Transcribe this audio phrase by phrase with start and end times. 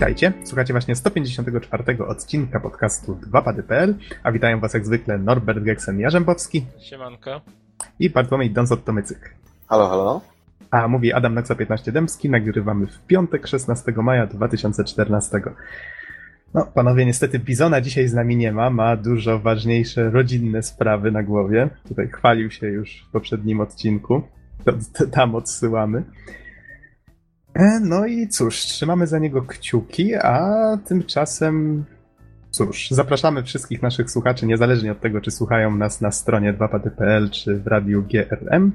[0.00, 7.40] Witajcie, słuchacie właśnie 154 odcinka podcastu 2pady.pl, a witają was jak zwykle Norbert Geksen-Jarzębowski Siemanko.
[7.98, 9.18] i Bartłomiej Donsot-Tomycyk.
[9.68, 10.20] Halo, halo.
[10.70, 15.40] A mówi Adam Naksa 15 Dębski, nagrywamy w piątek 16 maja 2014.
[16.54, 21.22] No, panowie, niestety Bizona dzisiaj z nami nie ma, ma dużo ważniejsze rodzinne sprawy na
[21.22, 21.68] głowie.
[21.88, 24.22] Tutaj chwalił się już w poprzednim odcinku,
[24.64, 26.02] to, to tam odsyłamy.
[27.54, 30.48] E, No i cóż, trzymamy za niego kciuki, a
[30.84, 31.84] tymczasem
[32.50, 37.56] cóż, zapraszamy wszystkich naszych słuchaczy, niezależnie od tego, czy słuchają nas na stronie 2pady.pl czy
[37.56, 38.72] w radiu GRM.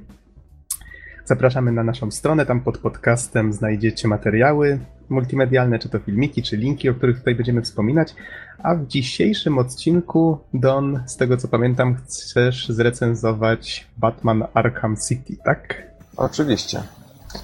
[1.25, 6.89] Zapraszamy na naszą stronę, tam pod podcastem znajdziecie materiały multimedialne, czy to filmiki, czy linki,
[6.89, 8.15] o których tutaj będziemy wspominać.
[8.63, 15.83] A w dzisiejszym odcinku, Don, z tego co pamiętam, chcesz zrecenzować Batman Arkham City, tak?
[16.17, 16.81] Oczywiście.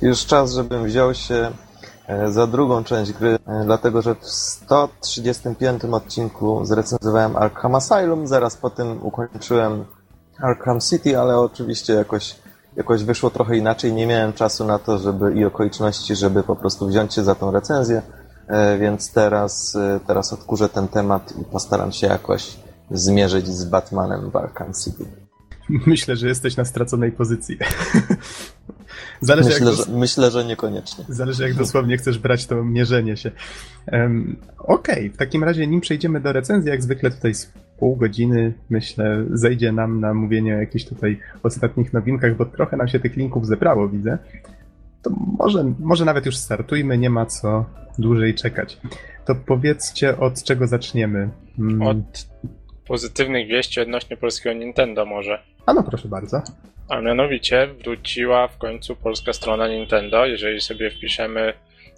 [0.02, 1.52] Już czas, żebym wziął się
[2.08, 8.58] e, za drugą część gry, e, dlatego że w 135 odcinku zrecenzowałem Arkham Asylum, zaraz
[8.58, 9.86] po tym ukończyłem
[10.40, 12.36] Arkham City, ale oczywiście jakoś,
[12.76, 13.94] jakoś wyszło trochę inaczej.
[13.94, 17.52] Nie miałem czasu na to, żeby i okoliczności, żeby po prostu wziąć się za tą
[17.52, 18.02] recenzję,
[18.48, 22.58] e, więc teraz, teraz odkurzę ten temat i postaram się jakoś
[22.92, 25.06] zmierzyć z Batmanem w Arkham City.
[25.88, 27.58] Myślę, że jesteś na straconej pozycji.
[29.22, 31.06] Zależy, Myślę, jak że, myślę, że niekoniecznie.
[31.10, 33.32] Zależy, jak dosłownie chcesz brać to mierzenie się.
[33.92, 38.54] Um, Okej, w takim razie, nim przejdziemy do recenzji, jak zwykle tutaj z pół godziny,
[38.70, 43.16] myślę, zejdzie nam na mówienie o jakichś tutaj ostatnich nowinkach, bo trochę nam się tych
[43.16, 44.18] linków zebrało, widzę.
[45.02, 47.66] To może, może nawet już startujmy, nie ma co
[48.00, 48.78] dłużej czekać.
[49.26, 51.30] To powiedzcie, od czego zaczniemy.
[51.60, 52.28] Mm, Od
[52.88, 55.44] pozytywnych wieści odnośnie polskiego Nintendo może.
[55.66, 56.42] A no, proszę bardzo.
[56.92, 60.26] A mianowicie wróciła w końcu polska strona Nintendo.
[60.26, 61.54] Jeżeli sobie wpiszemy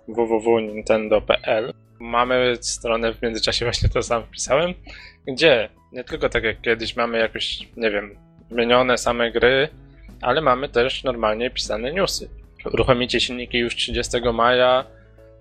[0.07, 4.73] www.nintendo.pl mamy stronę w międzyczasie właśnie to sam wpisałem,
[5.27, 8.15] gdzie nie tylko tak jak kiedyś mamy jakoś, nie wiem,
[8.51, 9.69] zmienione same gry,
[10.21, 12.29] ale mamy też normalnie pisane newsy.
[12.73, 14.85] Uruchomicie silniki już 30 maja,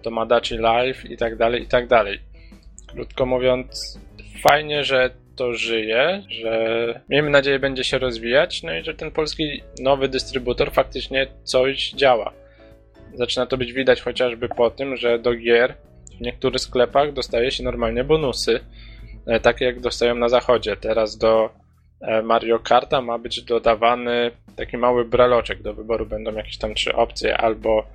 [0.03, 2.21] to Madachi Live i tak dalej, i tak dalej.
[2.87, 3.99] Krótko mówiąc,
[4.43, 9.63] fajnie, że to żyje, że miejmy nadzieję będzie się rozwijać, no i że ten polski
[9.81, 12.33] nowy dystrybutor faktycznie coś działa.
[13.15, 15.75] Zaczyna to być widać chociażby po tym, że do gier
[16.19, 18.61] w niektórych sklepach dostaje się normalnie bonusy,
[19.27, 20.77] e, takie jak dostają na zachodzie.
[20.77, 21.51] Teraz do
[22.01, 25.63] e, Mario Karta ma być dodawany taki mały breloczek.
[25.63, 27.87] Do wyboru będą jakieś tam trzy opcje, albo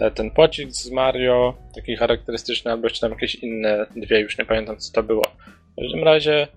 [0.00, 4.44] e, ten pocisk z Mario, taki charakterystyczny, albo jeszcze tam jakieś inne dwie, już nie
[4.44, 5.24] pamiętam co to było.
[5.72, 6.48] W każdym razie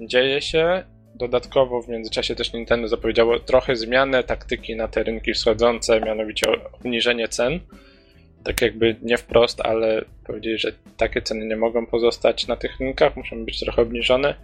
[0.00, 0.84] dzieje się.
[1.14, 7.28] Dodatkowo w międzyczasie też Nintendo zapowiedziało trochę zmianę taktyki na te rynki wschodzące, mianowicie obniżenie
[7.28, 7.60] cen.
[8.44, 13.16] Tak jakby nie wprost, ale powiedzieli, że takie ceny nie mogą pozostać na tych rynkach,
[13.16, 14.34] muszą być trochę obniżone.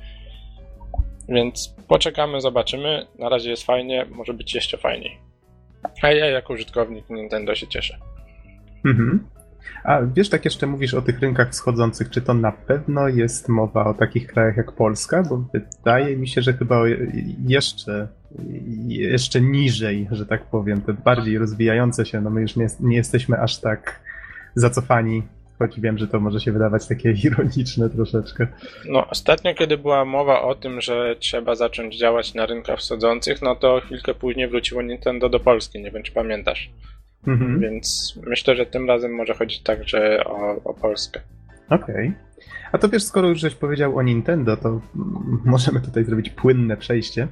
[1.28, 3.06] Więc poczekamy, zobaczymy.
[3.18, 5.18] Na razie jest fajnie, może być jeszcze fajniej.
[6.02, 7.98] A ja jako użytkownik Nintendo się cieszę.
[8.84, 9.28] Mhm.
[9.84, 13.84] A wiesz, tak jeszcze mówisz o tych rynkach wschodzących, czy to na pewno jest mowa
[13.87, 15.22] o takich krajach jak Polska?
[15.22, 16.82] Bo wydaje mi się, że chyba
[17.47, 18.09] jeszcze,
[18.87, 23.41] jeszcze niżej, że tak powiem, te bardziej rozwijające się, no my już nie, nie jesteśmy
[23.41, 24.00] aż tak
[24.54, 25.22] zacofani,
[25.59, 28.47] choć wiem, że to może się wydawać takie ironiczne troszeczkę.
[28.88, 33.56] No, ostatnio, kiedy była mowa o tym, że trzeba zacząć działać na rynkach wschodzących, no
[33.56, 36.71] to chwilkę później wróciło Nintendo do Polski, nie wiem czy pamiętasz.
[37.26, 37.60] Mhm.
[37.60, 41.20] Więc myślę, że tym razem może chodzić także o, o Polskę.
[41.69, 42.12] Okej.
[42.72, 44.81] A to wiesz, skoro już żeś powiedział o Nintendo, to
[45.44, 47.28] możemy tutaj zrobić płynne przejście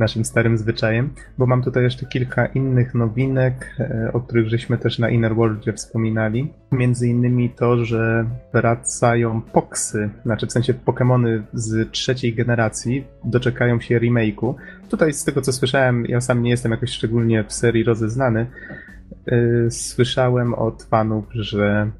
[0.00, 4.98] naszym starym zwyczajem, bo mam tutaj jeszcze kilka innych nowinek, e, o których żeśmy też
[4.98, 6.52] na Inner Worldzie wspominali.
[6.72, 14.00] Między innymi to, że wracają Poxy, znaczy w sensie Pokémony z trzeciej generacji, doczekają się
[14.00, 14.54] remake'u.
[14.88, 18.46] Tutaj z tego co słyszałem, ja sam nie jestem jakoś szczególnie w serii rozeznany,
[19.70, 21.90] słyszałem od fanów, że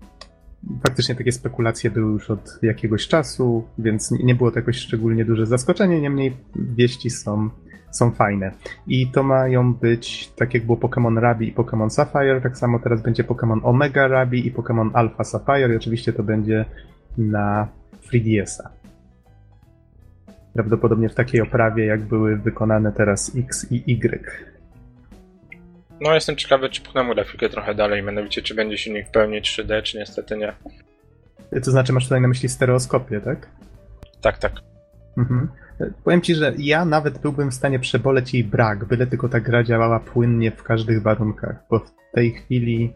[0.86, 5.46] faktycznie takie spekulacje były już od jakiegoś czasu, więc nie było to jakoś szczególnie duże
[5.46, 7.50] zaskoczenie, niemniej wieści są,
[7.90, 8.52] są fajne.
[8.86, 13.02] I to mają być, tak jak było Pokémon Rabi i Pokémon Sapphire, tak samo teraz
[13.02, 16.64] będzie Pokémon Omega Rabi i Pokémon Alpha Sapphire i oczywiście to będzie
[17.18, 17.68] na
[18.12, 18.70] 3DS-a.
[20.54, 24.49] Prawdopodobnie w takiej oprawie, jak były wykonane teraz X i Y.
[26.00, 29.82] No, jestem ciekawy, czy pchnę grafikę trochę dalej, mianowicie czy będzie silnik w pełni 3D,
[29.82, 30.52] czy niestety nie.
[31.64, 33.48] To znaczy, masz tutaj na myśli stereoskopię, tak?
[34.20, 34.52] Tak, tak.
[35.18, 35.48] Mhm.
[36.04, 39.64] Powiem ci, że ja nawet byłbym w stanie przeboleć jej brak, byle tylko ta gra
[39.64, 42.92] działała płynnie w każdych warunkach, bo w tej chwili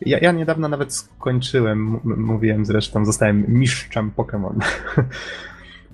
[0.00, 4.54] Ja, ja niedawno nawet skończyłem, mówiłem zresztą, zostałem mistrzem Pokémon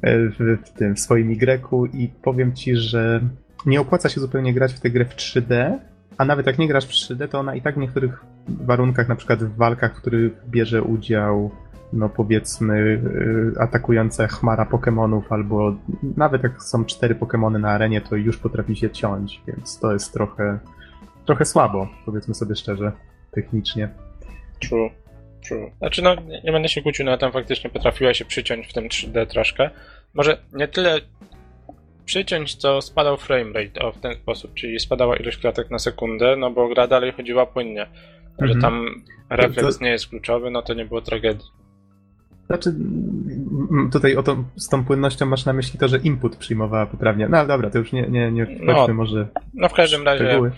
[0.03, 3.21] w, w tym w swoim Y i powiem ci, że
[3.67, 5.79] nie opłaca się zupełnie grać w tę grę w 3D,
[6.19, 9.17] a nawet jak nie grasz w 3D, to ona i tak w niektórych warunkach, na
[9.17, 11.51] przykład w walkach, w których bierze udział,
[11.93, 12.75] no powiedzmy,
[13.57, 15.77] y, atakująca chmara Pokémonów, albo
[16.17, 20.13] nawet jak są cztery Pokémony na arenie, to już potrafi się ciąć, więc to jest
[20.13, 20.59] trochę,
[21.25, 22.93] trochę słabo, powiedzmy sobie szczerze,
[23.31, 23.89] technicznie.
[24.61, 24.91] True.
[25.49, 25.71] True.
[25.79, 26.15] Znaczy, no,
[26.45, 29.71] nie, będę się kłócił, no tam faktycznie potrafiła się przyciąć w tym 3D troszkę.
[30.15, 31.01] Może nie tyle
[32.05, 36.51] przyciąć, co spadał framerate, o, w ten sposób, czyli spadała ilość klatek na sekundę, no
[36.51, 37.87] bo gra dalej chodziła płynnie.
[38.39, 38.61] Że Mhm.
[38.61, 41.47] tam refleks To- nie jest kluczowy, no to nie było tragedii.
[42.47, 42.75] Znaczy,
[43.93, 47.29] tutaj o to, z tą płynnością masz na myśli to, że input przyjmowała poprawnie.
[47.29, 50.53] No ale dobra, to już nie, nie, nie No, może No w każdym razie szczegóły.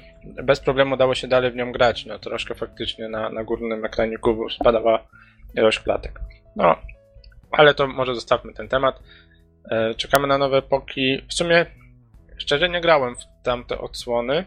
[0.45, 4.51] bez problemu dało się dalej w nią grać, no troszkę faktycznie na, na górnym ekraniku
[4.51, 5.07] spadała
[5.55, 6.21] ilość klatek.
[6.57, 6.77] No,
[7.51, 9.03] ale to może zostawmy ten temat.
[9.71, 11.23] E, czekamy na nowe epoki.
[11.29, 11.67] W sumie,
[12.39, 14.45] szczerze nie grałem w tamte odsłony.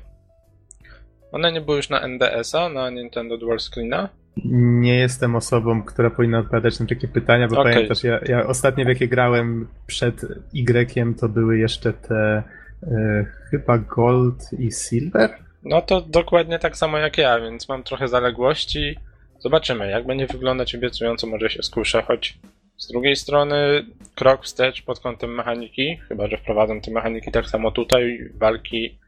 [1.32, 4.10] One nie były już na NDS-a, na Nintendo Dual Screena.
[4.46, 7.74] Nie jestem osobą, która powinna odpowiadać na takie pytania, bo Okej.
[7.74, 10.24] pamiętasz, ja, ja ostatnie w jakie grałem przed
[10.54, 12.44] Y to były jeszcze te
[12.84, 15.30] e, chyba Gold i Silver?
[15.64, 18.96] No to dokładnie tak samo jak ja, więc mam trochę zaległości.
[19.40, 22.40] Zobaczymy, jak będzie wyglądać obiecująco, może się skuszę, choć
[22.80, 23.86] z drugiej strony
[24.16, 29.00] krok wstecz pod kątem mechaniki, chyba że wprowadzą te mechaniki tak samo tutaj, walki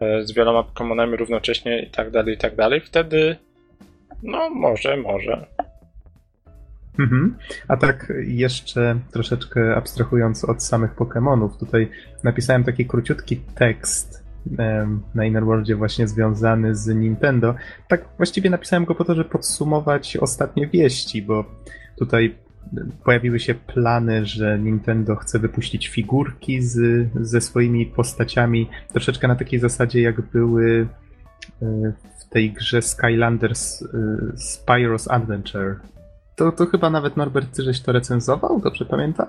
[0.00, 3.36] e, z wieloma Pokemonami równocześnie i tak dalej, i tak dalej, wtedy
[4.22, 5.46] no może, może.
[6.98, 7.36] Mhm.
[7.68, 11.88] A tak jeszcze troszeczkę abstrahując od samych Pokémonów, tutaj
[12.24, 14.24] napisałem taki króciutki tekst
[14.58, 17.54] em, na Inner Worldzie właśnie związany z Nintendo.
[17.88, 21.44] Tak właściwie napisałem go po to, żeby podsumować ostatnie wieści, bo
[21.98, 22.34] tutaj
[23.04, 29.60] pojawiły się plany, że Nintendo chce wypuścić figurki z, ze swoimi postaciami, troszeczkę na takiej
[29.60, 30.88] zasadzie jak były
[31.62, 33.86] e, w tej grze Skylanders e,
[34.36, 35.76] Spyro's Adventure.
[36.36, 39.26] To, to chyba nawet Norbert, ty żeś to recenzował, dobrze pamiętam?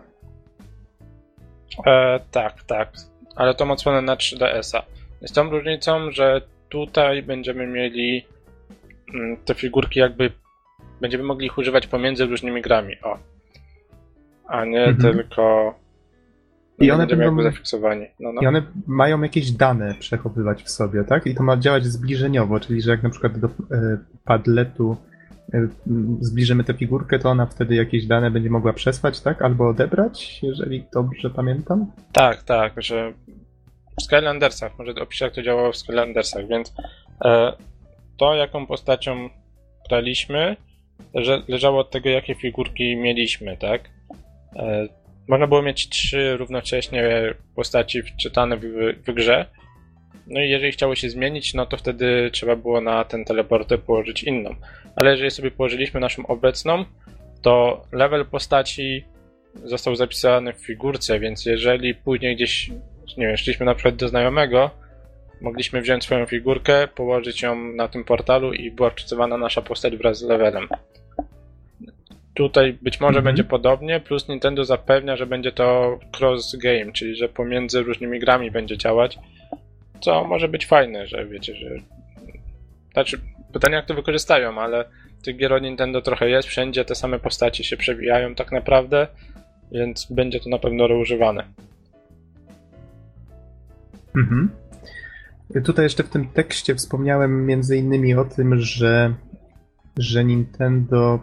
[1.86, 2.94] E, tak, tak,
[3.36, 4.83] ale to odsłonę na 3DS-a.
[5.27, 8.25] Z tą różnicą, że tutaj będziemy mieli
[9.13, 10.31] mm, te figurki jakby
[11.01, 13.18] będziemy mogli ich używać pomiędzy różnymi grami, o.
[14.48, 15.13] A nie Mhm.
[15.13, 15.75] tylko
[16.80, 18.06] I one będą- zafiksowani.
[18.19, 18.42] No, no.
[18.42, 21.25] I one mają jakieś dane przechowywać w sobie, tak?
[21.28, 23.51] I to ma działać zbliżeniowo, czyli że jak na przykład do e,
[24.25, 24.98] padletu
[25.54, 25.69] m,
[26.22, 29.42] zbliżymy tę figurkę, to ona wtedy jakieś dane będzie mogła przesłać, tak?
[29.42, 31.92] Albo odebrać, jeżeli dobrze pamiętam.
[32.12, 33.13] Tak, tak, że
[34.00, 36.74] w Skylandersach, może opiszę jak to działało w Skylandersach, więc
[37.25, 37.54] e,
[38.18, 39.30] to jaką postacią
[39.90, 40.56] graliśmy,
[41.48, 43.90] leżało od tego jakie figurki mieliśmy, tak?
[44.56, 44.88] E,
[45.28, 48.63] można było mieć trzy równocześnie postaci wczytane w,
[49.07, 49.46] w grze.
[50.28, 54.24] No i jeżeli chciało się zmienić, no to wtedy trzeba było na ten teleporter położyć
[54.24, 54.56] inną.
[54.96, 56.86] Ale jeżeli sobie położyliśmy naszą obecną,
[57.42, 59.04] to level postaci
[59.63, 62.69] został zapisany w figurce, więc jeżeli później gdzieś,
[63.18, 64.72] nie wiem, szliśmy na przykład do znajomego,
[65.41, 70.17] mogliśmy wziąć swoją figurkę, położyć ją na tym portalu i była wczytywana nasza postać wraz
[70.17, 70.67] z levelem.
[72.34, 73.25] Tutaj być może Mhm.
[73.25, 78.51] będzie podobnie, plus Nintendo zapewnia, że będzie to cross game, czyli że pomiędzy różnymi grami
[78.51, 79.19] będzie działać,
[80.01, 81.69] co może być fajne, że wiecie, że...
[82.93, 83.19] Znaczy,
[83.53, 84.86] pytanie jak to wykorzystają, ale
[85.24, 89.08] tych gier od Nintendo trochę jest, wszędzie te same postacie się przewijają tak naprawdę,
[89.72, 91.43] więc będzie to na pewno reużywane.
[94.15, 94.50] Mhm.
[95.65, 99.13] Tutaj jeszcze w tym tekście wspomniałem między innymi o tym, że,
[99.98, 101.20] że Nintendo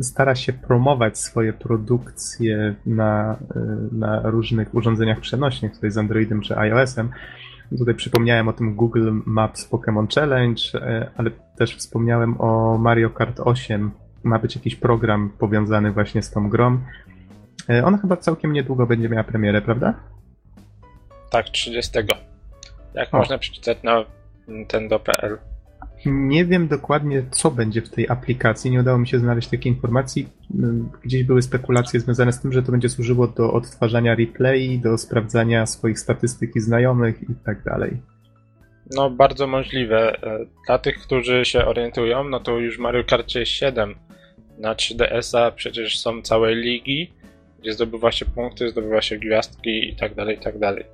[0.00, 3.36] stara się promować swoje produkcje na,
[3.92, 7.10] na różnych urządzeniach przenośnych, tutaj z Androidem czy iOS-em.
[7.78, 13.40] Tutaj przypomniałem o tym Google Maps Pokémon Challenge, y, ale też wspomniałem o Mario Kart
[13.40, 13.90] 8.
[14.22, 16.78] Ma być jakiś program powiązany właśnie z tą grą.
[17.70, 19.94] Y, Ona chyba całkiem niedługo będzie miała premierę, prawda?
[21.30, 21.98] Tak, 30.
[22.96, 23.18] Jak O.
[23.18, 24.04] można przeczytać na
[24.48, 25.38] Nintendo.pl.
[26.06, 28.70] Nie wiem dokładnie, co będzie w tej aplikacji.
[28.70, 30.28] Nie udało mi się znaleźć takiej informacji.
[30.54, 34.98] Ym, Gdzieś były spekulacje związane z tym, że to będzie służyło do odtwarzania replay, do
[34.98, 38.02] sprawdzania swoich statystyk i znajomych i tak dalej.
[38.96, 40.22] No, bardzo możliwe.
[40.22, 43.94] E, Dla tych, którzy się orientują, no to już w Mario Karcie 7
[44.58, 47.12] na 3DS-a przecież są całe ligi,
[47.60, 50.84] gdzie zdobywa się punkty, zdobywa się gwiazdki i tak dalej, i tak dalej.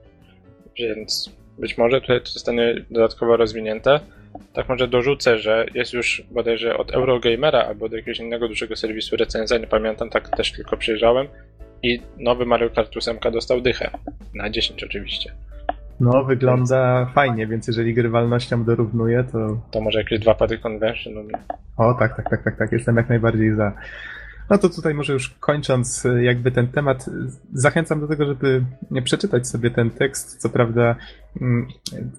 [0.79, 4.01] Więc być może tutaj to zostanie dodatkowo rozwinięte.
[4.53, 9.17] Tak może dorzucę, że jest już bodajże od Eurogamera albo od jakiegoś innego dużego serwisu
[9.17, 11.27] recenzja, nie pamiętam, tak też tylko przyjrzałem.
[11.83, 13.91] I nowy Mario Kart 8 dostał dychę.
[14.35, 15.33] Na 10 oczywiście.
[16.01, 19.61] No, wygląda fajnie, więc jeżeli grywalnością dorównuje, to...
[19.71, 21.15] To może jakieś dwa pady convention.
[21.15, 21.39] No.
[21.77, 23.73] O, tak, tak, tak, tak, tak, jestem jak najbardziej za.
[24.51, 27.07] No to tutaj może już kończąc jakby ten temat,
[27.53, 28.65] zachęcam do tego, żeby
[29.05, 30.37] przeczytać sobie ten tekst.
[30.37, 30.97] Co prawda
[31.41, 31.69] mm,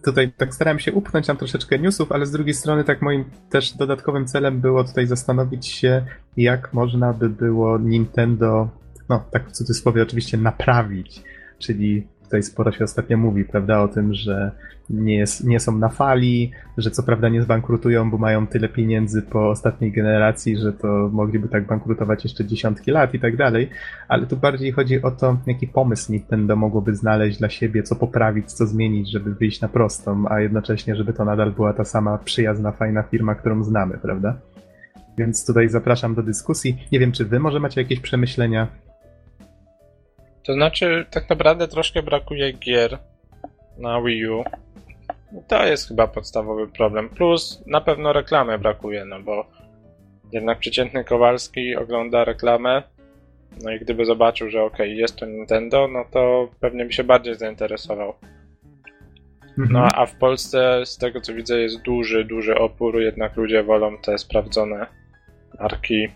[0.05, 3.77] tutaj tak starałem się upchnąć tam troszeczkę newsów, ale z drugiej strony tak moim też
[3.77, 6.05] dodatkowym celem było tutaj zastanowić się,
[6.37, 8.69] jak można by było Nintendo,
[9.09, 11.23] no tak w cudzysłowie oczywiście, naprawić.
[11.59, 14.51] Czyli tutaj sporo się ostatnio mówi, prawda, o tym, że
[14.89, 19.21] nie, jest, nie są na fali, że co prawda nie zbankrutują, bo mają tyle pieniędzy
[19.21, 23.69] po ostatniej generacji, że to mogliby tak bankrutować jeszcze dziesiątki lat i tak dalej,
[24.07, 28.51] ale tu bardziej chodzi o to, jaki pomysł Nintendo mogłoby znaleźć dla siebie, co poprawić,
[28.51, 32.71] co zmienić, żeby wyjść na prostą, a jednocześnie, żeby to nadal była ta sama przyjazna,
[32.71, 34.35] fajna firma, którą znamy, prawda?
[35.17, 36.77] Więc tutaj zapraszam do dyskusji.
[36.91, 38.67] Nie wiem, czy wy może macie jakieś przemyślenia
[40.43, 42.97] to znaczy, tak naprawdę troszkę brakuje gier
[43.77, 44.43] na Wii U.
[45.47, 47.09] To jest chyba podstawowy problem.
[47.09, 49.45] Plus na pewno reklamy brakuje, no bo
[50.31, 52.83] jednak przeciętny Kowalski ogląda reklamę.
[53.63, 57.35] No i gdyby zobaczył, że ok, jest to Nintendo, no to pewnie by się bardziej
[57.35, 58.13] zainteresował.
[59.57, 59.89] No mhm.
[59.95, 64.17] a w Polsce, z tego co widzę, jest duży, duży opór, jednak ludzie wolą te
[64.17, 64.87] sprawdzone
[65.59, 66.07] marki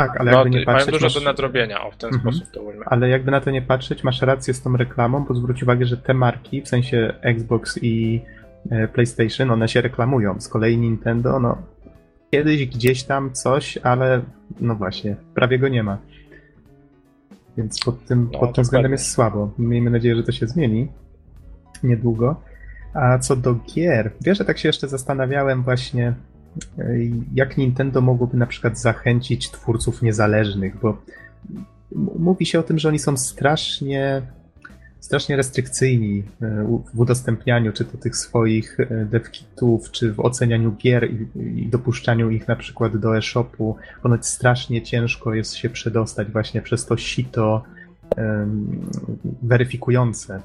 [0.00, 0.86] tak, ale no, jakby nie patrzeć...
[0.86, 1.14] Mają dużo masz...
[1.14, 2.34] do nadrobienia, o, w ten mhm.
[2.34, 2.84] sposób to ujmę.
[2.86, 5.96] Ale jakby na to nie patrzeć, masz rację z tą reklamą, bo zwróć uwagę, że
[5.96, 8.22] te marki, w sensie Xbox i
[8.70, 10.40] e, PlayStation, one się reklamują.
[10.40, 11.58] Z kolei Nintendo, no
[12.30, 14.22] kiedyś gdzieś tam coś, ale
[14.60, 15.98] no właśnie, prawie go nie ma.
[17.56, 19.50] Więc pod tym, no, pod tym względem jest słabo.
[19.58, 20.88] Miejmy nadzieję, że to się zmieni
[21.82, 22.40] niedługo.
[22.94, 26.14] A co do gier, wiesz, że tak się jeszcze zastanawiałem właśnie,
[27.34, 31.02] jak Nintendo mogłoby na przykład zachęcić twórców niezależnych, bo
[32.18, 34.22] mówi się o tym, że oni są strasznie
[35.00, 41.10] strasznie restrykcyjni e, w udostępnianiu czy to tych swoich e, devkitów, czy w ocenianiu gier
[41.10, 41.28] i,
[41.60, 43.76] i dopuszczaniu ich na przykład do e-shopu.
[44.02, 47.62] Ponoć strasznie ciężko jest się przedostać właśnie przez to sito
[48.16, 48.90] um,
[49.42, 50.40] weryfikujące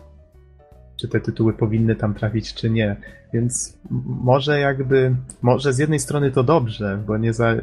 [0.98, 2.96] czy te tytuły powinny tam trafić, czy nie.
[3.34, 7.56] Więc może jakby, może z jednej strony to dobrze, bo nie za,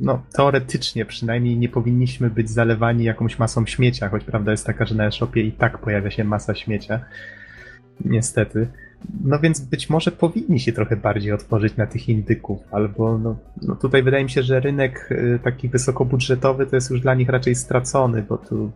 [0.00, 4.94] no teoretycznie przynajmniej nie powinniśmy być zalewani jakąś masą śmiecia, choć prawda jest taka, że
[4.94, 7.00] na e-shopie i tak pojawia się masa śmiecia.
[8.04, 8.68] Niestety.
[9.24, 13.76] No więc być może powinni się trochę bardziej otworzyć na tych indyków, albo no, no
[13.76, 17.54] tutaj wydaje mi się, że rynek y, taki wysokobudżetowy to jest już dla nich raczej
[17.54, 18.70] stracony, bo tu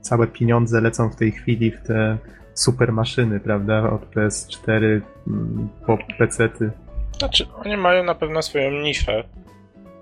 [0.00, 2.18] całe pieniądze lecą w tej chwili w te
[2.54, 3.90] super maszyny, prawda?
[3.90, 6.70] Od PS4 mm, po PC-ty.
[7.18, 9.24] Znaczy, oni mają na pewno swoją niszę.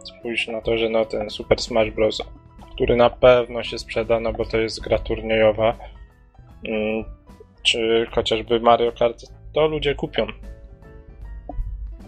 [0.05, 2.23] Spójrz na to, że no ten Super Smash Bros.,
[2.75, 5.77] który na pewno się sprzeda, no bo to jest gra turniejowa,
[6.65, 7.05] mm,
[7.63, 10.27] czy chociażby Mario Kart, to ludzie kupią.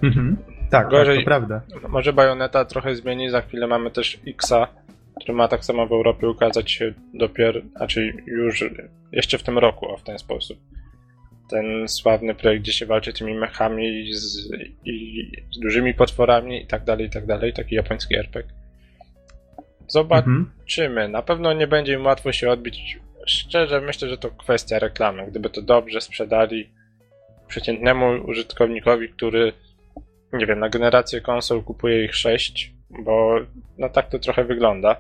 [0.03, 0.37] Mhm.
[0.71, 1.61] Tak, Gorzej, tak, to prawda.
[1.89, 4.69] Może Bayonetta trochę zmieni, za chwilę mamy też Xa,
[5.21, 8.65] który ma tak samo w Europie ukazać się dopiero, znaczy już
[9.13, 10.59] jeszcze w tym roku, o w ten sposób.
[11.51, 14.49] Ten sławny projekt, gdzie się walczy tymi mechami z,
[14.85, 18.53] i, z dużymi potworami i tak dalej, i tak dalej, taki japoński RPG.
[19.89, 20.47] Zobaczymy.
[20.79, 21.13] Mhm.
[21.13, 22.99] Na pewno nie będzie im łatwo się odbić.
[23.27, 25.27] Szczerze myślę, że to kwestia reklamy.
[25.27, 26.71] Gdyby to dobrze sprzedali
[27.49, 29.53] przeciętnemu użytkownikowi, który
[30.33, 32.73] nie wiem, na generację konsol kupuje ich 6,
[33.05, 33.37] bo
[33.79, 34.97] no tak to trochę wygląda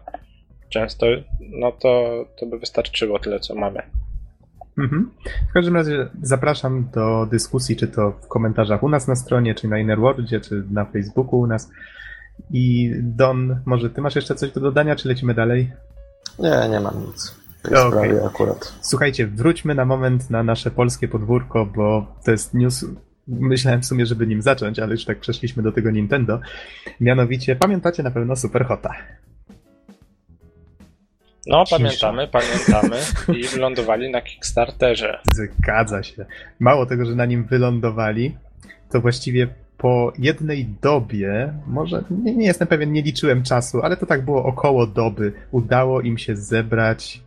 [0.68, 1.06] często,
[1.40, 3.82] no to, to by wystarczyło tyle, co mamy.
[4.78, 5.11] Mhm.
[5.50, 9.68] W każdym razie zapraszam do dyskusji, czy to w komentarzach u nas na stronie, czy
[9.68, 11.70] na Innerworldzie, czy na Facebooku u nas.
[12.50, 15.72] I Don, może ty masz jeszcze coś do dodania, czy lecimy dalej?
[16.38, 17.42] Nie, nie mam nic.
[17.58, 17.90] W tej okay.
[17.90, 18.75] sprawie akurat.
[18.80, 22.84] Słuchajcie, wróćmy na moment na nasze polskie podwórko, bo to jest news
[23.29, 26.41] myślałem w sumie, żeby nim zacząć, ale już tak przeszliśmy do tego Nintendo.
[27.00, 28.95] Mianowicie, pamiętacie na pewno Superhota.
[31.47, 31.76] No, Cisza.
[31.76, 32.97] pamiętamy, pamiętamy
[33.41, 35.21] i wylądowali na Kickstarterze.
[35.25, 36.26] Zgadza się.
[36.61, 38.37] Mało tego, że na nim wylądowali,
[38.91, 39.49] to właściwie
[39.79, 44.45] po jednej dobie, może nie, nie jestem pewien, nie liczyłem czasu, ale to tak było
[44.45, 47.21] około doby, udało im się zebrać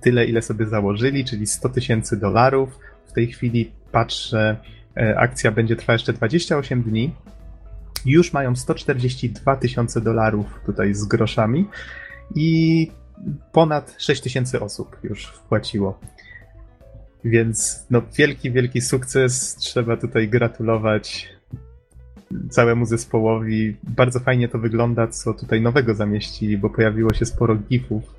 [0.00, 2.78] tyle, ile sobie założyli, czyli 100 tysięcy dolarów.
[3.06, 4.56] W tej chwili patrzę,
[5.16, 7.14] akcja będzie trwała jeszcze 28 dni.
[8.06, 11.68] Już mają 142 tysiące dolarów tutaj z groszami
[12.34, 12.90] i
[13.52, 16.00] ponad 6 tysięcy osób już wpłaciło.
[17.24, 19.56] Więc no, wielki, wielki sukces.
[19.56, 21.28] Trzeba tutaj gratulować
[22.50, 23.76] całemu zespołowi.
[23.82, 28.14] Bardzo fajnie to wygląda, co tutaj nowego zamieścili, bo pojawiło się sporo gifów.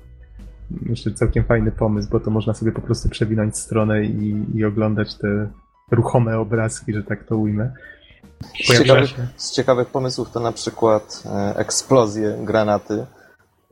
[0.70, 5.14] Myślę, całkiem fajny pomysł, bo to można sobie po prostu przewinąć stronę i, i oglądać
[5.18, 5.48] te
[5.92, 7.72] ruchome obrazki, że tak to ujmę.
[8.64, 13.06] Z ciekawych, z ciekawych pomysłów to na przykład e, eksplozje granaty,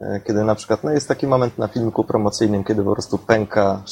[0.00, 3.82] e, kiedy na przykład, no jest taki moment na filmiku promocyjnym, kiedy po prostu pęka,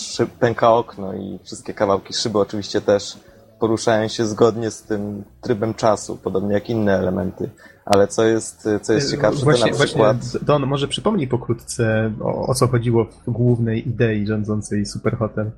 [0.40, 3.18] pęka okno i wszystkie kawałki szyby oczywiście też
[3.61, 7.50] poruszają się zgodnie z tym trybem czasu, podobnie jak inne elementy.
[7.85, 10.16] Ale co jest, co jest ciekawsze, właśnie, to na przykład...
[10.42, 15.50] Don, może przypomnij pokrótce, o, o co chodziło w głównej idei rządzącej Superhotel.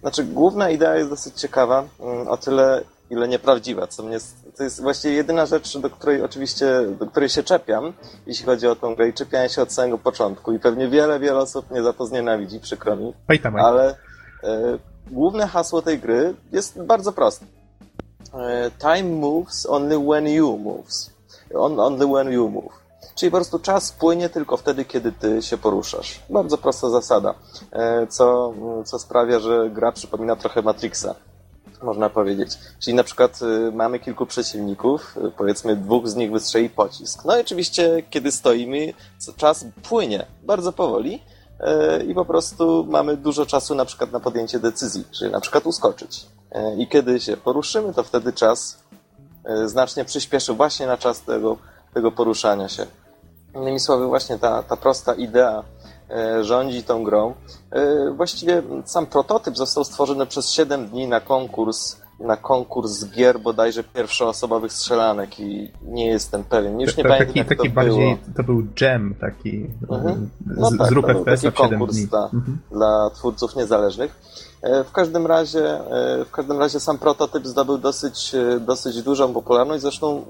[0.00, 4.18] Znaczy, główna idea jest dosyć ciekawa, mm, o tyle, ile nieprawdziwa, co mnie,
[4.56, 6.66] to jest właściwie jedyna rzecz, do której oczywiście,
[6.98, 7.92] do której się czepiam,
[8.26, 11.38] jeśli chodzi o tą grę i czepiałem się od samego początku i pewnie wiele, wiele
[11.38, 13.12] osób mnie za to znienawidzi, przykro mi,
[13.60, 13.96] ale
[14.44, 14.78] e,
[15.10, 17.46] główne hasło tej gry jest bardzo proste.
[18.34, 21.10] E, time moves only when you moves.
[21.54, 22.85] On, only when you move.
[23.16, 26.20] Czyli po prostu czas płynie tylko wtedy, kiedy ty się poruszasz.
[26.30, 27.34] Bardzo prosta zasada,
[27.72, 28.54] e, co,
[28.84, 31.14] co sprawia, że gra przypomina trochę Matrixa,
[31.82, 32.58] można powiedzieć.
[32.78, 37.24] Czyli na przykład y, mamy kilku przeciwników, y, powiedzmy dwóch z nich wystrzeli pocisk.
[37.24, 38.92] No i oczywiście, kiedy stoimy,
[39.36, 41.22] czas płynie bardzo powoli
[41.60, 45.66] e, i po prostu mamy dużo czasu na przykład na podjęcie decyzji, czyli na przykład
[45.66, 46.26] uskoczyć.
[46.52, 48.78] E, I kiedy się poruszymy, to wtedy czas
[49.44, 51.56] e, znacznie przyspieszy właśnie na czas tego,
[51.94, 52.86] tego poruszania się.
[53.56, 55.62] Innymi słowy, właśnie ta, ta prosta idea
[56.10, 57.34] e, rządzi tą grą.
[57.70, 63.84] E, Właściwie sam prototyp został stworzony przez 7 dni na konkurs, na konkurs gier bodajże
[63.84, 66.80] pierwszoosobowych strzelanek i nie jestem pewien.
[66.80, 68.36] Już nie To pamiętam taki, jak taki to bardziej, było.
[68.36, 70.30] to był jam taki Mhm.
[70.46, 72.58] z, No tak, zrób w taki 7 konkurs dla- Mhm.
[72.70, 74.20] dla twórców niezależnych.
[74.62, 79.32] E, W każdym razie, e, w każdym razie sam prototyp zdobył dosyć, e, dosyć dużą
[79.32, 79.82] popularność.
[79.82, 80.24] Zresztą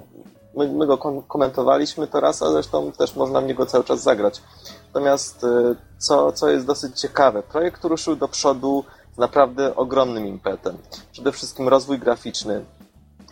[0.57, 4.03] my, my go kom- komentowaliśmy to raz, a zresztą też można w niego cały czas
[4.03, 4.43] zagrać.
[4.87, 10.77] Natomiast e, co, co jest dosyć ciekawe, projekt ruszył do przodu z naprawdę ogromnym impetem.
[11.13, 12.65] Przede wszystkim rozwój graficzny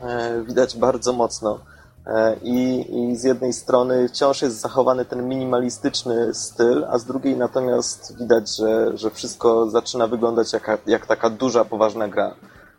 [0.00, 1.58] e, widać bardzo mocno.
[2.06, 7.36] E, I, I z jednej strony wciąż jest zachowany ten minimalistyczny styl, a z drugiej
[7.36, 12.34] natomiast widać, że, że wszystko zaczyna wyglądać jak, jak taka duża, poważna gra.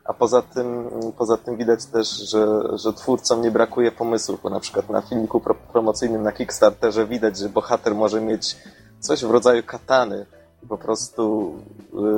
[0.05, 4.59] A poza tym, poza tym widać też, że, że twórcom nie brakuje pomysłów, bo na
[4.59, 8.57] przykład na filmiku pro, promocyjnym na Kickstarterze widać, że bohater może mieć
[8.99, 10.25] coś w rodzaju katany
[10.63, 11.53] i po prostu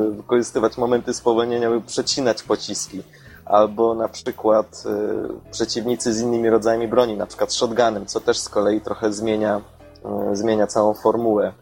[0.10, 3.04] y, wykorzystywać momenty spowolnienia, by przecinać pociski
[3.46, 4.84] albo na przykład
[5.48, 9.62] y, przeciwnicy z innymi rodzajami broni, na przykład shotgunem, co też z kolei trochę zmienia,
[10.32, 11.54] y, zmienia całą formułę.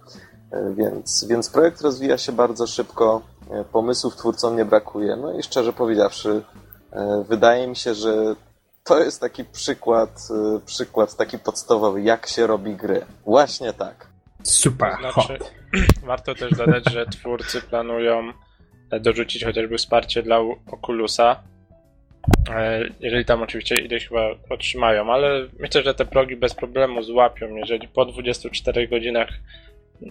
[0.54, 3.22] Y, więc, więc projekt rozwija się bardzo szybko,
[3.72, 5.16] pomysłów twórcom nie brakuje.
[5.16, 6.98] No i szczerze powiedziawszy, y,
[7.30, 8.36] wydaje mi się, że
[8.84, 10.28] to jest taki przykład,
[10.58, 13.06] y, przykład taki podstawowy, jak się robi gry.
[13.26, 14.08] Właśnie tak.
[14.44, 15.38] Super To znaczy,
[16.04, 18.32] warto też dodać, że twórcy planują
[18.92, 20.40] e, dorzucić chociażby wsparcie dla
[20.72, 21.44] Oculusa.
[22.50, 27.56] E, Jeżeli tam oczywiście ileś chyba otrzymają, ale myślę, że te progi bez problemu złapią.
[27.56, 29.30] Jeżeli po 24 godzinach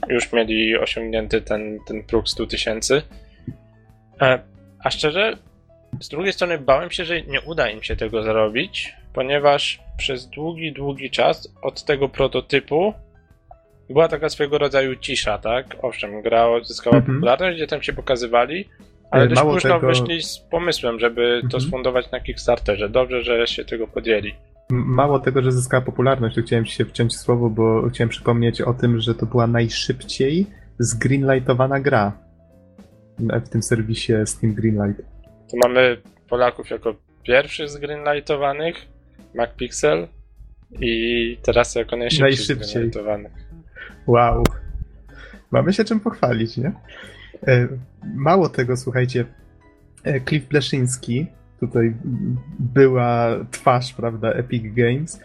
[0.08, 3.02] już mieli osiągnięty ten, ten próg 100 tysięcy.
[4.22, 4.38] E,
[4.84, 5.36] A szczerze,
[6.00, 10.72] z drugiej strony bałem się, że nie uda im się tego zrobić, ponieważ przez długi,
[10.72, 12.94] długi czas od tego prototypu
[13.90, 15.76] była taka swego rodzaju cisza, tak?
[15.82, 17.14] Owszem, gra odzyskała Mhm.
[17.14, 18.68] popularność, gdzie tam się pokazywali,
[19.10, 21.62] ale E, dość mało późno tego- wyszli z pomysłem, żeby to Mhm.
[21.62, 22.88] sfundować na Kickstarterze.
[22.88, 24.34] Dobrze, że się tego podjęli.
[24.70, 28.60] Mało tego, że zyskała popularność, to chciałem ci się wciąć w słowo, bo chciałem przypomnieć
[28.60, 30.46] o tym, że to była najszybciej
[30.78, 32.12] zgreenlightowana gra
[33.18, 35.02] w tym serwisie Steam Greenlight.
[35.50, 35.96] Tu mamy
[36.28, 38.76] Polaków jako pierwszych zgreenlightowanych,
[39.34, 40.08] MacPixel
[40.80, 42.66] i teraz jako najszybciej, Najszybciej.
[42.68, 43.32] zgreenlightowanych.
[44.06, 44.42] Wow.
[45.50, 46.72] Mamy się czym pochwalić, nie?
[47.46, 47.68] E,
[48.14, 49.24] Mało tego, słuchajcie,
[50.04, 51.26] e, Cliff Bleszyński,
[51.60, 51.94] tutaj
[52.58, 55.20] była twarz, prawda, Epic Games,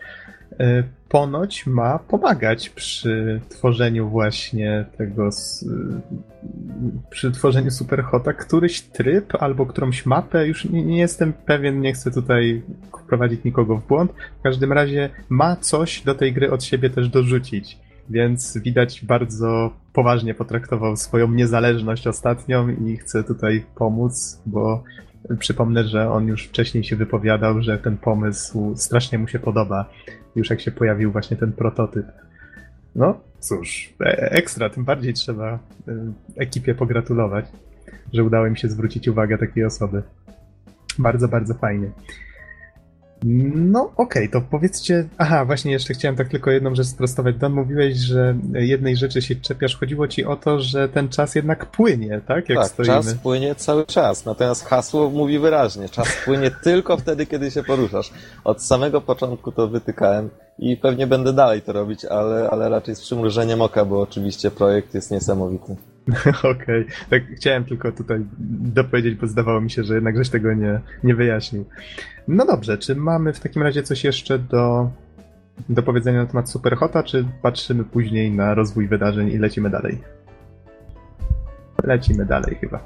[1.09, 5.65] ponoć ma pomagać przy tworzeniu właśnie tego, s-
[7.09, 12.11] przy tworzeniu Superhota, któryś tryb albo którąś mapę, już nie, nie jestem pewien, nie chcę
[12.11, 12.61] tutaj
[13.03, 17.09] wprowadzić nikogo w błąd, w każdym razie ma coś do tej gry od siebie też
[17.09, 17.77] dorzucić
[18.09, 24.83] więc widać bardzo poważnie potraktował swoją niezależność ostatnią i chce tutaj pomóc, bo
[25.39, 29.89] przypomnę, że on już wcześniej się wypowiadał, że ten pomysł strasznie mu się podoba,
[30.35, 32.05] już jak się pojawił właśnie ten prototyp.
[32.95, 35.59] No cóż, e- ekstra, tym bardziej trzeba e,
[36.35, 37.45] ekipie pogratulować,
[38.13, 40.03] że udało im się zwrócić uwagę takiej osoby.
[40.99, 41.91] Bardzo, bardzo fajnie.
[43.23, 45.07] No okej, to powiedzcie.
[45.17, 47.35] Aha, właśnie jeszcze chciałem tak tylko jedną rzecz sprostować.
[47.35, 49.77] Don, mówiłeś, że jednej rzeczy się czepiasz.
[49.77, 52.49] Chodziło ci o to, że ten czas jednak płynie, tak?
[52.49, 52.93] Jak tak, stoimy.
[52.93, 54.25] czas płynie cały czas.
[54.25, 58.13] Natomiast hasło mówi wyraźnie: czas płynie tylko wtedy, kiedy się poruszasz.
[58.43, 60.29] Od samego początku to wytykałem
[60.59, 64.93] i pewnie będę dalej to robić, ale, ale raczej z przymrużeniem oka, bo oczywiście projekt
[64.93, 65.75] jest niesamowity.
[66.51, 68.19] Okej, tak chciałem tylko tutaj
[68.49, 71.65] dopowiedzieć, bo zdawało mi się, że jednak żeś tego nie, nie wyjaśnił.
[72.27, 74.89] No dobrze, czy mamy w takim razie coś jeszcze do,
[75.69, 79.97] do powiedzenia na temat Superhota, czy patrzymy później na rozwój wydarzeń i lecimy dalej?
[81.83, 82.79] Lecimy dalej chyba.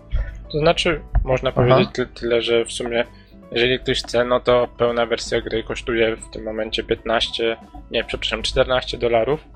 [0.52, 1.62] To znaczy, można Aha.
[1.62, 3.06] powiedzieć ty, tyle, że w sumie,
[3.52, 7.58] jeżeli ktoś chce, no to pełna wersja gry kosztuje w tym momencie 15,
[7.92, 9.53] nie, przepraszam, 14 dolarów,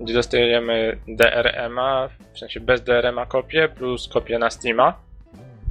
[0.00, 4.94] gdzie dostajemy DRM-a, w sensie bez DRM-a kopię, plus kopię na Steama.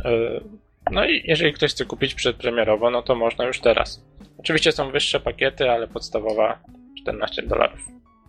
[0.05, 0.41] Yy,
[0.91, 4.05] No i jeżeli ktoś chce kupić przedpremierowo, no to można już teraz.
[4.37, 6.59] Oczywiście są wyższe pakiety, ale podstawowa
[7.01, 7.79] 14 dolarów.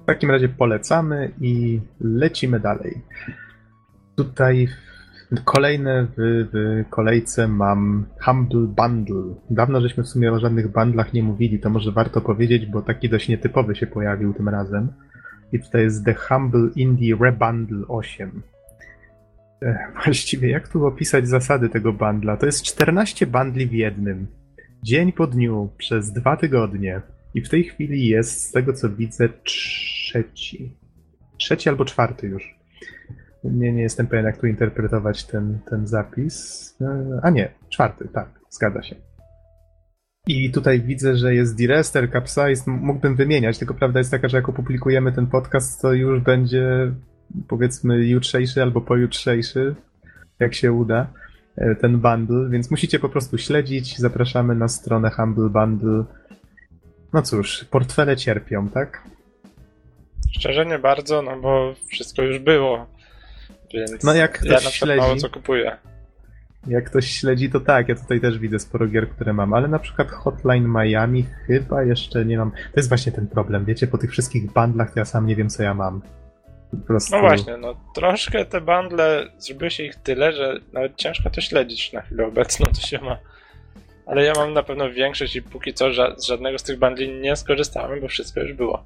[0.02, 3.00] W takim razie polecamy i lecimy dalej.
[4.16, 4.68] Tutaj
[5.44, 9.34] kolejne w, w kolejce mam Humble Bundle.
[9.50, 13.08] Dawno żeśmy w sumie o żadnych bundlach nie mówili, to może warto powiedzieć, bo taki
[13.08, 14.88] dość nietypowy się pojawił tym razem.
[15.52, 18.42] I tutaj jest The Humble Indie Rebundle 8.
[19.62, 22.36] E, Właściwie jak tu opisać zasady tego bundla?
[22.36, 24.26] To jest 14 bundli w jednym.
[24.82, 27.00] Dzień po dniu, przez dwa tygodnie.
[27.34, 30.72] I w tej chwili jest, z tego co widzę, trzeci.
[31.38, 32.58] Trzeci albo czwarty już.
[33.44, 36.76] Nie, nie jestem pewien, jak tu interpretować ten, ten zapis.
[36.80, 38.96] E, A nie, czwarty, tak, zgadza się.
[40.28, 44.48] I tutaj widzę, że jest Direster, Capsize, mógłbym wymieniać, tylko prawda jest taka, że jak
[44.48, 46.92] opublikujemy ten podcast, to już będzie
[47.48, 49.74] powiedzmy jutrzejszy albo pojutrzejszy,
[50.38, 51.06] jak się uda,
[51.56, 53.98] e, ten bundle, więc musicie po prostu śledzić.
[53.98, 56.04] Zapraszamy na stronę Humble Bundle.
[57.12, 59.02] No cóż, portfele cierpią, tak?
[60.30, 62.86] Szczerze nie bardzo, no bo wszystko już było.
[63.74, 65.76] Więc No jak ja ktoś na przykład śledzi- mało co kupuję.
[66.66, 69.78] Jak ktoś śledzi, to tak, ja tutaj też widzę sporo gier, które mam, ale na
[69.78, 72.50] przykład Hotline Miami chyba jeszcze nie mam.
[72.50, 75.48] To jest właśnie ten problem, wiecie, po tych wszystkich bundlach to ja sam nie wiem,
[75.48, 76.02] co ja mam.
[76.70, 77.16] Po prostu...
[77.16, 81.92] No właśnie, no troszkę te bundle, zrobiło się ich tyle, że nawet ciężko to śledzić
[81.92, 83.18] na chwilę obecną, co się ma.
[84.06, 87.20] Ale ja mam na pewno większość i póki co ża- z żadnego z tych bundli
[87.20, 88.84] nie skorzystałem, bo wszystko już było.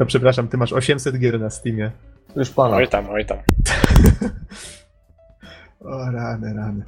[0.00, 1.90] No przepraszam, ty masz 800 gier na Steamie.
[2.36, 2.78] Już ponad.
[2.78, 3.38] Oj tam, oj tam.
[5.80, 6.84] O rany, rany.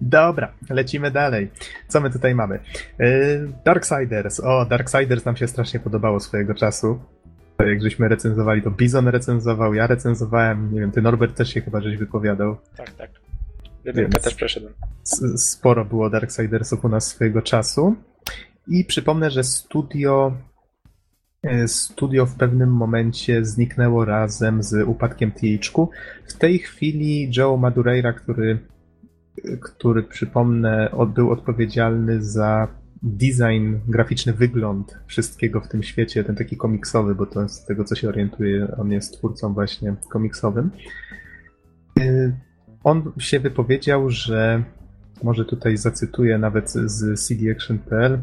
[0.00, 1.50] Dobra, lecimy dalej.
[1.88, 2.58] Co my tutaj mamy?
[2.98, 4.40] Yy, Darksiders.
[4.40, 7.00] O, Darksiders nam się strasznie podobało swojego czasu.
[7.56, 11.60] To Jak żeśmy recenzowali, to Bizon recenzował, ja recenzowałem, nie wiem, ty Norbert też się
[11.60, 12.56] chyba żeś wypowiadał.
[12.76, 13.10] Tak, tak.
[13.84, 14.72] Jedynkę też przeszedłem.
[15.36, 17.96] Sporo było Darksidersów u nas swojego czasu.
[18.68, 20.36] I przypomnę, że studio,
[21.42, 25.88] e, studio w pewnym momencie zniknęło razem z upadkiem THQ.
[26.26, 28.58] W tej chwili Joe Madureira, który,
[29.60, 32.68] który przypomnę, był odpowiedzialny za
[33.02, 37.94] design, graficzny wygląd wszystkiego w tym świecie, ten taki komiksowy, bo to z tego co
[37.94, 40.70] się orientuję, on jest twórcą właśnie komiksowym.
[42.00, 42.36] Y,
[42.84, 44.62] On się wypowiedział, że
[45.22, 48.18] może tutaj zacytuję nawet z cdaction.pl.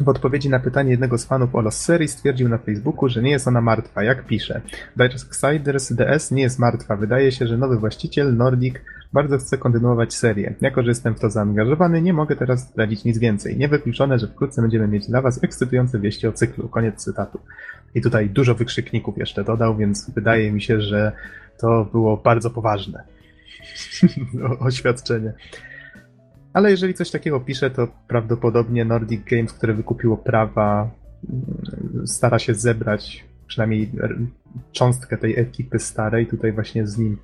[0.00, 3.30] W odpowiedzi na pytanie jednego z fanów o los serii stwierdził na Facebooku, że nie
[3.30, 4.60] jest ona martwa, jak pisze.
[4.96, 6.96] Darksiders DS nie jest martwa.
[6.96, 8.74] Wydaje się, że nowy właściciel, Nordic,
[9.12, 10.54] bardzo chce kontynuować serię.
[10.60, 13.56] Jako, że jestem w to zaangażowany, nie mogę teraz zdradzić nic więcej.
[13.56, 16.68] Niewykluczone, że wkrótce będziemy mieć dla Was ekscytujące wieści o cyklu.
[16.68, 17.40] Koniec cytatu.
[17.94, 21.12] I tutaj dużo wykrzykników jeszcze dodał, więc wydaje mi się, że
[21.58, 23.04] to było bardzo poważne
[24.60, 25.32] oświadczenie.
[26.52, 30.90] Ale jeżeli coś takiego pisze, to prawdopodobnie Nordic Games, które wykupiło prawa,
[31.30, 33.90] mm, stara się zebrać przynajmniej
[34.72, 37.18] cząstkę tej ekipy starej, tutaj właśnie z nim,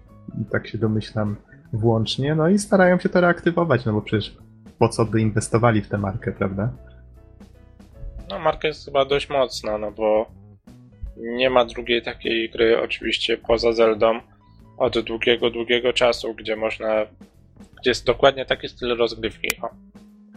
[0.51, 1.37] tak się domyślam,
[1.75, 4.37] włącznie, no i starają się to reaktywować, no bo przecież
[4.79, 6.73] po co by inwestowali w tę markę, prawda?
[8.31, 10.27] No marka jest chyba dość mocna, no bo
[11.17, 14.21] nie ma drugiej takiej gry oczywiście poza Zeldą
[14.77, 17.07] od długiego, długiego czasu, gdzie można,
[17.81, 19.49] gdzie jest dokładnie taki styl rozgrywki.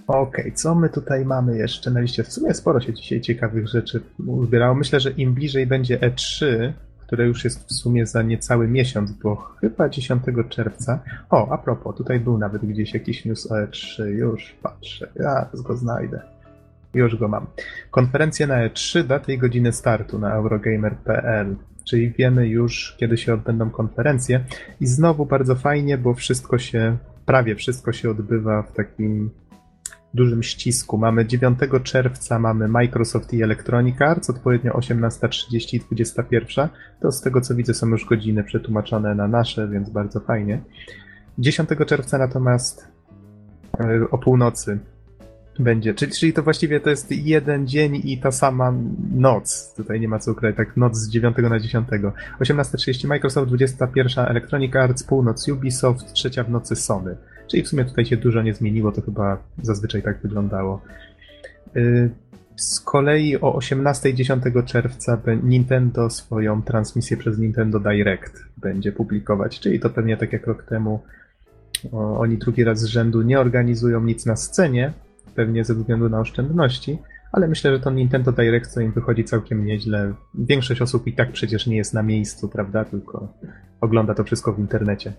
[0.08, 2.23] Okej, co my tutaj mamy jeszcze na liście?
[2.23, 4.76] W sumie sporo się dzisiaj ciekawych rzeczy uzbierało.
[4.76, 6.45] Myślę, że im bliżej będzie E3,
[7.08, 11.00] które już jest w sumie za niecały miesiąc, bo chyba 10 czerwca.
[11.30, 15.78] O, a propos, tutaj był nawet gdzieś jakiś news o E3, już patrzę, ja go
[15.78, 16.22] znajdę.
[16.93, 17.48] Już go mam.
[17.91, 21.56] Konferencja na E3, daty i godziny startu na eurogamer.pl.
[21.84, 24.46] Czyli wiemy już, kiedy się odbędą konferencje.
[24.82, 29.30] I znowu bardzo fajnie, bo wszystko się, prawie wszystko się odbywa w takim
[30.13, 30.98] dużym ścisku.
[30.98, 36.70] Mamy 9 czerwca mamy Microsoft i Electronic Arts, odpowiednio 18.30 i 21.
[37.02, 40.62] To z tego co widzę są już godziny przetłumaczone na nasze, więc bardzo fajnie.
[41.39, 42.88] 10 czerwca natomiast
[43.80, 44.80] e, o północy
[45.60, 45.93] będzie.
[45.93, 48.74] Czyli, czyli to właściwie to jest jeden dzień i ta sama
[49.13, 49.74] noc.
[49.78, 51.88] Tutaj nie ma co ukryć, tak noc z 9 na 10.
[52.39, 57.15] 18.30 Microsoft, 21 Electronic Arts, północ Ubisoft, trzecia w nocy Sony.
[57.47, 60.81] Czyli w sumie tutaj się dużo nie zmieniło, to chyba zazwyczaj tak wyglądało.
[61.75, 62.10] Y,
[62.55, 69.89] z kolei o 18.10 czerwca Nintendo swoją transmisję przez Nintendo Direct będzie publikować, czyli to
[69.89, 70.99] pewnie tak jak rok temu
[71.93, 74.93] oni drugi raz z rzędu nie organizują nic na scenie,
[75.36, 76.97] pewnie ze względu na oszczędności,
[77.31, 80.13] ale myślę, że to Nintendo Direct co im wychodzi całkiem nieźle.
[80.36, 83.33] Większość osób i tak przecież nie jest na miejscu, prawda, tylko
[83.81, 85.13] ogląda to wszystko w internecie.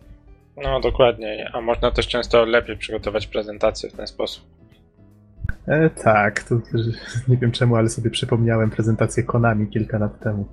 [0.63, 4.45] No dokładnie, a można też często lepiej przygotować prezentację w ten sposób.
[5.67, 6.55] E, tak, to
[7.29, 10.49] nie wiem czemu, ale sobie przypomniałem prezentację Konami kilka lat temu.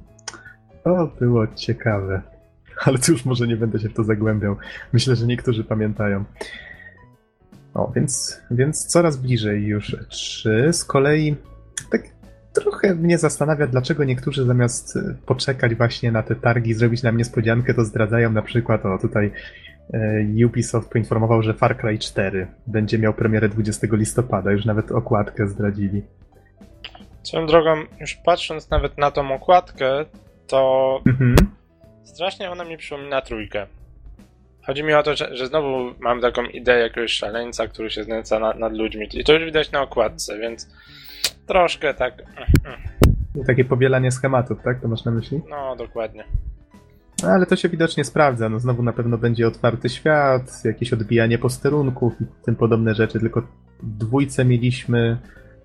[0.84, 2.22] To było ciekawe.
[2.86, 4.56] Ale cóż, może nie będę się w to zagłębiał.
[4.94, 6.24] Myślę, że niektórzy pamiętają.
[7.74, 10.70] O, więc, więc coraz bliżej już 3.
[10.74, 11.36] Z kolei
[11.92, 12.02] tak
[12.54, 17.86] trochę mnie zastanawia, dlaczego niektórzy zamiast poczekać właśnie na te targi, zrobić nam niespodziankę, to
[17.86, 19.32] zdradzają na przykład, o tutaj
[20.46, 26.04] Ubisoft poinformował, że Far Cry 4 będzie miał premierę 20 listopada, już nawet okładkę zdradzili.
[27.24, 30.06] Swoją drogą, już patrząc nawet na tą okładkę,
[30.48, 31.36] to mhm.
[32.04, 33.68] strasznie ona mi przypomina trójkę.
[34.66, 38.40] Chodzi mi o to, że, że znowu mam taką ideę jakiegoś szaleńca, który się znęca
[38.40, 39.08] na, nad ludźmi.
[39.14, 40.70] I to już widać na okładce, więc
[41.46, 42.14] troszkę tak.
[42.22, 43.46] Mm, mm.
[43.48, 44.82] Takie powielanie schematów, tak?
[44.82, 45.42] To masz na myśli?
[45.50, 46.24] No, dokładnie.
[47.24, 48.50] No, ale to się widocznie sprawdza.
[48.50, 53.48] No znowu na pewno będzie otwarty świat, jakieś odbijanie posterunków i tym podobne rzeczy, tylko
[53.84, 55.18] dwójce mieliśmy.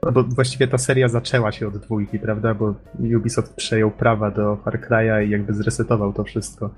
[0.03, 2.55] No bo właściwie ta seria zaczęła się od dwójki, prawda?
[2.55, 2.75] Bo
[3.17, 6.71] Ubisoft przejął prawa do Far Cry'a i jakby zresetował to wszystko.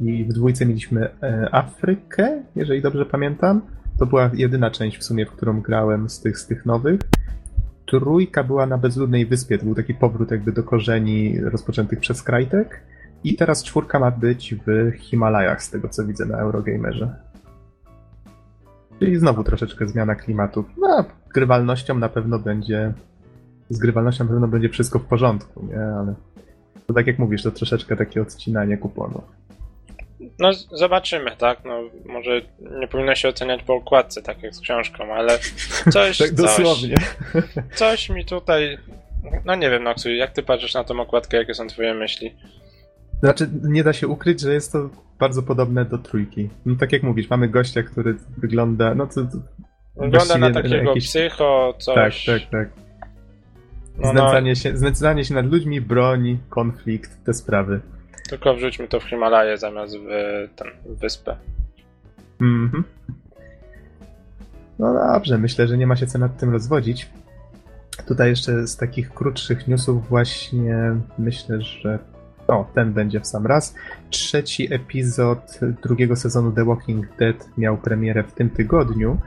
[0.00, 3.60] I w dwójce mieliśmy e, Afrykę, jeżeli dobrze pamiętam.
[3.98, 7.00] To była jedyna część w sumie, w którą grałem z tych, z tych nowych.
[7.86, 12.82] Trójka była na bezludnej wyspie, to był taki powrót jakby do korzeni rozpoczętych przez Krajtek.
[13.26, 17.14] I teraz czwórka ma być w Himalajach, z tego co widzę na Eurogamerze.
[18.98, 20.64] Czyli znowu troszeczkę zmiana klimatu.
[20.78, 22.92] No, grywalnością na pewno będzie.
[23.70, 25.80] Z grywalnością na pewno będzie wszystko w porządku, nie?
[25.80, 26.14] Ale
[26.86, 29.22] to tak jak mówisz, to troszeczkę takie odcinanie kuponu.
[30.38, 31.64] No, zobaczymy, tak?
[31.64, 32.40] No, może
[32.80, 35.38] nie powinno się oceniać po okładce, tak jak z książką, ale
[35.92, 36.18] coś.
[36.28, 36.96] tak dosłownie.
[37.32, 38.78] Coś, coś mi tutaj.
[39.44, 42.34] No nie wiem, Noxu, jak ty patrzysz na tą okładkę, jakie są twoje myśli?
[43.20, 46.48] Znaczy, nie da się ukryć, że jest to bardzo podobne do trójki.
[46.66, 49.20] No tak jak mówisz, mamy gościa, który wygląda, no to...
[49.96, 51.08] Wygląda na takiego jakiś...
[51.08, 52.24] psycho, coś...
[52.24, 52.68] Tak, tak, tak.
[53.98, 54.54] No, znęcanie, no.
[54.54, 57.80] Się, znęcanie się nad ludźmi, broń, konflikt, te sprawy.
[58.28, 60.08] Tylko wrzućmy to w Himalaje zamiast w
[60.56, 61.36] tę wyspę.
[62.40, 62.84] Mhm.
[64.78, 67.08] No dobrze, myślę, że nie ma się co nad tym rozwodzić.
[68.06, 71.98] Tutaj jeszcze z takich krótszych newsów właśnie myślę, że
[72.48, 73.74] o, ten będzie w sam raz.
[74.10, 79.18] Trzeci epizod drugiego sezonu The Walking Dead miał premierę w tym tygodniu.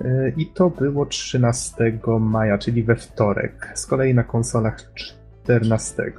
[0.00, 3.72] E, I to było 13 maja, czyli we wtorek.
[3.74, 6.12] Z kolei na konsolach 14.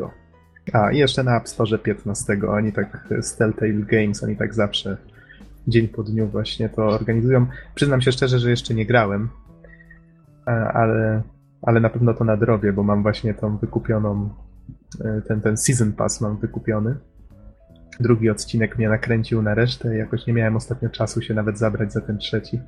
[0.73, 2.37] A, i jeszcze na App Store 15.
[2.49, 4.97] Oni tak, z Telltale Games, oni tak zawsze
[5.67, 7.45] dzień po dniu właśnie to organizują.
[7.75, 9.29] Przyznam się szczerze, że jeszcze nie grałem,
[10.47, 11.21] e, ale,
[11.61, 14.29] ale na pewno to nadrobię, bo mam właśnie tą wykupioną
[15.27, 16.95] ten, ten Season Pass mam wykupiony.
[17.99, 19.97] Drugi odcinek mnie nakręcił na resztę.
[19.97, 22.61] Jakoś nie miałem ostatnio czasu się nawet zabrać za ten trzeci.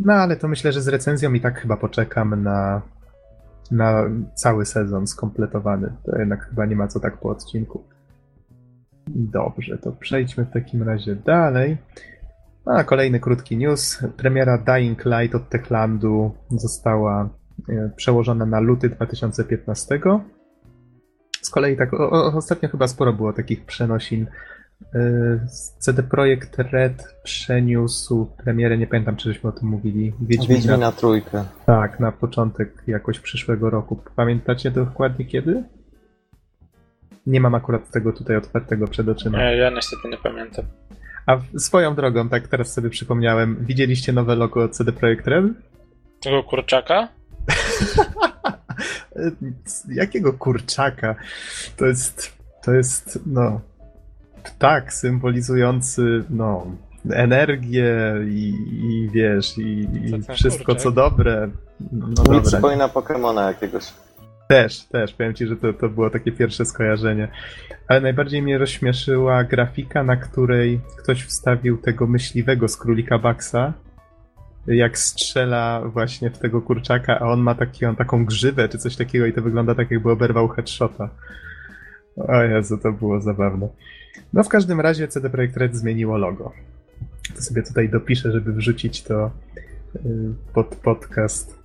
[0.00, 2.82] No ale to myślę, że z recenzją i tak chyba poczekam na,
[3.70, 5.92] na cały sezon skompletowany.
[6.04, 7.84] To jednak chyba nie ma co tak po odcinku.
[9.08, 11.76] Dobrze, to przejdźmy w takim razie dalej.
[12.66, 14.04] A kolejny krótki news.
[14.16, 17.41] Premiera Dying Light od Techlandu została E,
[17.96, 20.00] przełożone na luty 2015.
[21.42, 24.26] Z kolei tak, o, ostatnio chyba sporo było takich przenosin.
[24.94, 25.00] E,
[25.78, 30.12] CD Projekt Red przeniósł premierę, nie pamiętam czy żeśmy o tym mówili.
[30.20, 31.44] Wiedźmina, Wiedźmina trójkę.
[31.66, 34.02] Tak, na początek jakoś przyszłego roku.
[34.16, 35.64] Pamiętacie dokładnie kiedy?
[37.26, 39.38] Nie mam akurat tego tutaj otwartego przed oczyma.
[39.38, 40.64] Nie, ja niestety nie pamiętam.
[41.26, 45.44] A swoją drogą, tak teraz sobie przypomniałem, widzieliście nowe logo CD Projekt Red?
[46.22, 47.08] Tego kurczaka?
[49.88, 51.14] Jakiego kurczaka?
[51.76, 52.32] To jest,
[52.64, 53.60] to jest, no,
[54.44, 56.66] ptak symbolizujący, no,
[57.10, 57.94] energię
[58.28, 60.82] i, i wiesz, i, i wszystko kurczak?
[60.82, 61.48] co dobre.
[61.92, 62.40] No Mi dobra.
[62.40, 63.84] przypomina Pokemona jakiegoś.
[64.48, 65.14] Też, też.
[65.14, 67.28] Powiem ci, że to, to było takie pierwsze skojarzenie.
[67.88, 73.72] Ale najbardziej mnie rozśmieszyła grafika, na której ktoś wstawił tego myśliwego z królika Baxa,
[74.66, 78.96] jak strzela właśnie w tego kurczaka, a on ma taki, on, taką grzywę czy coś
[78.96, 81.08] takiego i to wygląda tak, jakby oberwał headshota.
[82.16, 83.68] O Jezu, to było zabawne.
[84.32, 86.52] No w każdym razie CD Projekt Red zmieniło logo.
[87.36, 89.30] To sobie tutaj dopiszę, żeby wrzucić to
[89.96, 90.00] y,
[90.54, 91.62] pod podcast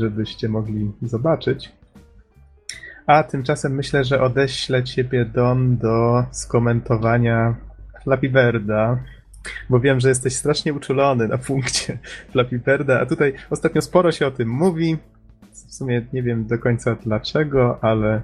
[0.00, 1.72] żebyście mogli zobaczyć.
[3.06, 7.54] A tymczasem myślę, że odeślę ciebie, Don, do skomentowania
[8.02, 8.98] Flappy Birda,
[9.70, 11.98] bo wiem, że jesteś strasznie uczulony na punkcie
[12.32, 14.96] Flappy Birda, a tutaj ostatnio sporo się o tym mówi.
[15.52, 18.22] W sumie nie wiem do końca dlaczego, ale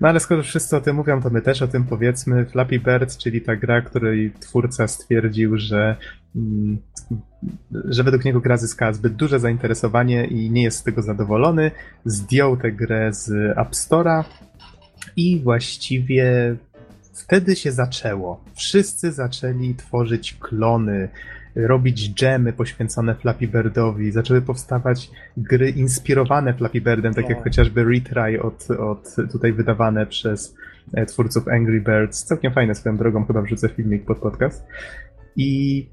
[0.00, 2.46] no ale skoro wszyscy o tym mówią, to my też o tym powiedzmy.
[2.46, 5.96] Flappy Bird, czyli ta gra, której twórca stwierdził, że,
[6.36, 6.78] mm,
[7.84, 11.70] że według niego gra zyskała zbyt duże zainteresowanie i nie jest z tego zadowolony.
[12.04, 14.24] Zdjął tę grę z App Store'a
[15.16, 16.56] i właściwie
[17.20, 18.44] wtedy się zaczęło.
[18.54, 21.08] Wszyscy zaczęli tworzyć klony,
[21.56, 27.42] robić dżemy poświęcone Flappy Birdowi, zaczęły powstawać gry inspirowane Flappy Birdem, tak jak O.
[27.42, 30.56] chociażby Retry od, od tutaj wydawane przez
[30.94, 32.24] e, twórców Angry Birds.
[32.24, 34.66] Całkiem fajne swoją drogą, chyba wrzucę filmik pod podcast.
[35.36, 35.88] I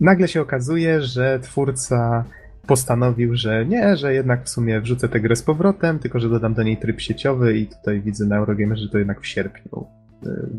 [0.00, 2.24] nagle się okazuje, że twórca
[2.66, 6.54] postanowił, że nie, że jednak w sumie wrzucę tę grę z powrotem, tylko że dodam
[6.54, 9.86] do niej tryb sieciowy i tutaj widzę na Eurogamerze, że to jednak w sierpniu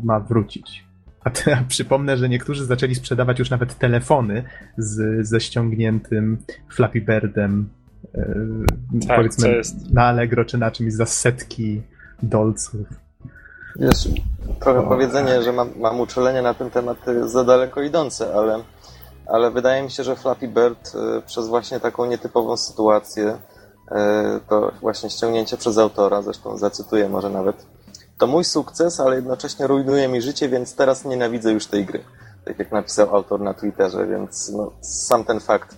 [0.02, 0.84] ma wrócić.
[1.24, 4.44] A, te, a przypomnę, że niektórzy zaczęli sprzedawać już nawet telefony
[4.78, 6.38] z, ze ściągniętym
[6.74, 7.68] Flappy Birdem
[8.04, 9.60] y, Tak, powiedzmy
[9.92, 11.82] na Allegro czy na czymś za setki
[12.22, 12.86] dolców.
[13.76, 14.08] Wiesz,
[14.60, 14.88] trochę O.
[14.88, 18.58] powiedzenie, że mam, mam uczulenie na ten temat jest za daleko idące, ale,
[19.26, 20.92] ale wydaje mi się, że Flappy Bird
[21.26, 23.38] przez właśnie taką nietypową sytuację,
[24.48, 27.66] to właśnie ściągnięcie przez autora, zresztą zacytuję może nawet,
[28.18, 32.04] to mój sukces, ale jednocześnie rujnuje mi życie, więc teraz nienawidzę już tej gry.
[32.44, 35.76] Tak jak napisał autor na Twitterze, więc no, sam ten fakt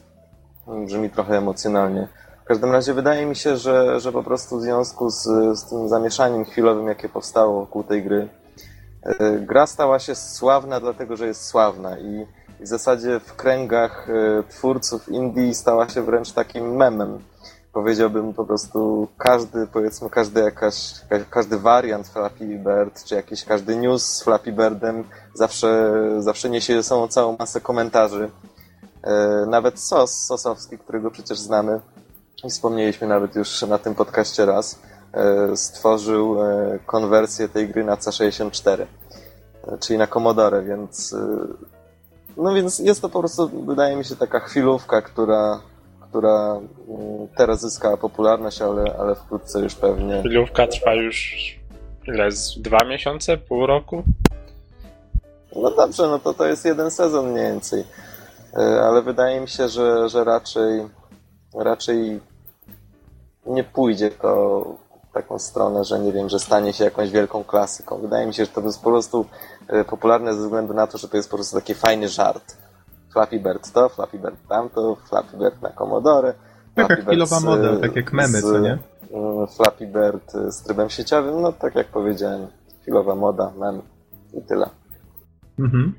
[0.87, 2.09] brzmi trochę emocjonalnie.
[2.45, 5.23] W każdym razie wydaje mi się, że, że po prostu w związku z,
[5.59, 8.29] z tym zamieszaniem chwilowym, jakie powstało wokół tej gry,
[9.03, 12.27] e, gra stała się sławna dlatego, że jest sławna i
[12.61, 17.19] w zasadzie w kręgach e, twórców indie stała się wręcz takim memem.
[17.77, 23.77] Powiedziałbym po prostu każdy, powiedzmy, każdy jakaś, ka- każdy wariant Flappy Bird, czy jakiś każdy
[23.77, 28.31] news z Flappy Birdem zawsze, zawsze niesie sobą całą masę komentarzy.
[29.03, 31.81] E, Nawet Sos, Sosowski, którego przecież znamy,
[32.49, 34.79] wspomnieliśmy nawet już na tym podcaście raz,
[35.13, 38.87] e, stworzył e, konwersję tej gry na C64,
[39.67, 41.15] e, czyli na Commodore, więc
[42.37, 45.61] no więc jest to po prostu, wydaje mi się, taka chwilówka, która,
[46.17, 51.37] która mm, teraz zyskała popularność, ale, ale wkrótce już pewnie Chwilówka trwa już
[52.09, 52.33] ile?
[52.33, 53.37] Z dwa miesiące?
[53.37, 54.03] Pół roku?
[55.57, 57.85] No dobrze, no to to jest jeden sezon mniej więcej.
[58.55, 60.89] E, Ale wydaje mi się, że, że raczej,
[61.55, 62.21] raczej
[63.47, 64.65] nie pójdzie to
[65.11, 67.99] w taką stronę, że nie wiem, że stanie się jakąś wielką klasyką.
[67.99, 69.27] Wydaje mi się, że to jest po prostu
[69.69, 72.66] e, popularne ze względu na to, że to jest po prostu taki fajny żart.
[73.17, 76.35] Flappy Bird to, Flappy Bird tamto, Flappy Bird na Commodore.
[76.75, 78.79] Taka Flappy chwilowa z- moda, tak jak memy, z, co nie?
[79.13, 82.47] mm, Flappy Bird z trybem sieciowym, no tak jak powiedziałem,
[82.83, 83.83] chwilowa moda, mem
[84.35, 84.71] i tyle.
[85.59, 85.95] Mhm.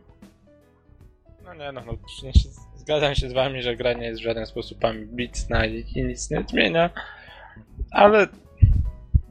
[1.45, 4.23] No nie no, no nie się- zgadzam się z wami, że gra nie jest w
[4.23, 6.89] żaden sposób ambitna i, i nic nie zmienia,
[7.91, 8.27] ale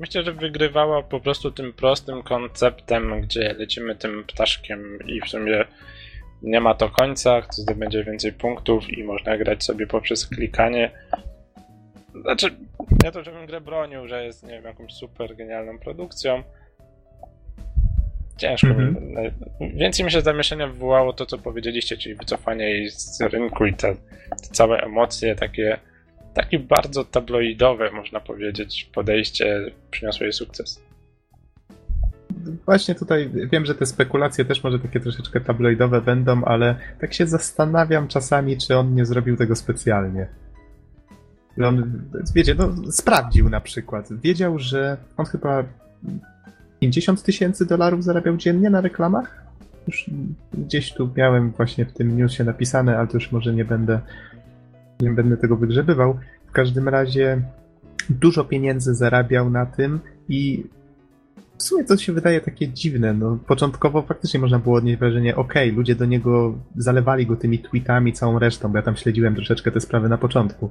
[0.01, 5.65] myślę, że wygrywała po prostu tym prostym konceptem, gdzie lecimy tym ptaszkiem i w sumie
[6.43, 10.91] nie ma to końca, kto zdobędzie więcej punktów i można grać sobie poprzez klikanie.
[12.23, 12.51] Znaczy,
[13.05, 16.43] nie to, żebym grę bronił, że jest, nie wiem, jakąś super genialną produkcją.
[18.37, 19.15] Ciężko Mhm.
[19.61, 19.73] mi.
[19.73, 23.95] Więcej mi się zamieszania wywołało to, co powiedzieliście, czyli wycofanie jej z rynku i te,
[24.31, 25.79] te całe emocje, takie,
[26.35, 30.86] takie bardzo tabloidowe, można powiedzieć, podejście przyniosło jej sukces.
[32.65, 37.27] Właśnie tutaj wiem, że te spekulacje też może takie troszeczkę tabloidowe będą, ale tak się
[37.27, 40.29] zastanawiam czasami, czy on nie zrobił tego specjalnie.
[41.65, 42.03] On,
[42.35, 44.09] wiecie, no, sprawdził na przykład.
[44.13, 45.65] Wiedział, że on chyba
[46.81, 49.43] 50 tysięcy dolarów zarabiał dziennie na reklamach?
[49.87, 50.11] Już
[50.55, 54.01] gdzieś tu miałem właśnie w tym newsie napisane, ale to już może nie będę,
[55.01, 56.19] nie będę tego wygrzebywał.
[56.47, 57.43] W każdym razie
[58.11, 60.65] dużo pieniędzy zarabiał na tym i
[61.59, 63.15] w sumie to się wydaje takie dziwne.
[63.15, 68.13] No, początkowo faktycznie można było odnieść wrażenie, okej, ludzie do niego zalewali go tymi tweetami,
[68.13, 70.71] całą resztą, bo ja tam śledziłem troszeczkę te sprawy na początku.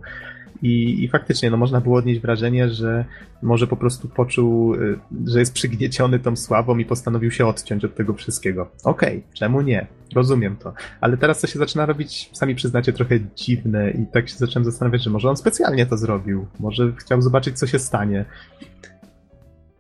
[0.62, 3.06] I, I faktycznie, no można było odnieść wrażenie, że
[3.42, 7.96] może po prostu poczuł, y, że jest przygnieciony tą sławą i postanowił się odciąć od
[7.96, 8.72] tego wszystkiego.
[8.84, 9.88] Okej, czemu nie?
[10.16, 10.74] Rozumiem to.
[11.02, 15.04] Ale teraz to się zaczyna robić, sami przyznacie, trochę dziwne i tak się zacząłem zastanawiać,
[15.04, 16.48] że może on specjalnie to zrobił.
[16.60, 18.26] Może chciał zobaczyć, co się stanie.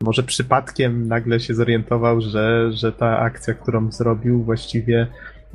[0.01, 5.07] Może przypadkiem nagle się zorientował, że, że ta akcja, którą zrobił, właściwie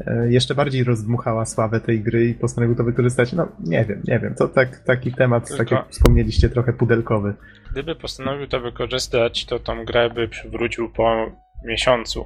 [0.07, 3.33] e, jeszcze bardziej rozdmuchała sławę tej gry i postanowił to wykorzystać.
[3.33, 4.35] No, nie wiem, nie wiem.
[4.35, 7.35] To tak, taki temat, Tylko- tak jak wspomnieliście, trochę pudelkowy.
[7.73, 11.33] Gdyby postanowił to wykorzystać, to tą grę by przywrócił po
[11.65, 12.25] miesiącu.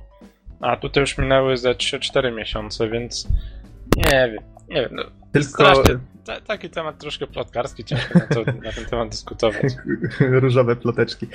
[0.60, 3.28] A tutaj już minęły ze 3-4 miesiące, więc
[3.96, 4.42] nie wiem.
[4.68, 4.90] Nie wiem.
[4.92, 5.02] No,
[5.34, 5.82] Tylko
[6.24, 9.62] ta, taki temat troszkę plotkarski, ciężko na, to, na ten temat dyskutować.
[10.42, 11.26] różowe ploteczki.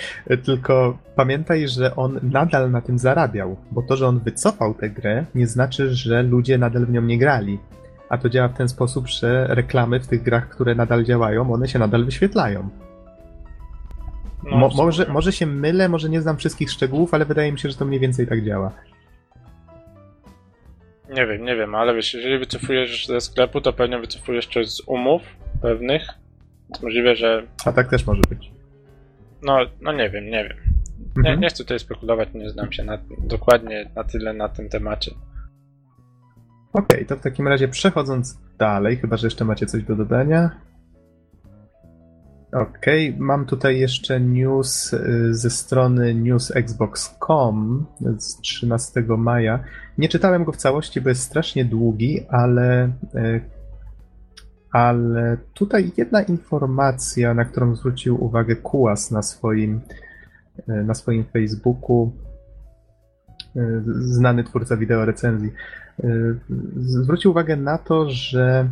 [0.43, 5.25] Tylko pamiętaj, że on nadal na tym zarabiał, bo to, że on wycofał tę grę,
[5.35, 7.59] nie znaczy, że ludzie nadal w nią nie grali.
[8.09, 11.67] A to działa w ten sposób, że reklamy w tych grach, które nadal działają, one
[11.67, 12.69] się nadal wyświetlają.
[14.43, 17.69] No, Mo- może, może się mylę, może nie znam wszystkich szczegółów, ale wydaje mi się,
[17.69, 18.71] że to mniej więcej tak działa.
[21.09, 24.81] Nie wiem, nie wiem, ale wiesz, jeżeli wycofujesz ze sklepu, to pewnie wycofujesz też z
[24.87, 25.21] umów
[25.61, 26.01] pewnych.
[26.69, 27.43] Jest możliwe, że.
[27.65, 28.51] A tak też może być.
[29.41, 30.57] No, no nie wiem, nie wiem.
[30.99, 31.39] Nie, Mhm.
[31.39, 35.11] nie chcę tutaj spekulować, nie znam się na, dokładnie na tyle na tym temacie.
[36.73, 40.49] Okej, to w takim razie przechodząc dalej, chyba że jeszcze macie coś do dodania.
[42.51, 47.85] Okej, mam tutaj jeszcze news y, ze strony newsxbox.com
[48.17, 49.63] z 13 maja.
[49.97, 53.41] Nie czytałem go w całości, bo jest strasznie długi, ale, y,
[54.71, 59.81] ale tutaj jedna informacja, na którą zwrócił uwagę Kuas na swoim,
[60.69, 62.11] y, na swoim Facebooku,
[63.99, 65.51] znany twórca wideo recenzji.
[66.77, 68.69] Zwrócił uwagę na to, że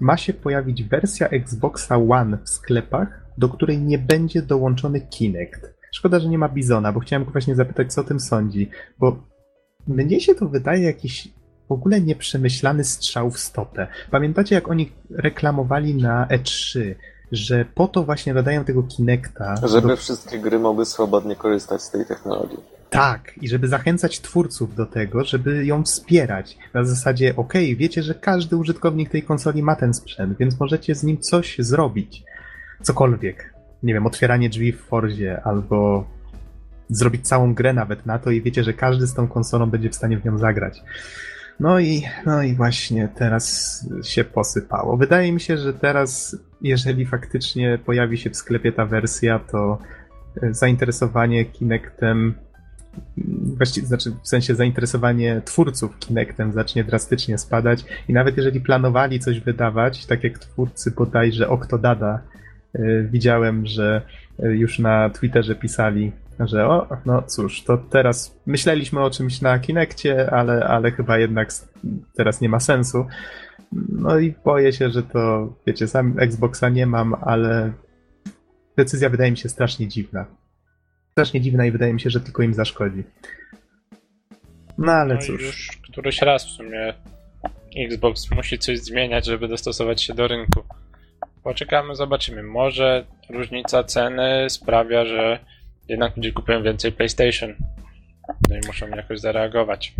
[0.00, 5.74] ma się pojawić wersja Xboxa One w sklepach, do której nie będzie dołączony Kinect.
[5.92, 9.26] Szkoda, że nie ma Bizona, bo chciałem go właśnie zapytać, co o tym sądzi, bo
[9.86, 11.28] mnie się to wydaje jakiś
[11.68, 13.86] w ogóle nieprzemyślany strzał w stopę.
[14.10, 16.94] Pamiętacie, jak oni reklamowali na E3,
[17.32, 21.90] że po to właśnie dodają tego Kinecta, Żeby do wszystkie gry mogły swobodnie korzystać z
[21.90, 22.58] tej technologii.
[22.90, 26.58] tak, i żeby zachęcać twórców do tego, żeby ją wspierać.
[26.74, 31.02] Na zasadzie, okej, wiecie, że każdy użytkownik tej konsoli ma ten sprzęt, więc możecie z
[31.04, 32.22] nim coś zrobić.
[32.82, 33.54] Cokolwiek.
[33.82, 36.04] Nie wiem, otwieranie drzwi w Forzie, albo
[36.88, 39.94] zrobić całą grę nawet na to i wiecie, że każdy z tą konsolą będzie w
[39.94, 40.82] stanie w nią zagrać.
[41.60, 44.96] No i, no i właśnie teraz się posypało.
[44.96, 49.78] Wydaje mi się, że teraz, jeżeli faktycznie pojawi się w sklepie ta wersja, to
[50.42, 52.34] e, zainteresowanie Kinectem
[53.56, 59.40] właściwie, znaczy w sensie zainteresowanie twórców Kinectem zacznie drastycznie spadać i nawet jeżeli planowali coś
[59.40, 62.20] wydawać, tak jak twórcy bodajże Octodada,
[62.74, 64.02] y, widziałem, że
[64.44, 69.58] y, już na Twitterze pisali, że o, no cóż, to teraz myśleliśmy o czymś na
[69.58, 71.48] Kinectie, ale, ale chyba jednak
[72.16, 73.06] teraz nie ma sensu.
[73.72, 77.72] No i boję się, że to, wiecie, sam Xboxa nie mam, ale
[78.76, 80.26] decyzja wydaje mi się strasznie dziwna
[81.20, 83.02] strasznie dziwna i wydaje mi się, że tylko im zaszkodzi.
[84.78, 85.40] No ale No cóż.
[85.42, 86.94] już któryś raz w sumie
[87.76, 90.62] Xbox musi coś zmieniać, żeby dostosować się do rynku.
[91.42, 92.42] Poczekamy, zobaczymy.
[92.42, 95.38] Może różnica ceny sprawia, że
[95.88, 97.54] jednak ludzie kupują więcej PlayStation.
[98.48, 99.94] No i muszą jakoś zareagować.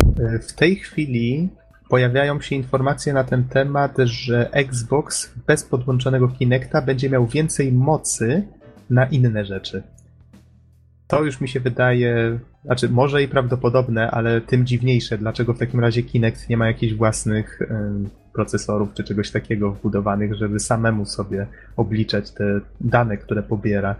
[0.49, 1.49] W tej chwili
[1.91, 8.43] pojawiają się informacje na ten temat, że Xbox bez podłączonego Kinecta będzie miał więcej mocy
[8.89, 9.83] na inne rzeczy.
[11.07, 15.79] To już mi się wydaje, znaczy może i prawdopodobne, ale tym dziwniejsze, dlaczego w takim
[15.79, 17.59] razie Kinect nie ma jakichś własnych
[18.33, 23.95] procesorów czy czegoś takiego wbudowanych, żeby samemu sobie obliczać te dane, które pobiera.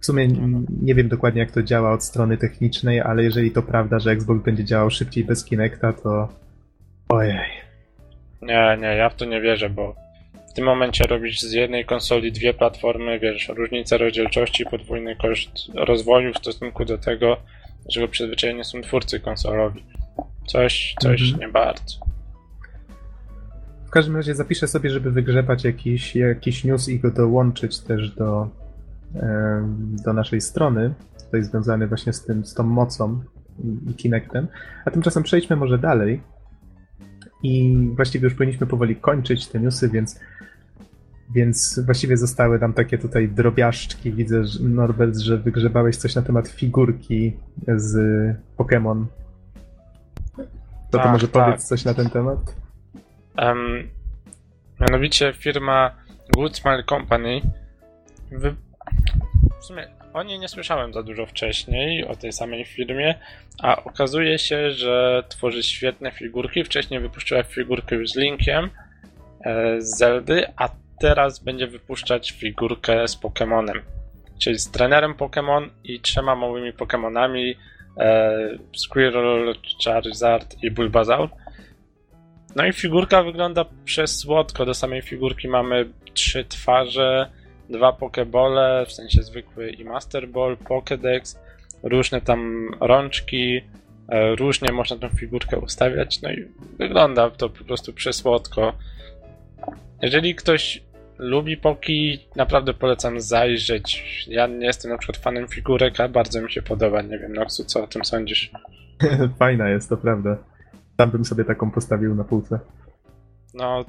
[0.00, 0.28] W sumie
[0.82, 4.44] nie wiem dokładnie, jak to działa od strony technicznej, ale jeżeli to prawda, że Xbox
[4.44, 6.42] będzie działał szybciej bez Kinecta, to.
[7.12, 7.38] Ojej.
[8.42, 9.94] Nie, nie, ja w to nie wierzę, bo
[10.50, 16.32] w tym momencie robisz z jednej konsoli dwie platformy, wiesz, różnica rozdzielczości, podwójny koszt rozwoju
[16.32, 17.36] w stosunku do tego,
[17.92, 19.84] czego przyzwyczajeni są twórcy konsolowi.
[20.46, 21.40] Coś, coś Mhm.
[21.40, 21.96] nie bardzo.
[23.86, 28.48] W każdym razie zapiszę sobie, żeby wygrzebać jakiś, jakiś news i go dołączyć też do,
[30.04, 30.94] do naszej strony.
[31.30, 33.20] To jest związane właśnie z tym, z tą mocą
[33.90, 34.48] i Kinectem.
[34.84, 36.20] A tymczasem przejdźmy może dalej.
[37.42, 40.20] I właściwie już powinniśmy powoli kończyć te newsy, więc
[41.34, 44.12] Więc właściwie zostały nam takie tutaj drobiażdżki.
[44.12, 47.32] Widzę, że Norbert, że wygrzebałeś coś na temat figurki
[47.76, 47.96] z
[48.58, 49.04] Pokémon.
[50.36, 50.42] To,
[50.90, 51.44] to Tak, może tak.
[51.44, 52.38] powiedz coś na ten temat?
[53.36, 53.88] Em,
[54.80, 55.90] mianowicie firma
[56.36, 57.40] Good Smile Company.
[58.32, 58.54] Wy...
[59.60, 63.14] W sumie o niej nie słyszałem za dużo wcześniej, o tej samej firmie,
[63.62, 66.64] a okazuje się, że tworzy świetne figurki.
[66.64, 68.70] Wcześniej wypuszczała figurkę już z Linkiem
[69.44, 70.68] e, z Zeldy, a
[71.00, 73.80] teraz będzie wypuszczać figurkę z Pokémonem.
[74.38, 77.54] Czyli z trenerem Pokémon i trzema małymi Pokémonami
[77.98, 79.54] e, Squirrel,
[79.84, 81.28] Charizard i Bulbasaur.
[82.56, 84.66] No i figurka wygląda przesłodko.
[84.66, 87.30] Do samej figurki mamy trzy twarze,
[87.68, 91.36] dwa pokebole, w sensie zwykły i Master Ball, Pokédex,
[91.82, 93.60] różne tam rączki,
[94.08, 96.48] e, różnie można tą figurkę ustawiać, no i
[96.78, 98.72] wygląda to po prostu przesłodko.
[100.02, 100.82] Jeżeli ktoś
[101.18, 104.04] lubi Poki, naprawdę polecam zajrzeć.
[104.28, 107.02] Ja nie jestem na przykład fanem figurek, a bardzo mi się podoba.
[107.02, 108.50] Nie wiem, Noxu, co o tym sądzisz?
[109.38, 110.36] Fajna jest, to prawda.
[110.96, 112.58] Tam bym sobie taką postawił na półce.
[113.54, 113.84] No,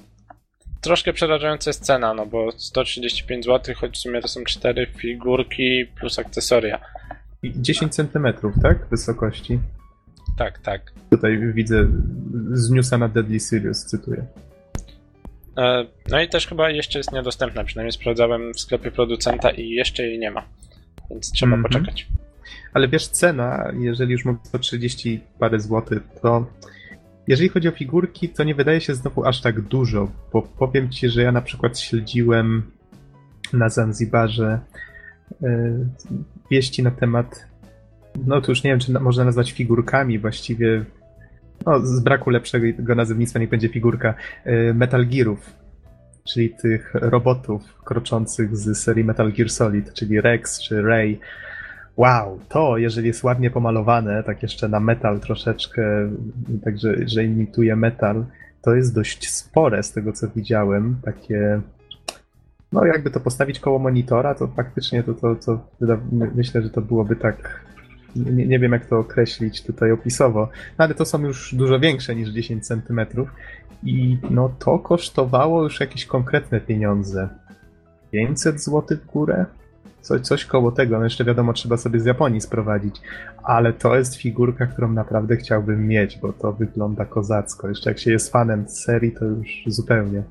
[0.83, 5.85] troszkę przerażająca jest cena, no bo 135 zł, choć w sumie to są cztery figurki
[5.99, 6.79] plus akcesoria.
[7.43, 8.87] I 10 centymetrów, tak?
[8.91, 9.59] Wysokości.
[10.37, 10.91] Tak, tak.
[11.09, 11.87] Tutaj widzę
[12.51, 14.25] z newsa na Deadly Serious, cytuję.
[15.57, 20.03] E, No i też chyba jeszcze jest niedostępna, przynajmniej sprawdzałem w sklepie producenta i jeszcze
[20.03, 20.43] jej nie ma.
[21.09, 21.63] Więc trzeba Mhm.
[21.73, 22.07] poczekać.
[22.73, 26.45] Ale wiesz, cena, jeżeli już mówię 130 parę złotych, to
[27.27, 31.09] jeżeli chodzi o figurki, to nie wydaje się znowu aż tak dużo, bo powiem ci,
[31.09, 32.63] że ja na przykład śledziłem
[33.53, 34.59] na Zanzibarze
[35.43, 35.73] e,
[36.51, 37.47] wieści na temat,
[38.25, 40.85] no to już nie wiem, czy na, można nazwać figurkami, właściwie
[41.65, 44.13] no, z braku lepszego nazewnictwa niech będzie figurka
[44.43, 45.53] e, Metal Gearów,
[46.23, 51.19] czyli tych robotów kroczących z serii Metal Gear Solid, czyli Rex czy Ray.
[51.97, 56.09] Wow, to jeżeli jest ładnie pomalowane, tak jeszcze na metal troszeczkę,
[56.63, 58.25] także że imituje metal,
[58.61, 60.95] to jest dość spore z tego co widziałem.
[61.03, 61.61] Takie,
[62.71, 65.59] no jakby to postawić koło monitora, to faktycznie to, to, to
[66.11, 67.65] myślę, że to byłoby tak,
[68.15, 72.15] nie, nie wiem jak to określić tutaj opisowo, no ale to są już dużo większe
[72.15, 73.29] niż 10 centymetrów
[73.83, 77.29] i no to kosztowało już jakieś konkretne pieniądze.
[78.11, 79.45] 500 zł w górę?
[80.03, 83.01] Coś, coś koło tego, no jeszcze wiadomo, trzeba sobie z Japonii sprowadzić,
[83.43, 87.67] ale to jest figurka, którą naprawdę chciałbym mieć, bo to wygląda kozacko.
[87.69, 90.23] Jeszcze jak się jest fanem serii, to już zupełnie.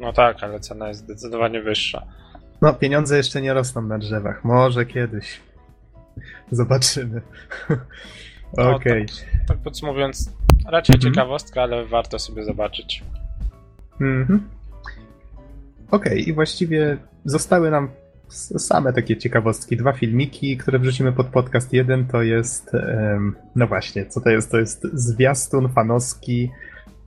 [0.00, 2.02] No tak, ale cena jest zdecydowanie wyższa.
[2.62, 4.44] No, pieniądze jeszcze nie rosną na drzewach.
[4.44, 5.40] Może kiedyś.
[6.50, 7.20] Zobaczymy.
[8.56, 9.06] No, Okej.
[9.48, 10.32] Tak podsumowując,
[10.68, 11.14] raczej Mhm.
[11.14, 13.04] ciekawostka, ale warto sobie zobaczyć.
[14.00, 14.48] Mhm.
[15.90, 17.88] Okej, i właściwie zostały nam
[18.58, 19.76] same takie ciekawostki.
[19.76, 21.72] Dwa filmiki, które wrzucimy pod podcast.
[21.72, 22.70] Jeden to jest,
[23.56, 24.50] no właśnie, co to jest?
[24.50, 26.50] To jest zwiastun fanowski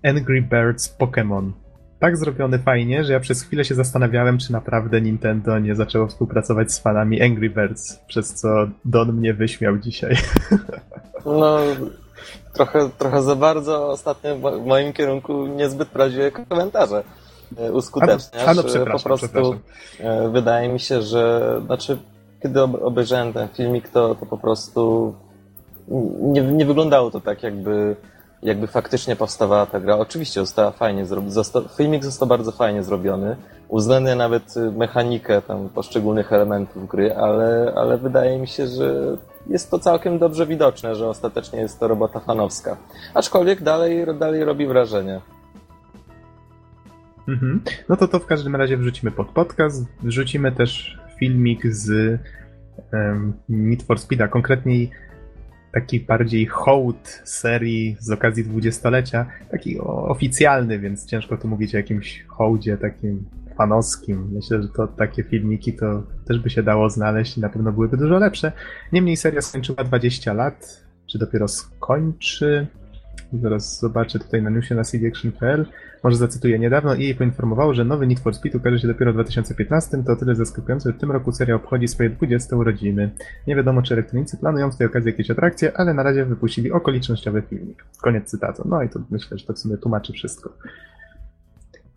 [0.04, 1.52] Angry Birds Pokémon.
[2.00, 6.72] Tak zrobiony fajnie, że ja przez chwilę się zastanawiałem, czy naprawdę Nintendo nie zaczęło współpracować
[6.72, 10.16] z fanami Angry Birds, przez co Don mnie wyśmiał dzisiaj.
[11.26, 11.60] No,
[12.54, 17.04] trochę, trochę za bardzo ostatnio w moim kierunku niezbyt prawdziwe komentarze
[17.74, 18.48] uskuteczniasz.
[18.48, 19.56] A no, E, po prostu
[20.00, 21.98] e, wydaje mi się, że znaczy,
[22.44, 25.14] kiedy ob- obejrzałem ten filmik, to, to po prostu
[26.22, 27.96] nie, nie wyglądało to tak, jakby,
[28.44, 29.98] jakby faktycznie powstawała ta gra.
[29.98, 31.44] Oczywiście została fajnie zrobiona.
[31.78, 33.36] Filmik został bardzo fajnie zrobiony.
[33.68, 39.18] Uwzględnia nawet y, mechanikę tam poszczególnych elementów gry, ale, ale wydaje mi się, że
[39.48, 42.78] jest to całkiem dobrze widoczne, że ostatecznie jest to robota fanowska.
[43.14, 45.22] Aczkolwiek dalej, dalej robi wrażenie.
[47.28, 47.62] Mhm.
[47.90, 49.86] No to to w każdym razie wrzucimy pod podcast.
[50.04, 52.20] Wrzucimy też filmik z
[52.94, 54.92] um, Need for Speeda, konkretniej
[55.74, 62.24] taki bardziej hołd serii z okazji dwudziestolecia, taki oficjalny, więc ciężko tu mówić o jakimś
[62.28, 63.26] hołdzie takim
[63.58, 64.30] fanowskim.
[64.34, 67.98] Myślę, że to takie filmiki to też by się dało znaleźć i na pewno byłyby
[67.98, 68.52] dużo lepsze.
[68.92, 72.68] Niemniej seria skończyła 20 lat, czy dopiero skończy.
[73.42, 75.66] Zaraz zobaczę tutaj na newsie na cdaction.pl.
[76.04, 80.04] Może zacytuję niedawno EA poinformowało, że nowy Need for Speed ukaże się dopiero w 2015.
[80.04, 83.12] To o tyle zaskakujące, że w tym roku seria obchodzi swoje 20 urodziny.
[83.48, 87.42] Nie wiadomo, czy elektronicy planują w tej okazji jakieś atrakcje, ale na razie wypuścili okolicznościowy
[87.42, 87.86] filmik.
[88.02, 88.64] Koniec cytatu.
[88.70, 90.54] No i to myślę, że to w sumie tłumaczy wszystko.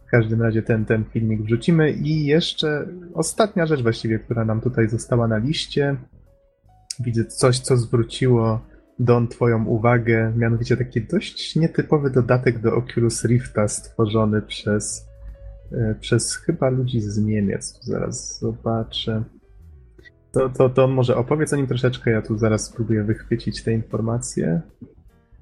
[0.07, 4.89] W każdym razie ten, ten filmik wrzucimy i jeszcze ostatnia rzecz właściwie, która nam tutaj
[4.89, 5.97] została na liście.
[7.01, 8.61] Widzę coś, co zwróciło
[8.99, 15.07] Don twoją uwagę, mianowicie taki dość nietypowy dodatek do Oculus Rifta stworzony przez
[15.73, 17.79] e, przez chyba ludzi z Niemiec.
[17.83, 19.23] Zaraz zobaczę.
[20.33, 24.61] To, to, to może opowiedz o nim troszeczkę, ja tu zaraz spróbuję wychwycić te informacje.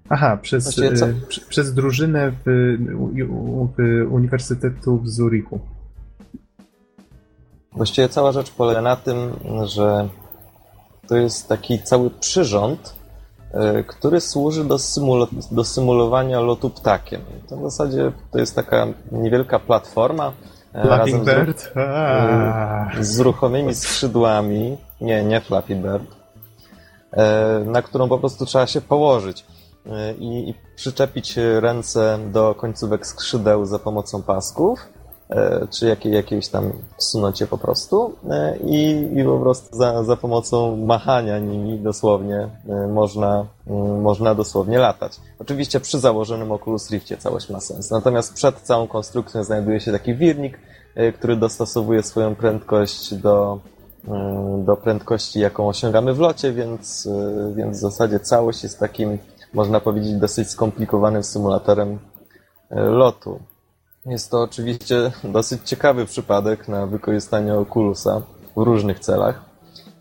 [0.08, 0.84] Aha, przez, co?
[0.86, 5.60] e, przy- przez drużynę w, u- w Uniwersytetu w Zurichu.
[7.72, 9.16] Właściwie cała rzecz polega na tym,
[9.64, 10.08] że
[11.08, 13.03] to jest taki cały przyrząd,
[13.86, 17.20] który służy do, symul- do symulowania lotu ptakiem.
[17.48, 20.32] To w zasadzie to jest taka niewielka platforma
[20.72, 21.72] e, Flapping razem z, ru- Bird?
[21.76, 22.90] Aaa.
[23.00, 24.76] z ruchomymi skrzydłami.
[25.00, 26.04] Nie, nie Flappy Bird.
[27.12, 29.44] e, Na którą po prostu trzeba się położyć
[29.86, 34.93] e, i, i przyczepić ręce do końcówek skrzydeł za pomocą pasków e,
[35.70, 40.16] czy jakiej, jakiejś tam wsunąć je po prostu e, i, i po prostu za, za
[40.16, 45.20] pomocą machania nimi dosłownie e, można, mm, można dosłownie latać.
[45.38, 47.90] Oczywiście przy założonym Oculus Riftie całość ma sens.
[47.90, 50.58] Natomiast przed całą konstrukcją znajduje się taki wirnik,
[50.94, 53.58] e, który dostosowuje swoją prędkość do,
[54.08, 59.18] e, do prędkości, jaką osiągamy w locie, więc, e, więc w zasadzie całość jest takim,
[59.54, 61.98] można powiedzieć, dosyć skomplikowanym symulatorem
[62.70, 63.40] e, lotu.
[64.06, 68.22] Jest to oczywiście dosyć ciekawy przypadek na wykorzystanie Oculusa
[68.56, 69.44] w różnych celach.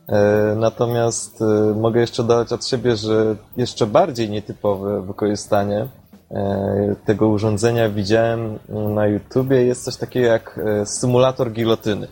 [0.07, 5.87] E, Natomiast e, mogę jeszcze dodać od siebie, że jeszcze bardziej nietypowe wykorzystanie
[6.31, 9.63] e, tego urządzenia widziałem na YouTubie.
[9.63, 12.07] Jest coś takiego jak symulator gilotyny.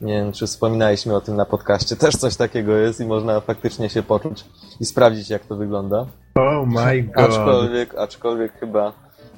[0.00, 1.96] Nie wiem, czy wspominaliśmy o tym na podcaście.
[1.96, 4.44] Też coś takiego jest i można faktycznie się poczuć
[4.80, 6.06] i sprawdzić, jak to wygląda.
[6.34, 7.24] Oh my god.
[7.24, 8.92] Aczkolwiek, aczkolwiek chyba,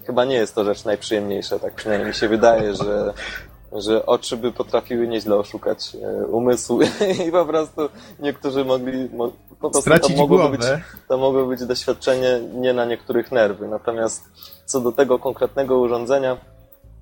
[0.07, 3.15] chyba nie jest to rzecz najprzyjemniejsza, tak przynajmniej mi się wydaje, że,
[3.73, 6.81] że oczy by potrafiły nieźle oszukać e, umysł
[7.29, 7.89] i po prostu
[8.21, 10.83] niektórzy mogli, mo, po prostu Stracić to mogło być, głowę.
[11.09, 13.69] to mogło być doświadczenie nie na niektórych nerwy.
[13.69, 14.25] Natomiast
[14.65, 16.37] co do tego konkretnego urządzenia,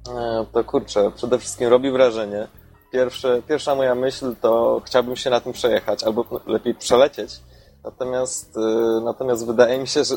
[0.08, 2.48] e, to kurczę, przede wszystkim robi wrażenie.
[2.92, 7.40] Pierwsze, pierwsza moja myśl to chciałbym się na tym przejechać, albo lepiej przelecieć.
[7.84, 10.14] Natomiast, e, natomiast wydaje mi się, że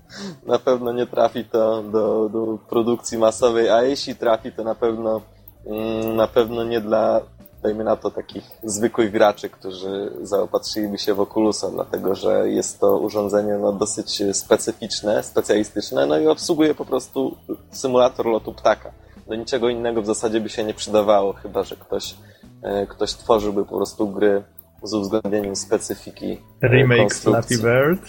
[0.52, 5.20] na pewno nie trafi to do, do produkcji masowej, a jeśli trafi, to na pewno,
[5.66, 7.20] mm, na pewno nie dla,
[7.62, 12.98] dajmy na to, takich zwykłych graczy, którzy zaopatrzyliby się w Oculusa, dlatego że jest to
[12.98, 17.36] urządzenie no, dosyć specyficzne, specjalistyczne, no i obsługuje po prostu
[17.70, 18.92] symulator lotu ptaka.
[19.26, 22.14] Do niczego innego w zasadzie by się nie przydawało, chyba że ktoś,
[22.62, 24.42] e, ktoś tworzyłby po prostu gry
[24.82, 27.14] z uwzględnieniem specyfiki e, Remake.
[27.14, 28.02] Flappy Bird.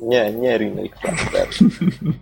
[0.00, 1.58] Nie, nie remake Flappy Bird.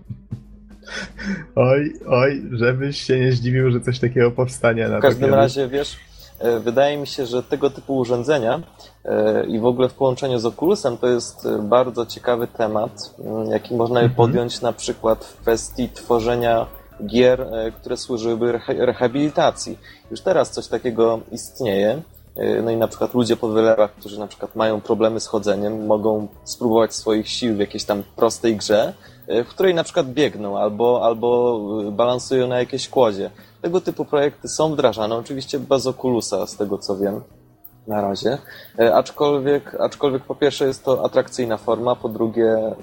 [1.56, 4.88] Oj, oj, żebyś się nie zdziwił, że coś takiego powstanie.
[4.88, 5.96] Na W każdym takiego- razie, wiesz,
[6.38, 8.60] e, wydaje mi się, że tego typu urządzenia
[9.04, 13.74] e, i w ogóle w połączeniu z Oculusem to jest bardzo ciekawy temat, m, jaki
[13.74, 14.16] można Mhm.
[14.16, 16.66] podjąć na przykład w kwestii tworzenia
[17.06, 17.46] gier,
[17.80, 19.78] które służyłyby reha- rehabilitacji.
[20.10, 22.02] Już teraz coś takiego istnieje.
[22.36, 25.86] E, No i na przykład ludzie po wylewach, którzy na przykład mają problemy z chodzeniem,
[25.86, 28.94] mogą spróbować swoich sił w jakiejś tam prostej grze,
[29.26, 31.58] e, w której na przykład biegną albo, albo
[31.88, 33.30] e, balansują na jakiejś kłodzie.
[33.62, 37.20] Tego typu projekty są wdrażane, oczywiście bez Oculusa, z tego co wiem
[37.86, 38.38] na razie.
[38.94, 42.74] Aczkolwiek, aczkolwiek po pierwsze jest to atrakcyjna forma, po drugie,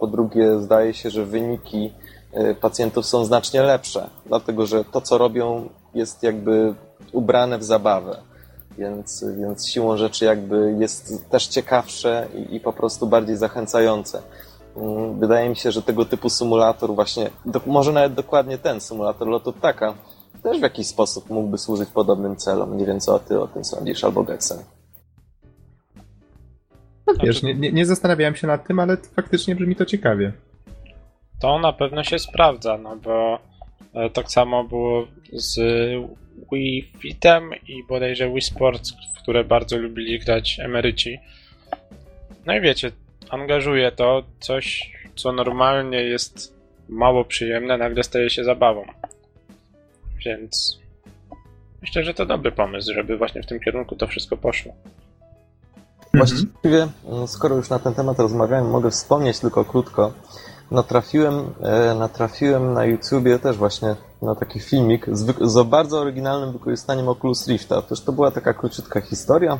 [0.00, 1.92] po drugie zdaje się, że wyniki
[2.60, 6.74] pacjentów są znacznie lepsze, dlatego że to co robią jest jakby
[7.12, 8.31] ubrane w zabawę.
[8.78, 14.22] Więc, więc siłą rzeczy jakby jest też ciekawsze i, i po prostu bardziej zachęcające.
[14.76, 19.28] Mm, Wydaje mi się, że tego typu symulator właśnie, do, może nawet dokładnie ten symulator
[19.28, 19.94] lotu ptaka,
[20.42, 22.76] też w jakiś sposób mógłby służyć podobnym celom.
[22.76, 24.58] Nie wiem, co ty o tym sądzisz, albo Geksen.
[27.06, 30.32] No, wiesz, nie, nie, nie zastanawiałem się nad tym, ale faktycznie brzmi to ciekawie.
[31.40, 33.38] To na pewno się sprawdza, no bo
[33.94, 35.60] e, tak samo było z
[36.52, 41.18] Wii Fitem i bodajże Wii Sports, w które bardzo lubili grać emeryci.
[42.46, 42.92] No i wiecie,
[43.30, 46.54] angażuje to coś, co normalnie jest
[46.88, 48.84] mało przyjemne, nagle staje się zabawą.
[50.26, 50.78] Więc
[51.82, 54.72] myślę, że to dobry pomysł, żeby właśnie w tym kierunku to wszystko poszło.
[56.14, 60.12] Właściwie, mm, skoro już na ten temat rozmawiałem, mogę wspomnieć tylko krótko.
[60.72, 67.08] Natrafiłem, e, natrafiłem na YouTubie też właśnie na taki filmik z, z bardzo oryginalnym wykorzystaniem
[67.08, 67.76] Oculus Rifta.
[67.76, 69.58] Otóż to była taka króciutka historia,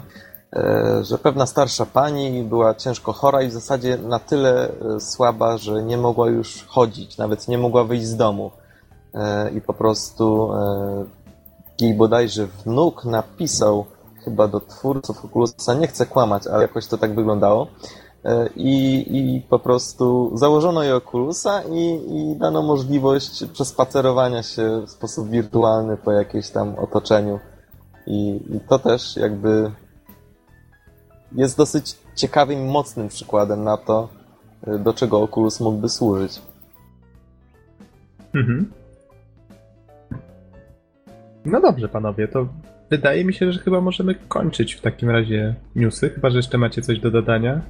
[0.53, 5.59] e, że pewna starsza pani była ciężko chora i w zasadzie na tyle e, słaba,
[5.59, 8.51] że nie mogła już chodzić, nawet nie mogła wyjść z domu.
[9.55, 10.51] I po prostu
[11.81, 13.85] jej bodajże wnuk napisał
[14.25, 17.67] chyba do twórców Oculusa, nie chcę kłamać, ale jakoś to tak wyglądało,
[18.57, 25.31] I, I po prostu założono jej Oculusa i, i dano możliwość przespacerowania się w sposób
[25.31, 27.41] wirtualny po jakimś tam otoczeniu.
[28.07, 29.71] I, I to też jakby
[31.33, 34.09] jest dosyć ciekawym mocnym przykładem na to,
[34.67, 36.43] e, do czego Oculus mógłby służyć.
[38.35, 38.73] Mhm.
[41.45, 42.47] No dobrze, panowie, to
[42.91, 46.83] wydaje mi się, że chyba możemy kończyć w takim razie newsy, chyba że jeszcze macie
[46.83, 47.61] coś do dodania.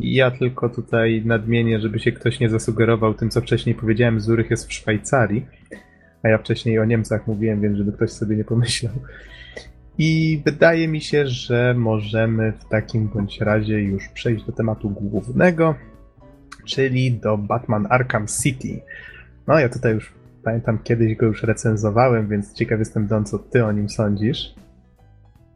[0.00, 4.68] Ja tylko tutaj nadmienię, żeby się ktoś nie zasugerował tym, co wcześniej powiedziałem, Zurych jest
[4.68, 5.46] w Szwajcarii,
[6.22, 8.94] a ja wcześniej o Niemcach mówiłem, więc żeby ktoś sobie nie pomyślał.
[9.98, 15.74] I wydaje mi się, że możemy w takim bądź razie już przejść do tematu głównego,
[16.66, 18.80] czyli do Batman Arkham City.
[19.46, 20.12] No ja tutaj już
[20.44, 24.54] pamiętam, kiedyś go już recenzowałem, więc ciekaw jestem, Don, co ty o nim sądzisz.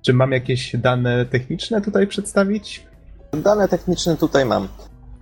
[0.02, 2.91] Czy mam jakieś dane techniczne tutaj przedstawić?
[3.32, 4.68] Dane techniczne tutaj mam.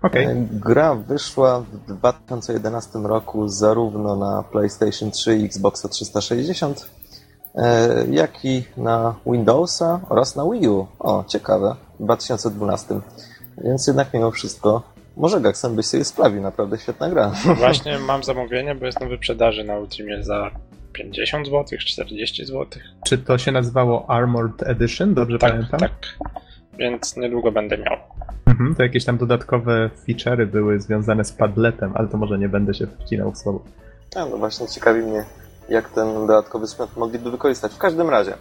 [0.03, 0.25] Okej.
[0.27, 6.91] E, Gra wyszła w 2011 roku zarówno na PlayStation 3 i Xboxa 360,
[7.55, 10.87] e, jak i na Windowsa oraz na Wii U.
[10.99, 13.01] O, ciekawe, w 2012.
[13.65, 14.83] Więc jednak mimo wszystko,
[15.17, 17.33] może Gaxen byś sobie sprawił, naprawdę świetna gra.
[17.59, 20.51] Właśnie mam zamówienie, bo jest na wyprzedaży na Ultimie za
[20.93, 22.67] 50 zł, 40 zł.
[23.05, 25.15] Czy to się nazywało Armored Edition?
[25.15, 25.81] Dobrze Tak, pamiętam?
[25.81, 25.93] tak.
[26.81, 27.97] Więc niedługo będę miał.
[28.47, 32.75] Mhm, to jakieś tam dodatkowe feature'y były związane z padletem, ale to może nie będę
[32.75, 33.61] się wcinał w słowo.
[34.17, 35.25] A, no właśnie ciekawi mnie,
[35.69, 37.73] jak ten dodatkowy sprzęt mogliby wykorzystać.
[37.73, 38.35] W każdym razie,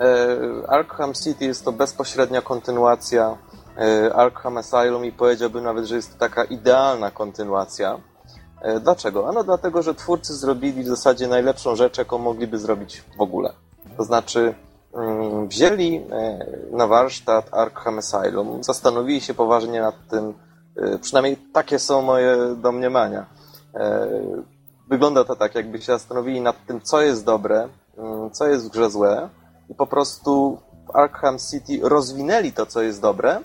[0.00, 0.36] e,
[0.68, 3.36] Arkham City jest to bezpośrednia kontynuacja
[3.78, 7.98] e, Arkham Asylum i powiedziałbym nawet, że jest to taka idealna kontynuacja.
[8.62, 9.28] E, dlaczego?
[9.28, 13.52] Ano dlatego, że twórcy zrobili w zasadzie najlepszą rzecz, jaką mogliby zrobić w ogóle.
[13.96, 14.54] To znaczy,
[15.48, 20.34] wzięli e, na warsztat Arkham Asylum, zastanowili się poważnie nad tym,
[20.76, 23.26] e, przynajmniej takie są moje domniemania.
[23.74, 24.06] E,
[24.88, 27.68] Wygląda to tak, jakby się zastanowili nad tym, co jest dobre,
[27.98, 29.28] mm, co jest w grze złe
[29.68, 33.40] i po prostu w Arkham City rozwinęli to, co jest dobre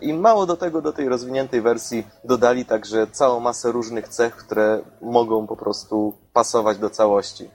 [0.00, 4.80] i mało do tego, do tej rozwiniętej wersji dodali także całą masę różnych cech, które
[5.02, 7.50] mogą po prostu pasować do całości.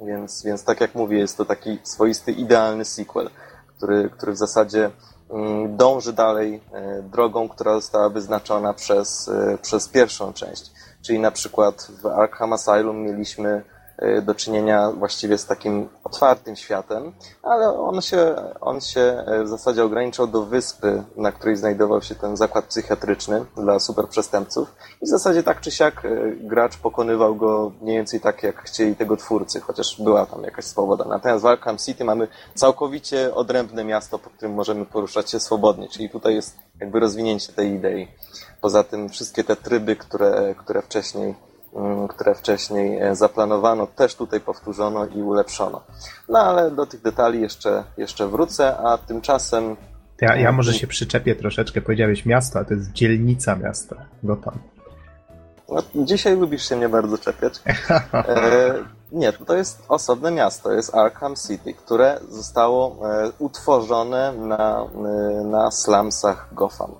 [0.00, 3.30] Więc, więc tak jak mówię, jest to taki swoisty, idealny sequel,
[3.76, 4.90] który, który w zasadzie
[5.30, 10.70] mm, dąży dalej e, drogą, która została wyznaczona przez, e, przez pierwszą część.
[11.02, 13.62] Czyli na przykład w Arkham Asylum mieliśmy
[14.22, 19.84] do czynienia właściwie z takim otwartym światem, ale on się, on się e, w zasadzie
[19.84, 25.42] ograniczał do wyspy, na której znajdował się ten zakład psychiatryczny dla superprzestępców i w zasadzie
[25.42, 26.08] tak czy siak e,
[26.40, 31.04] gracz pokonywał go mniej więcej tak, jak chcieli tego twórcy, chociaż była tam jakaś swoboda.
[31.04, 36.10] Natomiast w Arkham City mamy całkowicie odrębne miasto, po którym możemy poruszać się swobodnie, czyli
[36.10, 38.08] tutaj jest jakby rozwinięcie tej idei.
[38.60, 41.47] Poza tym wszystkie te tryby, które, które wcześniej
[42.08, 45.80] które wcześniej e, zaplanowano, też tutaj powtórzono i ulepszono.
[46.28, 49.76] No ale do tych detali jeszcze, jeszcze wrócę, a tymczasem
[50.20, 54.58] Ja, ja może się przyczepię troszeczkę, powiedziałeś miasto, a to jest dzielnica miasta, Gotham.
[55.68, 57.54] no, dzisiaj lubisz się mnie bardzo czepiać.
[58.12, 58.74] E,
[59.12, 64.86] nie, to jest osobne miasto, jest Arkham City, które zostało e, utworzone na,
[65.40, 66.90] e, na slumsach Gotham.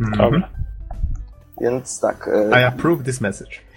[0.00, 0.18] Mhm.
[0.18, 0.48] Dobra.
[1.60, 2.30] Więc tak,
[2.60, 3.67] I approve this message.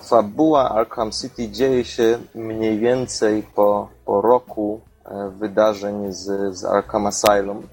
[0.00, 7.06] Fabuła Arkham City dzieje się mniej więcej po, po roku e, wydarzeń z, z Arkham
[7.06, 7.68] Asylum,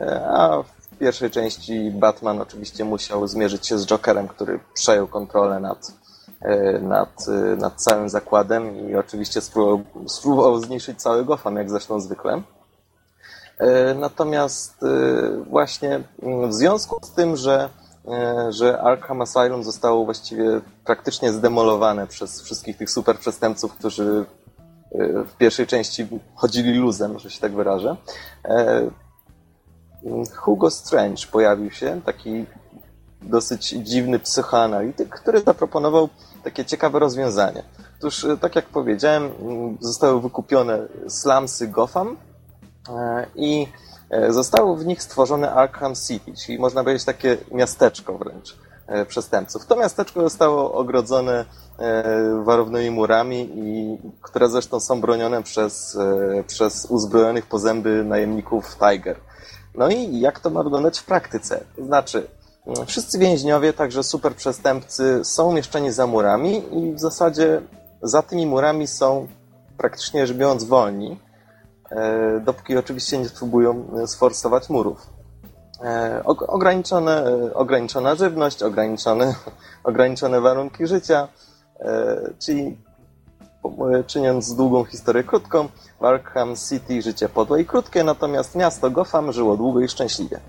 [0.00, 5.60] E, a w pierwszej części Batman oczywiście musiał zmierzyć się z Jokerem, który przejął kontrolę
[5.60, 5.92] nad,
[6.40, 12.00] e, nad, e, nad całym zakładem i oczywiście spróbował, spróbował zniszczyć cały Gotham, jak zresztą
[12.00, 12.42] zwykle.
[13.58, 14.86] E, Natomiast e,
[15.50, 17.68] właśnie mm, w związku z tym, że, e,
[18.48, 24.24] że Arkham Asylum zostało właściwie praktycznie zdemolowane przez wszystkich tych super przestępców, którzy
[24.92, 27.96] e, w pierwszej części chodzili luzem, że się tak wyrażę,
[28.44, 28.90] e,
[30.36, 32.44] Hugo Strange pojawił się, taki
[33.22, 36.08] dosyć dziwny psychoanalityk, który zaproponował
[36.44, 37.62] takie ciekawe rozwiązanie.
[37.98, 39.30] Otóż, e, tak jak powiedziałem,
[39.80, 40.78] zostały wykupione
[41.08, 42.16] slumsy Gotham,
[42.88, 43.87] E, i e,
[44.28, 48.56] zostało w nich stworzone Arkham City, czyli można powiedzieć takie miasteczko wręcz
[48.86, 49.66] e, przestępców.
[49.66, 51.44] To miasteczko zostało ogrodzone
[51.78, 58.76] e, warownymi murami, i, które zresztą są bronione przez, e, przez uzbrojonych po zęby najemników
[58.76, 59.16] Tiger.
[59.74, 61.64] No i jak to ma wyglądać w praktyce?
[61.78, 62.26] Znaczy,
[62.66, 67.62] m, wszyscy więźniowie, także super przestępcy, są umieszczeni za murami i w zasadzie
[68.02, 69.26] za tymi murami są
[69.78, 71.27] praktycznie rzecz biorąc wolni, e,
[72.40, 75.06] dopóki oczywiście nie spróbują sforsować murów.
[75.84, 77.24] E, ograniczone,
[77.54, 79.34] ograniczona żywność, ograniczone,
[79.84, 81.28] ograniczone warunki życia,
[82.38, 82.78] czyli
[84.06, 85.68] czyniąc długą historię krótką,
[86.00, 90.40] w Arkham City życie podłe i krótkie, natomiast miasto Gotham żyło długo i szczęśliwie.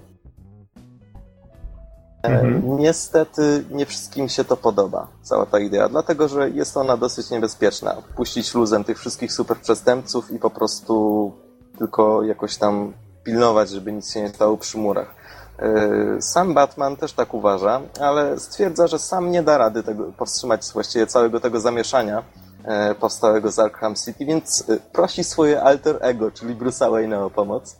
[2.23, 2.77] Mhm.
[2.79, 7.95] Niestety nie wszystkim się to podoba, cała ta idea, dlatego że jest ona dosyć niebezpieczna.
[8.15, 11.33] Puścić luzem tych wszystkich super przestępców i po prostu
[11.77, 12.93] tylko jakoś tam
[13.23, 15.15] pilnować, żeby nic się nie stało przy murach.
[15.59, 20.61] E, sam Batman też tak uważa, ale stwierdza, że sam nie da rady tego, powstrzymać
[20.73, 22.23] właściwie całego tego zamieszania
[22.63, 27.29] e, powstałego z Arkham City, więc e, prosi swoje alter ego, czyli Bruce'a Wayne'a o
[27.29, 27.79] pomoc.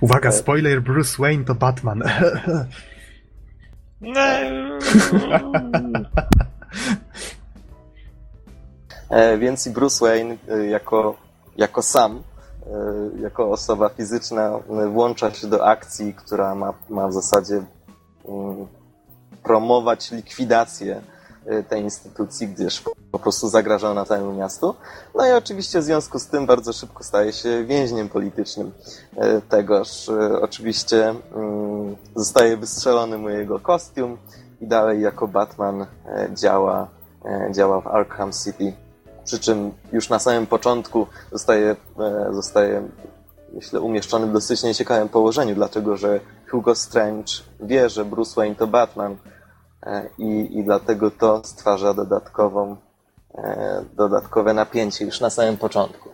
[0.00, 2.02] Uwaga, spoiler, Bruce Wayne to Batman.
[9.10, 11.16] E, więc Bruce Wayne e, jako,
[11.56, 12.22] jako sam,
[12.66, 14.58] e, jako osoba fizyczna
[14.92, 17.54] włącza się do akcji, która ma, ma w zasadzie
[18.28, 18.66] mm,
[19.42, 21.00] promować likwidację
[21.68, 22.82] tej instytucji, gdyż
[23.12, 24.74] po prostu zagraża ona całemu miastu.
[25.14, 28.72] No i oczywiście w związku z tym bardzo szybko staje się więźniem politycznym
[29.12, 30.08] y, tegoż.
[30.08, 34.18] Y, oczywiście mm, zostaje wystrzelony mu jego kostium
[34.60, 35.86] i dalej jako Batman
[36.34, 36.88] działa,
[37.50, 38.72] działa w Arkham City.
[39.24, 41.76] Przy czym już na samym początku zostaje,
[42.30, 42.82] zostaje
[43.54, 46.20] myślę, umieszczony w dosyć nieciekawym położeniu, dlatego że
[46.50, 49.16] Hugo Strange wie, że Bruce Wayne to Batman,
[50.18, 52.76] i, i dlatego to stwarza dodatkową,
[53.34, 56.08] e, dodatkowe napięcie już na samym początku.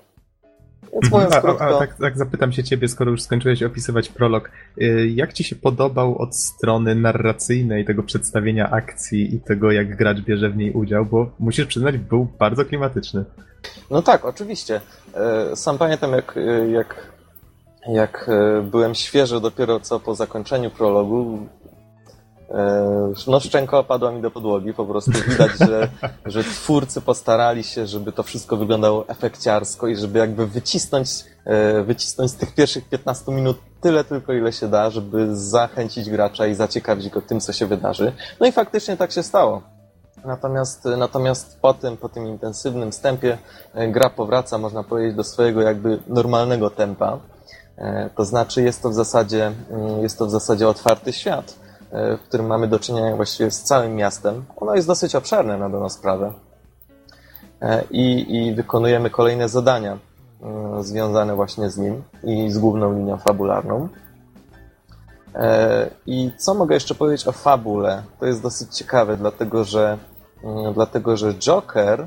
[0.93, 1.65] Więc mówiąc a, krótko...
[1.65, 4.51] a, tak, tak zapytam się ciebie, skoro już skończyłeś opisywać prolog,
[4.83, 10.21] y, jak ci się podobał od strony narracyjnej tego przedstawienia akcji i tego, jak gracz
[10.21, 13.25] bierze w niej udział, bo musisz przyznać, był bardzo klimatyczny.
[13.91, 14.81] No tak, oczywiście.
[15.15, 16.35] E, sam pamiętam, jak,
[16.73, 17.13] jak,
[17.89, 18.31] jak
[18.71, 21.58] byłem świeży dopiero co po zakończeniu prologu, E,
[23.27, 25.89] no szczęka opadła mi do podłogi, po prostu widać, że,
[26.33, 31.09] że twórcy postarali się, żeby to wszystko wyglądało efekciarsko i żeby jakby wycisnąć,
[31.45, 36.47] e, wycisnąć z tych pierwszych 15 minut tyle tylko, ile się da, żeby zachęcić gracza
[36.47, 38.13] i zaciekawić go tym, co się wydarzy.
[38.41, 39.63] No i faktycznie tak się stało.
[40.25, 43.39] Natomiast, natomiast po tym, po tym intensywnym wstępie
[43.75, 47.19] e, gra powraca, można powiedzieć, do swojego jakby normalnego tempa.
[48.15, 52.19] To znaczy jest to w zasadzie, mm, jest to w zasadzie otwarty świat E, w
[52.29, 54.45] którym mamy do czynienia właściwie z całym miastem.
[54.57, 56.33] Ono jest dosyć obszerne na daną sprawę.
[57.63, 59.99] E, I, I wykonujemy kolejne zadania
[60.43, 63.89] mm, związane właśnie z nim i z główną linią fabularną.
[65.35, 68.03] E, I co mogę jeszcze powiedzieć o fabule?
[68.21, 69.99] To jest dosyć ciekawe, dlatego że,
[70.45, 72.07] mm, dlatego, że Joker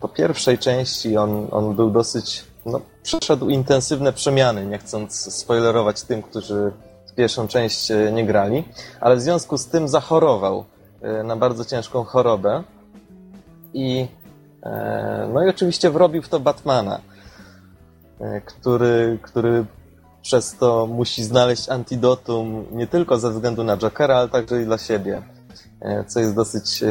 [0.00, 6.22] po pierwszej części on, on był dosyć, no, przeszedł intensywne przemiany, nie chcąc spoilerować tym,
[6.22, 6.72] którzy
[7.14, 8.64] pierwszą część e, nie grali,
[9.00, 10.64] ale w związku z tym zachorował
[11.02, 12.62] e, na bardzo ciężką chorobę
[13.74, 14.06] i
[14.62, 17.00] e, no i oczywiście wrobił w to Batmana,
[18.44, 19.64] który, który
[20.22, 24.78] przez to musi znaleźć antidotum nie tylko ze względu na Jokera, ale także i dla
[24.78, 25.22] siebie,
[26.06, 26.84] co jest dosyć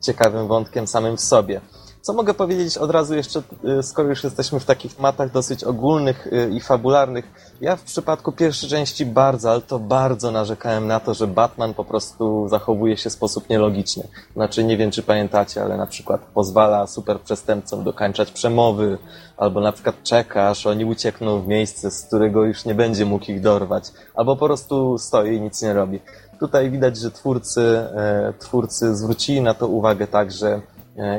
[0.00, 1.60] ciekawym wątkiem samym w sobie.
[2.02, 3.42] Co mogę powiedzieć od razu jeszcze,
[3.78, 7.24] y, skoro już jesteśmy w takich matach dosyć ogólnych y, i fabularnych.
[7.60, 11.84] Ja w przypadku pierwszej części bardzo, ale to bardzo narzekałem na to, że Batman po
[11.84, 14.08] prostu zachowuje się w sposób nielogiczny.
[14.36, 18.98] Znaczy, nie wiem czy pamiętacie, ale na przykład pozwala super przestępcom dokańczać przemowy,
[19.36, 23.30] albo na przykład czeka, aż oni uciekną w miejsce, z którego już nie będzie mógł
[23.30, 23.84] ich dorwać,
[24.14, 26.00] albo po prostu stoi i nic nie robi.
[26.38, 30.60] Tutaj widać, że twórcy, e, twórcy zwrócili na to uwagę tak, że E,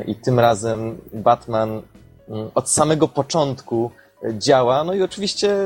[0.06, 1.82] i tym razem Batman
[2.28, 3.90] mm, od samego początku
[4.24, 4.84] e, działa.
[4.84, 5.56] No i oczywiście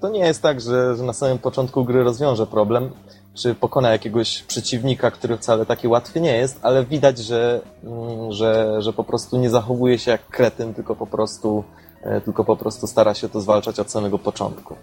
[0.00, 2.90] to nie jest tak, że, że na samym początku gry rozwiąże problem,
[3.34, 8.82] czy pokona jakiegoś przeciwnika, który wcale taki łatwy nie jest, ale widać, że, mm, że,
[8.82, 11.64] że po prostu nie zachowuje się jak kretyn, tylko po prostu,
[12.02, 14.76] e, tylko po prostu stara się to zwalczać od samego początku.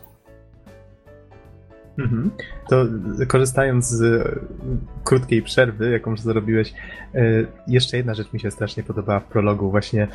[1.98, 2.32] Mhm.
[2.70, 2.86] To
[3.28, 4.40] korzystając z e,
[5.04, 6.74] krótkiej przerwy, jaką zrobiłeś,
[7.16, 7.22] e,
[7.68, 9.72] jeszcze jedna rzecz mi się strasznie podobała w prologu.
[9.72, 10.08] Właśnie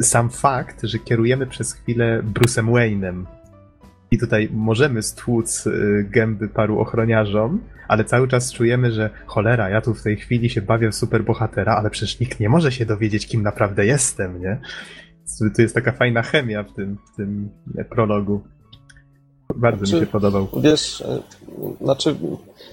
[0.00, 3.24] sam fakt, że kierujemy przez chwilę Bruce'em Wayne'em
[4.10, 5.70] i tutaj możemy stłuc e,
[6.04, 10.62] gęby paru ochroniarzom, ale cały czas czujemy, że cholera, ja tu w tej chwili się
[10.62, 14.60] bawię w superbohatera, ale przecież nikt nie może się dowiedzieć, kim naprawdę jestem, nie?
[15.56, 17.50] To jest taka fajna chemia w tym, w tym
[17.90, 18.44] prologu.
[19.54, 20.48] Bardzo znaczy, mi się podobał.
[20.56, 21.18] Wiesz, e,
[21.80, 22.16] znaczy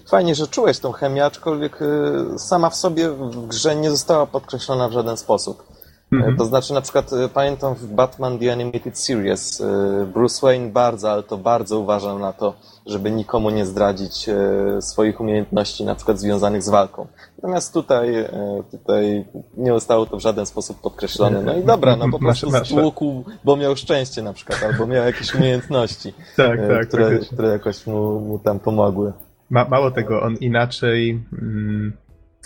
[0.07, 4.89] fajnie, że czułeś tą chemię, aczkolwiek e, sama w sobie w grze nie została podkreślona
[4.89, 5.74] w żaden sposób.
[6.11, 6.37] Mhm.
[6.37, 11.11] To znaczy, na przykład e, pamiętam w Batman The Animated Series e, Bruce Wayne bardzo,
[11.11, 12.53] ale to bardzo uważał na to,
[12.85, 17.07] żeby nikomu nie zdradzić e, swoich umiejętności, na przykład związanych z walką.
[17.37, 18.25] Natomiast tutaj,
[18.71, 19.25] tutaj
[19.57, 21.41] nie zostało to w żaden sposób podkreślone.
[21.41, 25.35] No i dobra, no po prostu stłukł, bo miał szczęście na przykład, albo miał jakieś
[25.35, 29.13] umiejętności, tak, tak, które, które jakoś mu, mu tam pomogły.
[29.49, 31.23] Ma, mało tego, on inaczej...
[31.41, 31.93] Mm,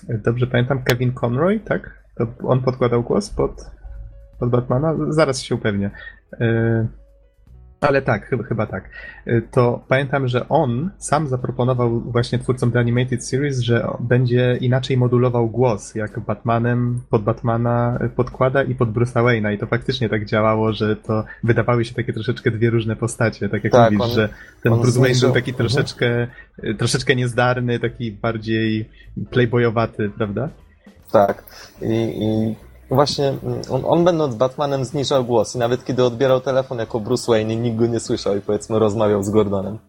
[0.09, 1.98] dobrze pamiętam, Kevin Conroy, tak?
[2.19, 3.65] To on podkładał głos pod,
[4.39, 4.95] pod Batmana?
[5.09, 5.91] Zaraz się upewnię.
[6.39, 6.87] Yy,
[7.81, 8.89] ale tak, chyba, chyba tak.
[9.25, 14.97] Yy, to pamiętam, że on sam zaproponował właśnie twórcom The Animated Series, że będzie inaczej
[14.97, 19.53] modulował głos, jak Batmanem pod Batmana podkłada i pod Bruce'a Wayne'a.
[19.53, 23.49] I to faktycznie tak działało, że to wydawały się takie troszeczkę dwie różne postacie.
[23.49, 24.29] Tak jak tak, mówisz, on, że
[24.63, 25.69] ten Bruce Wayne był taki mhm.
[25.69, 26.27] troszeczkę,
[26.77, 28.89] troszeczkę niezdarny, taki bardziej
[29.31, 30.49] playboyowaty, prawda?
[31.11, 31.43] Tak.
[31.81, 32.55] I, i
[32.95, 37.31] właśnie mm, on, on, będąc Batmanem zniżał głos i nawet kiedy odbierał telefon jako Bruce
[37.31, 39.79] Wayne i nikt go nie słyszał i powiedzmy rozmawiał z Gordonem,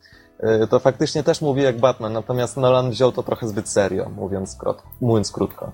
[0.62, 4.56] y, to faktycznie też mówi jak Batman, natomiast Nolan wziął to trochę zbyt serio, mówiąc,
[4.56, 5.72] krótko, mówiąc krótko.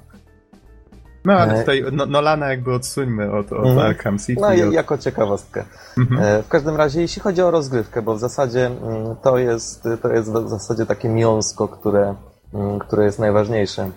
[1.25, 3.79] No, ale e, tutaj no, Nolana jakby odsuńmy od, od mm.
[3.79, 4.41] Arkham City.
[4.41, 4.73] No, od...
[4.73, 5.65] jako ciekawostkę.
[5.97, 6.43] Mm -hmm.
[6.43, 10.33] W każdym razie, jeśli chodzi o rozgrywkę, bo w zasadzie mm, to jest, to jest
[10.33, 12.15] w zasadzie takie miąsko, które,
[12.55, 13.91] mm, które jest najważniejsze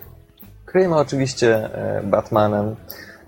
[0.70, 2.76] Kryjemy oczywiście e, Batmanem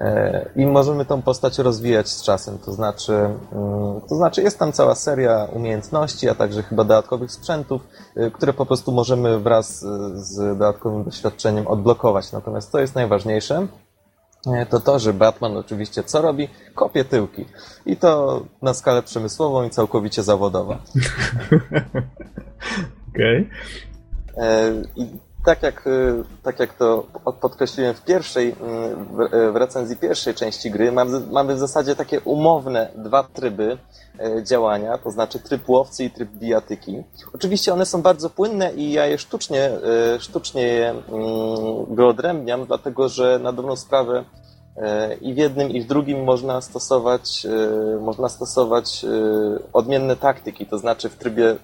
[0.00, 2.58] e, i możemy tą postać rozwijać z czasem.
[2.58, 7.82] To znaczy, mm, to znaczy jest tam cała seria umiejętności, a także chyba dodatkowych sprzętów,
[8.16, 9.80] e, które po prostu możemy wraz
[10.14, 12.32] z dodatkowym doświadczeniem odblokować.
[12.32, 13.66] Natomiast to jest najważniejsze,
[14.70, 16.48] to to, że Batman oczywiście co robi?
[16.74, 17.44] Kopie tyłki.
[17.86, 20.76] I to na skalę przemysłową i całkowicie zawodową.
[23.14, 23.48] Okej.
[24.34, 24.84] Okay.
[24.96, 25.06] I
[25.44, 27.06] tak jak, y, tak jak to
[27.40, 28.54] podkreśliłem w pierwszej, y,
[29.52, 30.92] w recenzji pierwszej części gry,
[31.32, 33.78] mamy, w zasadzie takie umowne dwa tryby
[34.38, 37.02] y, działania, to znaczy tryb łowcy i tryb bijatyki.
[37.34, 39.70] Oczywiście one są bardzo płynne i ja je sztucznie,
[40.18, 41.04] sztucznie je mm,
[41.94, 44.24] wyodrębniam, dlatego że na dobrą sprawę
[45.20, 47.46] i w jednym, i w drugim można stosować,
[48.00, 49.06] można stosować
[49.72, 51.56] odmienne taktyki, to znaczy w trybie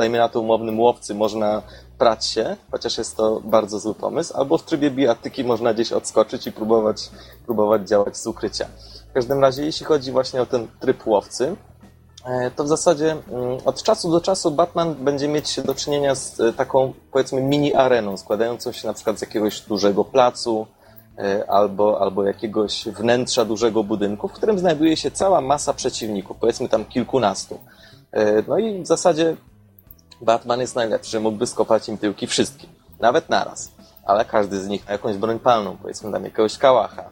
[0.00, 1.62] dajmy na to umownym łowcy, można
[1.98, 6.46] prać się, chociaż jest to bardzo zły pomysł, albo w trybie bijatyki można gdzieś odskoczyć
[6.46, 7.10] i próbować,
[7.46, 8.66] próbować działać z ukrycia.
[9.10, 11.56] W każdym razie, jeśli chodzi właśnie o ten tryb łowcy,
[12.24, 16.40] e, to w zasadzie mm, od czasu do czasu Batman będzie mieć do czynienia z
[16.40, 20.66] e, taką, powiedzmy, mini areną, składającą się na przykład z jakiegoś dużego placu,
[21.18, 26.68] e, albo, albo jakiegoś wnętrza dużego budynku, w którym znajduje się cała masa przeciwników, powiedzmy
[26.68, 27.58] tam kilkunastu.
[28.48, 29.36] No i w zasadzie
[30.20, 33.72] Batman jest najlepszy, mógłby skopać im tyłki wszystkim, nawet naraz.
[34.04, 37.04] Ale każdy z nich ma jakąś broń palną, powiedzmy tam jakiegoś kałacha.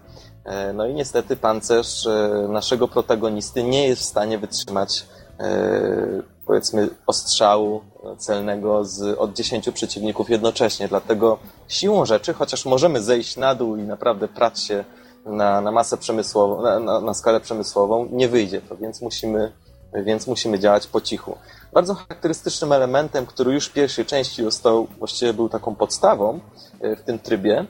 [0.45, 5.07] E, no i niestety pancerz e, naszego protagonisty nie jest w stanie wytrzymać
[5.41, 7.81] e, powiedzmy ostrzału
[8.19, 10.89] celnego z, od 10 przeciwników jednocześnie.
[10.89, 11.39] Dlatego
[11.69, 14.85] siłą rzeczy, chociaż możemy zejść na dół i naprawdę prać się
[15.27, 19.53] na, na masę przemysłową, na, na, na skalę przemysłową, nie wyjdzie to, więc musimy,
[19.95, 21.37] więc musimy działać po cichu.
[21.73, 26.41] Bardzo charakterystycznym elementem, który już w pierwszej części został, właściwie był taką podstawą
[26.81, 27.65] e, w tym trybie,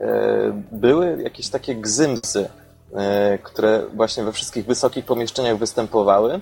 [0.00, 2.50] e, były jakieś takie gzymsy,
[2.94, 6.40] e, które właśnie we wszystkich wysokich pomieszczeniach występowały.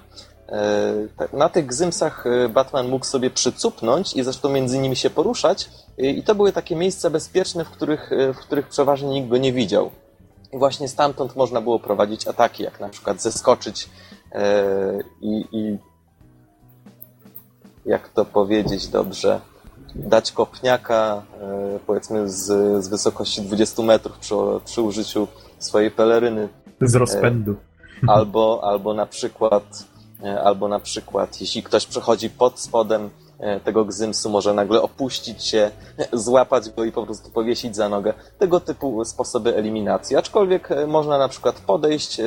[1.32, 6.34] Na tych gzymsach Batman mógł sobie przycupnąć i zresztą między nimi się poruszać i to
[6.34, 9.90] były takie miejsca bezpieczne, w których, w których przeważnie nikt go nie widział.
[10.52, 13.88] I właśnie stamtąd można było prowadzić ataki, jak na przykład zeskoczyć
[15.20, 15.78] i, i
[17.86, 19.40] jak to powiedzieć dobrze,
[19.94, 22.44] dać kopniaka, e, powiedzmy, z,
[22.84, 25.28] z wysokości 20 metrów przy, przy użyciu
[25.58, 26.48] swojej peleryny.
[26.80, 27.52] Z rozpędu.
[27.52, 27.56] E,
[28.10, 29.84] albo, albo na przykład,
[30.24, 33.10] e, albo na przykład, jeśli ktoś przechodzi pod spodem
[33.64, 35.70] tego gzymsu, może nagle opuścić się,
[36.12, 38.14] złapać go i po prostu powiesić za nogę.
[38.38, 40.16] Tego typu sposoby eliminacji.
[40.16, 42.20] Aczkolwiek można na przykład podejść,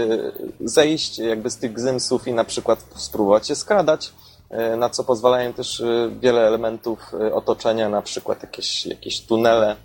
[0.59, 4.13] zejść jakby z tych gzymsów i na przykład spróbować się skradać,
[4.53, 9.75] E, na co pozwalają też e, wiele elementów e, otoczenia, na przykład jakieś, jakieś tunele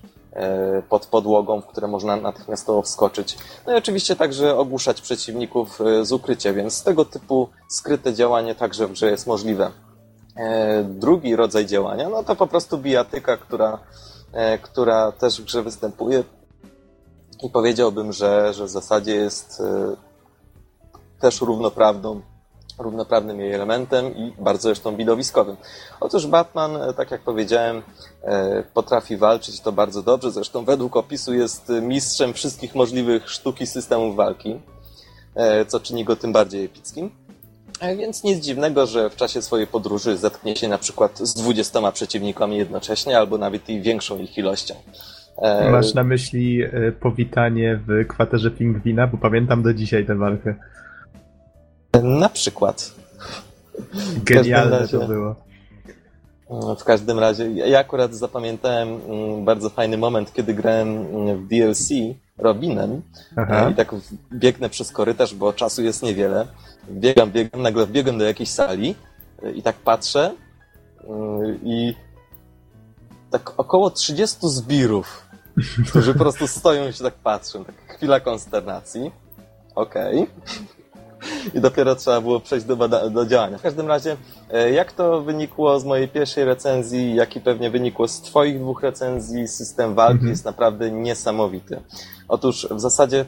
[0.88, 3.38] pod podłogą, w które można natychmiastowo wskoczyć.
[3.66, 8.92] No i oczywiście także ogłuszać przeciwników z ukrycia, więc tego typu skryte działanie także w
[8.92, 9.70] grze jest możliwe.
[10.84, 13.78] Drugi rodzaj działania, no to po prostu bijatyka, która,
[14.62, 16.24] która też w grze występuje
[17.42, 19.62] i powiedziałbym, że, że w zasadzie jest
[21.20, 22.20] też równoprawną
[22.78, 25.56] równoprawnym jej elementem i bardzo zresztą widowiskowym.
[26.00, 27.82] Otóż Batman, e, tak jak powiedziałem,
[28.22, 30.30] e, potrafi walczyć to bardzo dobrze.
[30.30, 34.60] Zresztą według opisu jest mistrzem wszystkich możliwych sztuk i systemów walki,
[35.34, 37.10] e, co czyni go tym bardziej epickim.
[37.98, 42.56] Więc nic dziwnego, że w czasie swojej podróży zetknie się na przykład z dwudziestoma przeciwnikami
[42.56, 44.74] jednocześnie, albo nawet i większą ich ilością.
[45.70, 46.60] Masz na myśli
[47.00, 50.54] powitanie w kwaterze pingwina, bo pamiętam do dzisiaj tę walkę.
[52.02, 52.94] Na przykład.
[54.24, 55.36] Genialne razie, to było.
[56.50, 61.48] Mm, w każdym razie, ja akurat zapamiętałem mm, bardzo fajny moment, kiedy grałem mm, w
[61.48, 61.88] DLC
[62.38, 63.02] Robinem
[63.36, 63.70] Aha.
[63.70, 63.94] i tak
[64.32, 66.46] biegnę przez korytarz, bo czasu jest niewiele.
[66.90, 68.94] Biegam, biegam, nagle wbiegłem do jakiejś sali
[69.54, 70.34] i tak patrzę
[71.62, 71.94] i
[73.30, 75.26] tak około 30 zbirów,
[75.88, 77.64] którzy po prostu stoją i się tak patrzą.
[77.64, 79.10] Tak chwila konsternacji.
[79.74, 80.22] Okej.
[80.22, 80.78] Okay.
[81.54, 83.58] i dopiero trzeba było przejść do, do działania.
[83.58, 84.16] W każdym razie,
[84.50, 88.82] e, jak to wynikło z mojej pierwszej recenzji, jak i pewnie wynikło z Twoich dwóch
[88.82, 90.30] recenzji, system walki mhm.
[90.30, 91.80] jest naprawdę niesamowity.
[92.28, 93.24] Otóż w zasadzie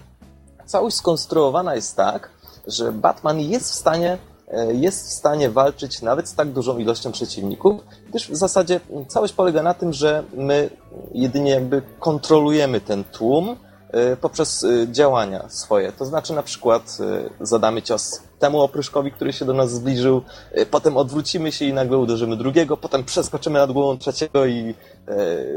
[0.67, 2.31] całość skonstruowana jest tak,
[2.67, 7.13] że Batman jest w stanie e, jest w stanie walczyć nawet z tak dużą ilością
[7.13, 10.71] przeciwników, gdyż w zasadzie całość polega na tym, że my
[11.13, 13.57] jedynie jakby kontrolujemy ten tłum,
[13.95, 15.93] Y, poprzez y, działania swoje.
[15.93, 16.99] To znaczy na przykład
[17.41, 20.23] zadamy cios temu opryszkowi, który się do nas zbliżył,
[20.71, 24.75] potem odwrócimy się i nagle uderzymy drugiego, potem przeskoczymy nad głową trzeciego i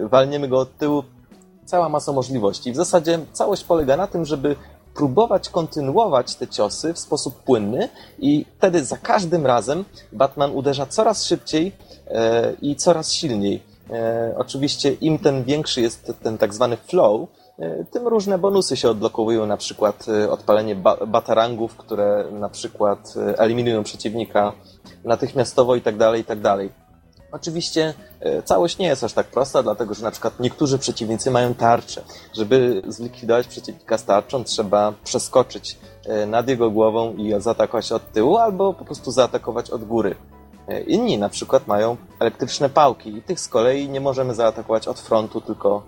[0.10, 1.04] walniemy go od tyłu.
[1.66, 2.72] Cała masa możliwości.
[2.72, 4.56] W zasadzie całość polega na tym, żeby
[4.96, 7.90] próbować kontynuować te ciosy w sposób płynny
[8.20, 11.72] i wtedy za każdym razem Batman uderza coraz szybciej
[12.62, 13.64] i coraz silniej.
[14.38, 17.28] Oczywiście im ten większy jest ten tak zwany flow,
[17.60, 23.14] E, tym różne bonusy się odblokowują, na przykład e, odpalenie ba batarangów, które na przykład
[23.18, 24.54] e, eliminują przeciwnika
[25.04, 26.83] natychmiastowo i tak dalej, i tak dalej.
[27.34, 27.94] Oczywiście
[28.46, 32.04] całość nie jest aż tak prosta, dlatego że na przykład niektórzy przeciwnicy mają tarczę.
[32.34, 35.78] Żeby zlikwidować przeciwnika z tarczą, trzeba przeskoczyć
[36.28, 40.16] nad jego głową i zaatakować od tyłu, albo po prostu zaatakować od góry.
[40.88, 45.42] Inni na przykład mają elektryczne pałki i tych z kolei nie możemy zaatakować od frontu,
[45.42, 45.84] tylko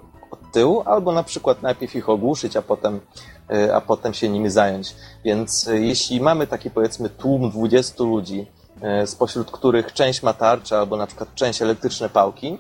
[0.56, 3.00] tyłu, albo na przykład najpierw ich ogłuszyć, a potem,
[3.50, 4.96] e, a potem się nimi zająć.
[5.26, 8.65] Więc e, jeśli mamy taki powiedzmy tłum 20 ludzi, e,
[9.06, 12.58] spośród których część ma tarczę, albo na przykład część elektryczne pałki,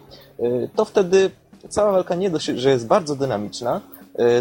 [0.76, 1.32] to wtedy
[1.70, 3.82] cała walka nie dość, że jest bardzo dynamiczna,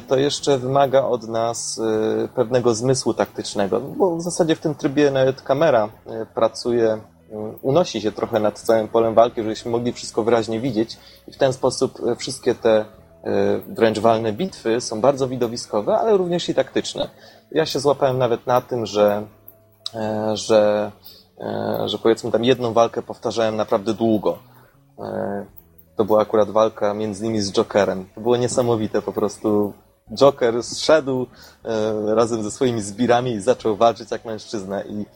[0.08, 1.80] to jeszcze wymaga od nas
[2.34, 5.88] pewnego zmysłu taktycznego, bo w zasadzie w tym trybie nawet kamera
[6.34, 7.00] pracuje,
[7.62, 10.98] unosi się trochę nad całym polem walki, żebyśmy mogli wszystko wyraźnie widzieć
[11.28, 12.84] i w ten sposób wszystkie te
[13.24, 17.08] E, wręcz walne bitwy są bardzo widowiskowe, ale również i taktyczne.
[17.52, 19.26] Ja się złapałem nawet na tym, że,
[19.94, 21.23] e, że, e,
[21.86, 24.38] że powiedzmy tam jedną walkę powtarzałem naprawdę długo.
[25.96, 28.06] To była akurat walka między nimi z Jokerem.
[28.14, 29.72] To było niesamowite po prostu.
[30.14, 31.26] Joker zszedł
[32.06, 34.82] razem ze swoimi zbirami i zaczął walczyć jak mężczyzna.
[34.82, 35.06] I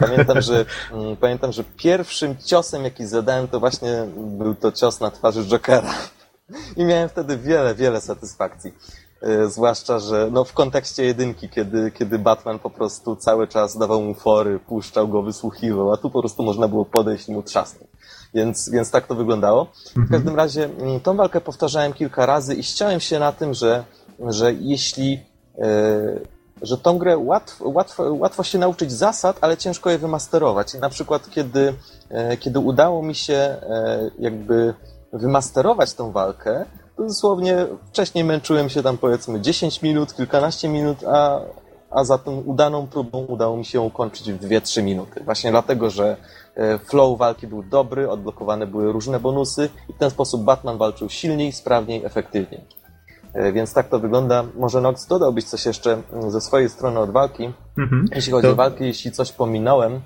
[0.00, 5.10] pamiętam, że mm, pamiętam, że pierwszym ciosem, jaki zadałem, to właśnie był to cios na
[5.10, 5.94] twarzy Jokera.
[6.76, 8.74] I miałem wtedy wiele, wiele satysfakcji.
[9.22, 14.02] E, zwłaszcza, że no, w kontekście jedynki, kiedy, kiedy Batman po prostu cały czas dawał
[14.02, 17.90] mu fory, puszczał go, wysłuchiwał, a tu po prostu można było podejść i mu trzasnąć.
[18.34, 19.64] Więc, więc tak to wyglądało.
[19.64, 20.08] W mhm.
[20.08, 23.84] każdym razie mm, tą walkę powtarzałem kilka razy i ściąłem się na tym, że,
[24.28, 25.20] że jeśli
[25.58, 30.74] e, że tą grę łatwo, łatwo, łatwo się nauczyć zasad, ale ciężko je wymasterować.
[30.74, 31.74] I na przykład, kiedy,
[32.08, 33.56] e, kiedy udało mi się
[34.18, 34.74] jakby
[35.12, 36.64] wymasterować tą walkę,
[36.98, 41.40] dosłownie wcześniej męczyłem się tam powiedzmy 10 minut, kilkanaście minut, a,
[41.90, 45.24] a za tą udaną próbą udało mi się ukończyć w 2-3 minuty.
[45.24, 46.16] Właśnie dlatego, że
[46.56, 51.08] e, flow walki był dobry, odblokowane były różne bonusy i w ten sposób Batman walczył
[51.08, 52.60] silniej, sprawniej, efektywniej.
[53.34, 54.44] E, więc tak to wygląda.
[54.56, 57.52] Może Nox dodałbyś coś jeszcze mm, ze swojej strony od walki.
[57.78, 58.08] Mhm.
[58.14, 58.52] Jeśli chodzi to...
[58.52, 60.00] o walkę, jeśli coś pominąłem,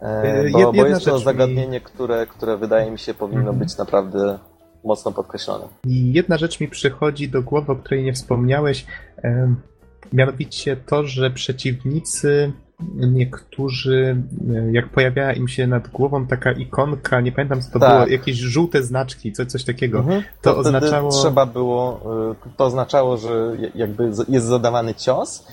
[0.00, 1.80] E, bo, bo jest to zagadnienie, mi...
[1.80, 3.58] które, które wydaje mi się powinno mhm.
[3.58, 4.38] być naprawdę
[4.86, 5.64] mocno podkreślone.
[5.84, 8.86] Jedna rzecz mi przychodzi do głowy, o której nie wspomniałeś,
[10.12, 12.52] mianowicie to, że przeciwnicy
[12.94, 14.16] niektórzy,
[14.72, 17.90] jak pojawiała im się nad głową taka ikonka, nie pamiętam co to tak.
[17.90, 19.98] było, jakieś żółte znaczki, coś, coś takiego.
[19.98, 20.22] Mhm.
[20.42, 21.10] To, to oznaczało.
[21.10, 22.00] Trzeba było,
[22.46, 25.46] e, to oznaczało, że jakby jest zadawany cios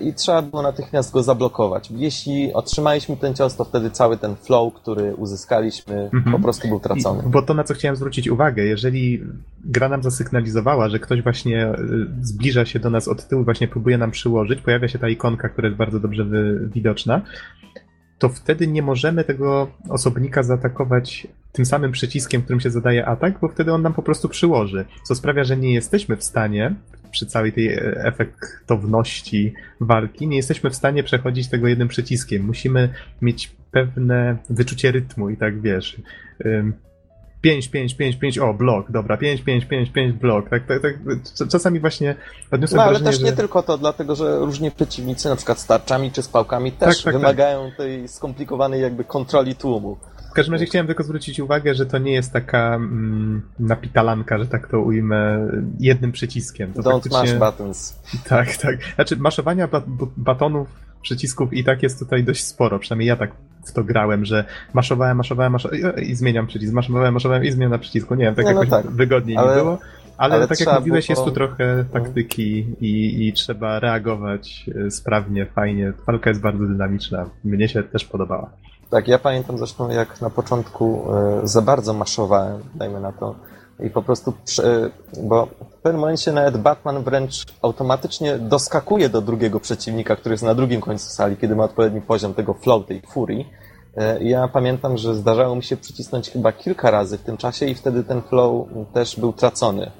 [0.00, 1.90] i trzeba było natychmiast go zablokować.
[1.90, 6.32] Jeśli otrzymaliśmy ten cios, to wtedy cały ten flow, który uzyskaliśmy, mhm.
[6.32, 7.22] po prostu był tracony.
[7.26, 9.22] I, bo to, na co chciałem zwrócić uwagę, jeżeli
[9.64, 11.76] gra nam zasygnalizowała, że ktoś właśnie e,
[12.20, 15.68] zbliża się do nas od tyłu, właśnie próbuje nam przyłożyć, pojawia się ta ikonka, która
[15.68, 16.26] jest bardzo dobrze
[16.74, 17.20] widoczna,
[18.18, 23.48] to wtedy nie możemy tego osobnika zaatakować tym samym przyciskiem, którym się zadaje atak, bo
[23.48, 24.84] wtedy on nam po prostu przyłoży.
[25.02, 26.74] Co sprawia, że nie jesteśmy w stanie
[27.14, 32.44] przy całej tej e, efektowności walki, nie jesteśmy w stanie przechodzić tego jednym przyciskiem.
[32.44, 32.88] Musimy
[33.22, 35.96] mieć pewne wyczucie rytmu i tak wiesz.
[37.40, 40.48] 5, 5, 5, 5, o, blok, dobra, 5, 5, 5, 5, blok.
[40.48, 40.94] Tak, tak, tak.
[41.48, 42.14] Czasami właśnie
[42.50, 43.26] odniosłem No ale wrażenie, też że...
[43.26, 46.88] nie tylko to, dlatego że różni przeciwnicy, na przykład z tarczami czy z pałkami, też
[46.88, 47.14] Tak, tak, tak.
[47.14, 49.96] wymagają tej skomplikowanej jakby kontroli tłumu.
[50.34, 54.46] W każdym razie chciałem tylko zwrócić uwagę, że to nie jest taka mm, napitalanka, że
[54.46, 55.48] tak to ujmę,
[55.80, 56.72] jednym przyciskiem.
[56.72, 58.00] To Don't faktycznie- mash buttons.
[58.28, 58.76] Tak, tak.
[58.94, 59.68] Znaczy, maszowania
[60.16, 60.68] batonów,
[61.02, 62.78] przycisków i tak jest tutaj dość sporo.
[62.78, 63.30] Przynajmniej ja tak
[63.66, 66.72] w to grałem, że maszowałem, maszowałem, maszowałem i zmieniam przycisk.
[66.72, 68.14] Maszowałem, maszowałem i zmiana przycisku.
[68.14, 68.92] Nie wiem, tak Nie, no jakoś tak.
[68.92, 69.78] wygodniej Ale- mi było.
[70.16, 74.90] Ale, ale tak jak mówiłeś, było- jest tu trochę taktyki i, i trzeba reagować e,
[74.90, 75.92] sprawnie, fajnie.
[76.06, 77.30] Walka jest bardzo dynamiczna.
[77.44, 78.50] Mnie się też podobała.
[78.94, 83.34] Tak, ja pamiętam zresztą jak na początku e, za bardzo maszowałem, dajmy na to,
[83.80, 84.90] i po prostu, prze,
[85.22, 90.54] bo w pewnym momencie nawet Batman wręcz automatycznie doskakuje do drugiego przeciwnika, który jest na
[90.54, 93.48] drugim końcu sali, kiedy ma odpowiedni poziom tego flow, tej furii.
[93.96, 97.74] E, Ja pamiętam, że zdarzało mi się przycisnąć chyba kilka razy w tym czasie i
[97.74, 99.90] wtedy ten flow też był tracony.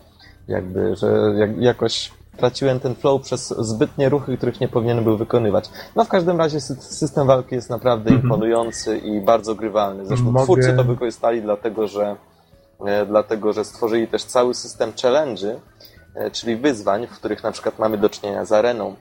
[0.49, 5.71] Jakby, że jak, jakoś traciłem ten flow przez zbytnie ruchy, których nie powinienem był wykonywać.
[5.97, 8.23] No w każdym razie sy- system walki jest naprawdę Mhm.
[8.23, 10.07] imponujący i bardzo grywalny.
[10.07, 12.17] Zresztą Mogę- twórcy to wykorzystali dlatego, że
[12.87, 15.55] e, dlatego, że stworzyli też cały system challenge'y,
[16.15, 18.95] e, czyli wyzwań, w których na przykład mamy do czynienia z areną.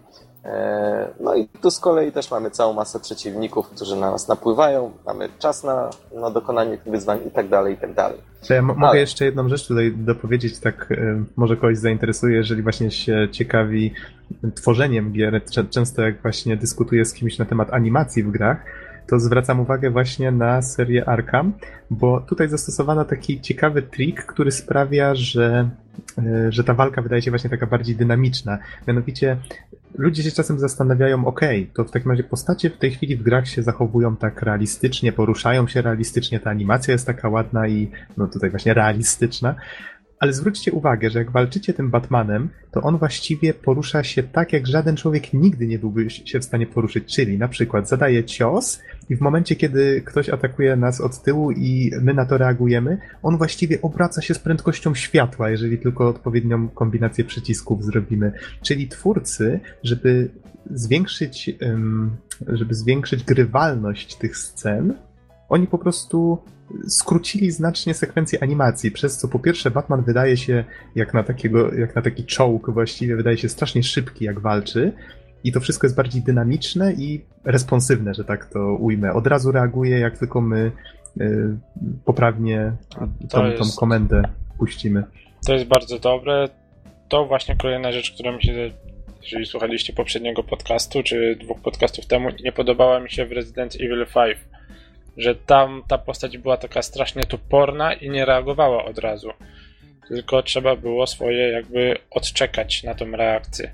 [0.46, 4.92] E, No i tu z kolei też mamy całą masę przeciwników, którzy na nas napływają,
[5.06, 8.18] mamy czas na, na dokonanie tych wyzwań i tak dalej, i tak dalej.
[8.48, 12.36] To ja mo- mogę Ale- jeszcze jedną rzecz tutaj dopowiedzieć, tak y, może kogoś zainteresuje,
[12.38, 13.94] jeżeli właśnie się ciekawi
[14.56, 15.42] tworzeniem gier.
[15.52, 18.58] Cze- Często jak właśnie dyskutuję z kimś na temat animacji w grach,
[19.08, 21.54] to zwracam uwagę właśnie na serię Arkham,
[21.90, 25.70] bo tutaj zastosowano taki ciekawy trik, który sprawia, że,
[26.20, 28.58] y, że ta walka wydaje się właśnie taka bardziej dynamiczna.
[28.88, 29.38] Mianowicie
[29.96, 31.42] ludzie się czasem zastanawiają, ok,
[31.74, 35.68] to w takim razie postacie w tej chwili w grach się zachowują tak realistycznie, poruszają
[35.68, 39.56] się realistycznie, ta animacja jest taka ładna i no tutaj właśnie realistyczna.
[40.20, 44.68] Ale zwróćcie uwagę, że jak walczycie tym Batmanem, to on właściwie porusza się tak, jak
[44.68, 47.16] żaden człowiek nigdy nie byłby się w stanie poruszyć.
[47.16, 51.92] Czyli na przykład zadaje cios i w momencie, kiedy ktoś atakuje nas od tyłu i
[52.02, 57.24] my na to reagujemy, on właściwie obraca się z prędkością światła, jeżeli tylko odpowiednią kombinację
[57.24, 58.32] przycisków zrobimy.
[58.62, 60.30] Czyli twórcy, żeby
[60.72, 61.58] zwiększyć,
[62.48, 64.94] żeby zwiększyć grywalność tych scen,
[65.50, 66.38] oni po prostu
[66.88, 70.64] skrócili znacznie sekwencję animacji, przez co po pierwsze Batman wydaje się
[70.96, 74.94] jak na takiego, jak na taki czołg właściwie, wydaje się strasznie szybki jak walczy
[75.44, 79.14] i to wszystko jest bardziej dynamiczne i responsywne, że tak to ujmę.
[79.14, 80.72] Od razu reaguje jak tylko my
[81.22, 81.58] y,
[82.06, 82.72] poprawnie
[83.30, 84.24] tą, jest- tą komendę
[84.58, 85.04] puścimy.
[85.48, 86.50] To jest bardzo dobre.
[87.10, 88.72] To właśnie kolejna rzecz, która mi się,
[89.22, 94.06] jeżeli słuchaliście poprzedniego podcastu, czy dwóch podcastów temu, nie podobała mi się w Resident Evil
[94.16, 94.38] 5.
[95.18, 99.30] Że tam ta postać była taka strasznie toporna i nie reagowała od razu.
[100.08, 103.72] Tylko trzeba było swoje jakby odczekać na tą reakcję.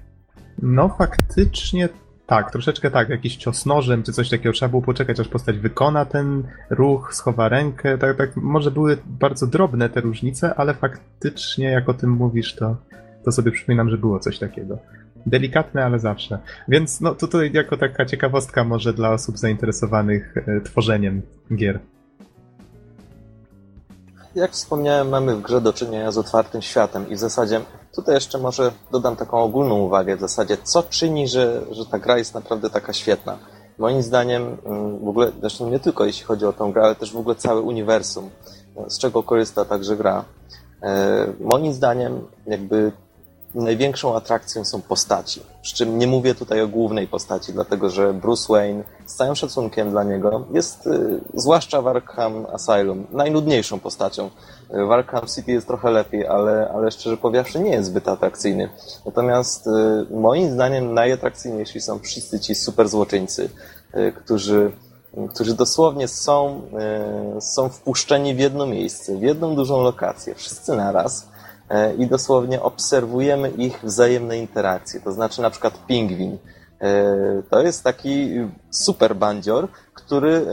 [0.61, 1.90] No faktycznie
[2.30, 6.06] tak, troszeczkę tak, jakiś cios nożem czy coś takiego, trzeba było poczekać aż postać wykona
[6.06, 11.90] ten ruch, schowa rękę, tak, tak, może były bardzo drobne te różnice, ale faktycznie jak
[11.90, 12.76] o tym mówisz, to,
[13.26, 14.77] to sobie przypominam, że było coś takiego.
[15.26, 16.40] Delikatne, ale zawsze.
[16.68, 21.22] Więc no tutaj jako taka ciekawostka może dla osób zainteresowanych e, tworzeniem
[21.56, 21.80] gier.
[24.40, 27.61] Jak wspomniałem, mamy w grze do czynienia z otwartym światem i w zasadzie
[27.95, 32.18] tutaj jeszcze może dodam taką ogólną uwagę w zasadzie, co czyni, że, że ta gra
[32.18, 33.38] jest naprawdę taka świetna.
[33.78, 37.14] Moim zdaniem, mm, w ogóle, zresztą nie tylko jeśli chodzi o tą grę, ale też
[37.14, 38.30] w ogóle całe uniwersum,
[38.88, 40.26] z czego korzysta także gra.
[40.84, 42.91] E, Moim zdaniem, jakby
[43.56, 45.42] największą atrakcją są postaci.
[45.62, 49.92] Przy czym nie mówię tutaj o głównej postaci, dlatego że Bruce Wayne, z całym szacunkiem
[49.92, 54.30] dla niego, jest, y, zwłaszcza w Arkham Asylum, najnudniejszą postacią.
[54.74, 58.70] Y, W Arkham City jest trochę lepiej, ale, ale szczerze powiedziawszy nie jest zbyt atrakcyjny.
[59.06, 59.70] Natomiast y,
[60.12, 63.50] moim zdaniem najatrakcyjniejsi są wszyscy ci super złoczyńcy,
[63.96, 64.72] y, którzy
[65.34, 66.62] którzy dosłownie są,
[67.38, 71.28] y, są wpuszczeni w jedno miejsce, w jedną dużą lokację, wszyscy naraz
[71.98, 75.00] i dosłownie obserwujemy ich wzajemne interakcje.
[75.00, 76.38] To znaczy na przykład pingwin.
[76.82, 78.30] E, To jest taki
[78.72, 80.44] super bandzior, który e,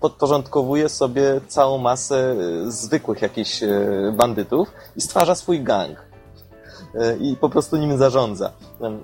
[0.00, 3.68] podporządkowuje sobie całą masę e, zwykłych jakichś e,
[4.16, 6.11] bandytów i stwarza swój gang.
[6.94, 8.50] E, i po prostu nim zarządza.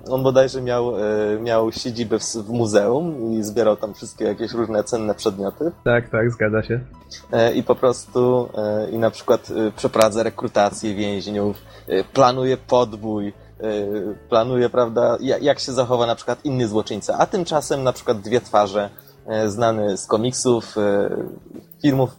[0.09, 1.01] On bodajże miał, e,
[1.41, 5.71] miał siedzibę w, w muzeum i zbierał tam wszystkie jakieś różne cenne przedmioty.
[5.83, 6.79] Tak, tak, zgadza się.
[7.31, 8.49] E, I po prostu
[8.91, 11.57] i na przykład przeprowadza rekrutację więźniów,
[12.13, 13.33] planuje podbój,
[14.29, 17.17] planuje, prawda, jak się zachowa na przykład inny złoczyńca.
[17.17, 18.89] A tymczasem na przykład dwie twarze
[19.47, 20.75] znane z komiksów,
[21.81, 22.09] filmów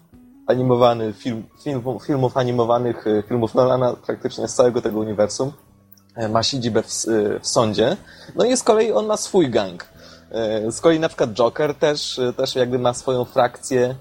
[0.51, 5.53] animowany, film, film, filmów animowanych, e, filmów Nolana praktycznie z całego tego uniwersum.
[6.17, 7.97] E, ma siedzibę w, e, w sądzie.
[8.35, 9.91] No i z kolei on ma swój gang.
[10.71, 13.95] Z kolei na przykład Joker też, też jakby ma swoją frakcję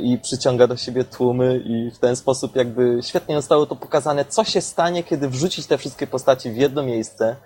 [0.00, 4.44] i przyciąga do siebie tłumy i w ten sposób jakby świetnie zostało to pokazane, co
[4.44, 7.36] się stanie, kiedy wrzucić te wszystkie postaci w jedno miejsce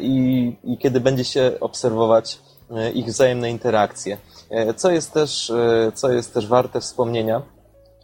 [0.00, 2.38] i, i kiedy będzie się obserwować
[2.94, 4.16] ich wzajemne interakcje.
[4.76, 5.52] Co jest też,
[5.94, 7.42] co jest też warte wspomnienia,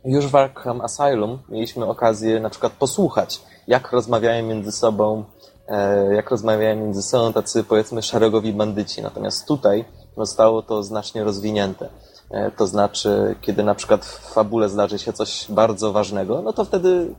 [0.05, 5.24] już w Arkham Asylum mieliśmy okazję na przykład posłuchać, jak rozmawiają między sobą,
[5.68, 9.02] e, jak rozmawiają między sobą tacy powiedzmy szeregowi bandyci.
[9.02, 9.85] Natomiast tutaj
[10.16, 11.89] zostało to znacznie rozwinięte.
[12.31, 16.64] E, to znaczy, kiedy na przykład w fabule zdarzy się coś bardzo ważnego, no to
[16.64, 17.14] wtedy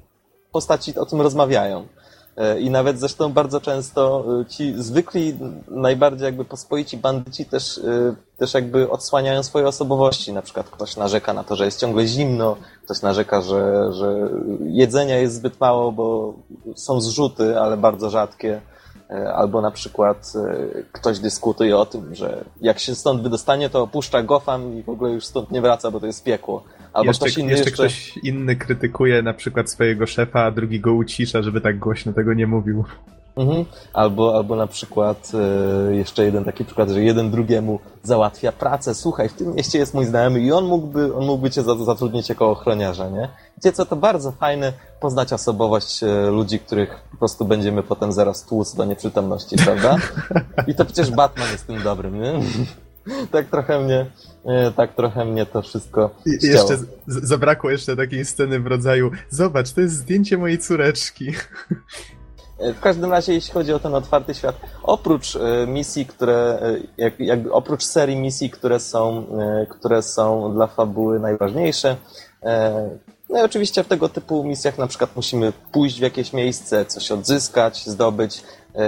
[0.51, 1.87] postaci o tym rozmawiają.
[2.37, 5.37] E, I nawet zresztą bardzo często e, ci zwykli,
[5.67, 10.33] najbardziej jakby pospoici bandyci też, e, też jakby odsłaniają swoje osobowości.
[10.33, 14.29] Na przykład ktoś narzeka na to, że jest ciągle zimno, ktoś narzeka, że, że
[14.63, 16.33] jedzenia jest zbyt mało, bo
[16.75, 18.61] są zrzuty, ale bardzo rzadkie.
[19.35, 20.33] Albo na przykład
[20.91, 25.11] ktoś dyskutuje o tym, że jak się stąd wydostanie, to opuszcza Gotham i w ogóle
[25.11, 26.63] już stąd nie wraca, bo to jest piekło.
[26.93, 30.79] Albo jeszcze, ktoś inny jeszcze, jeszcze ktoś inny krytykuje na przykład swojego szefa, a drugi
[30.79, 32.83] go ucisza, żeby tak głośno tego nie mówił.
[33.35, 33.65] Mhm.
[33.93, 35.31] Albo, albo na przykład
[35.89, 38.95] e, jeszcze jeden taki przykład, że jeden drugiemu załatwia pracę.
[38.95, 42.51] Słuchaj, w tym mieście jest mój znajomy i on mógłby, on mógłby cię zatrudnić jako
[42.51, 43.29] ochroniarza, nie?
[43.57, 48.45] Wiecie co, to bardzo fajne poznać osobowość e, ludzi, których po prostu będziemy potem zaraz
[48.45, 49.97] tłuc do nieprzytomności, prawda?
[50.67, 52.33] I to przecież Batman jest tym dobrym, nie?
[53.31, 54.05] tak trochę mnie,
[54.45, 59.71] e, tak trochę mnie to wszystko I, Jeszcze zabrakło jeszcze takiej sceny w rodzaju zobacz,
[59.71, 61.31] to jest zdjęcie mojej córeczki.
[62.59, 66.59] E, w każdym razie, jeśli chodzi o ten otwarty świat, oprócz e, misji, które,
[66.97, 69.25] jak, jakby oprócz serii misji, które są,
[69.69, 71.95] które są dla fabuły najważniejsze,
[73.29, 77.11] no i oczywiście w tego typu misjach na przykład musimy pójść w jakieś miejsce, coś
[77.11, 78.43] odzyskać, zdobyć.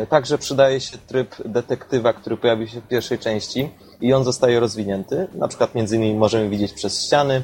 [0.10, 3.70] Także przydaje się tryb detektywa, który pojawił się w pierwszej części
[4.02, 5.28] i on zostaje rozwinięty.
[5.34, 7.42] Na przykład między innymi możemy widzieć przez ściany e,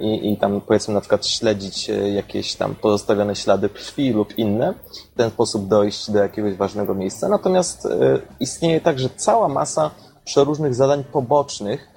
[0.00, 4.74] i, i tam powiedzmy na przykład śledzić e, jakieś tam pozostawione ślady krwi lub inne.
[5.14, 7.28] W ten sposób dojść do jakiegoś ważnego miejsca.
[7.28, 9.90] Natomiast e, istnieje także cała masa
[10.24, 11.88] przeróżnych zadań pobocznych,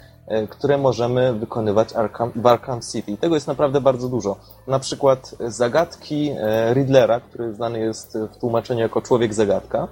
[0.49, 1.89] które możemy wykonywać
[2.35, 3.17] w Arkham City.
[3.17, 4.35] Tego jest naprawdę bardzo dużo.
[4.67, 6.31] Na przykład zagadki
[6.73, 9.87] Riddlera, który znany jest w tłumaczeniu jako człowiek zagadka.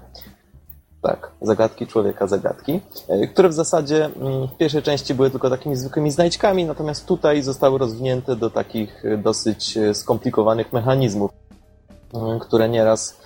[1.04, 5.76] Tak, zagadki człowieka, zagadki, e, które w zasadzie mm, w pierwszej części były tylko takimi
[5.76, 11.32] zwykłymi znajdźkami, natomiast tutaj zostały rozwinięte do takich e, dosyć e, skomplikowanych mechanizmów,
[12.42, 13.18] które nieraz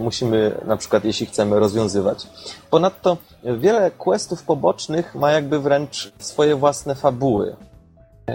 [0.00, 2.26] musimy, na przykład jeśli chcemy, rozwiązywać.
[2.70, 7.56] Ponadto wiele questów pobocznych ma jakby wręcz swoje własne fabuły.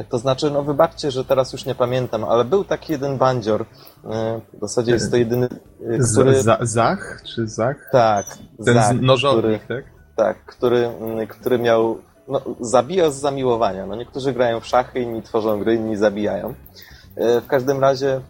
[0.09, 4.41] To znaczy, no wybaczcie, że teraz już nie pamiętam, ale był taki jeden bandzior, e,
[4.53, 6.43] w zasadzie jest to jedyny, e, który...
[6.43, 7.21] Z, Zach?
[7.25, 7.89] Czy Zach?
[7.91, 8.25] Tak.
[8.65, 9.91] Ten Zach, nożownik, który, tak?
[10.15, 11.97] Tak, który, mm, który miał...
[12.27, 13.85] No, zabija z zamiłowania.
[13.85, 16.53] No, niektórzy grają w szachy, inni tworzą gry, inni zabijają.
[17.15, 18.21] E, w każdym razie,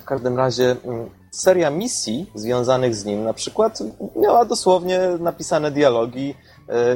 [0.00, 3.78] w każdym razie mm, seria misji związanych z nim na przykład
[4.16, 6.34] miała dosłownie napisane dialogi,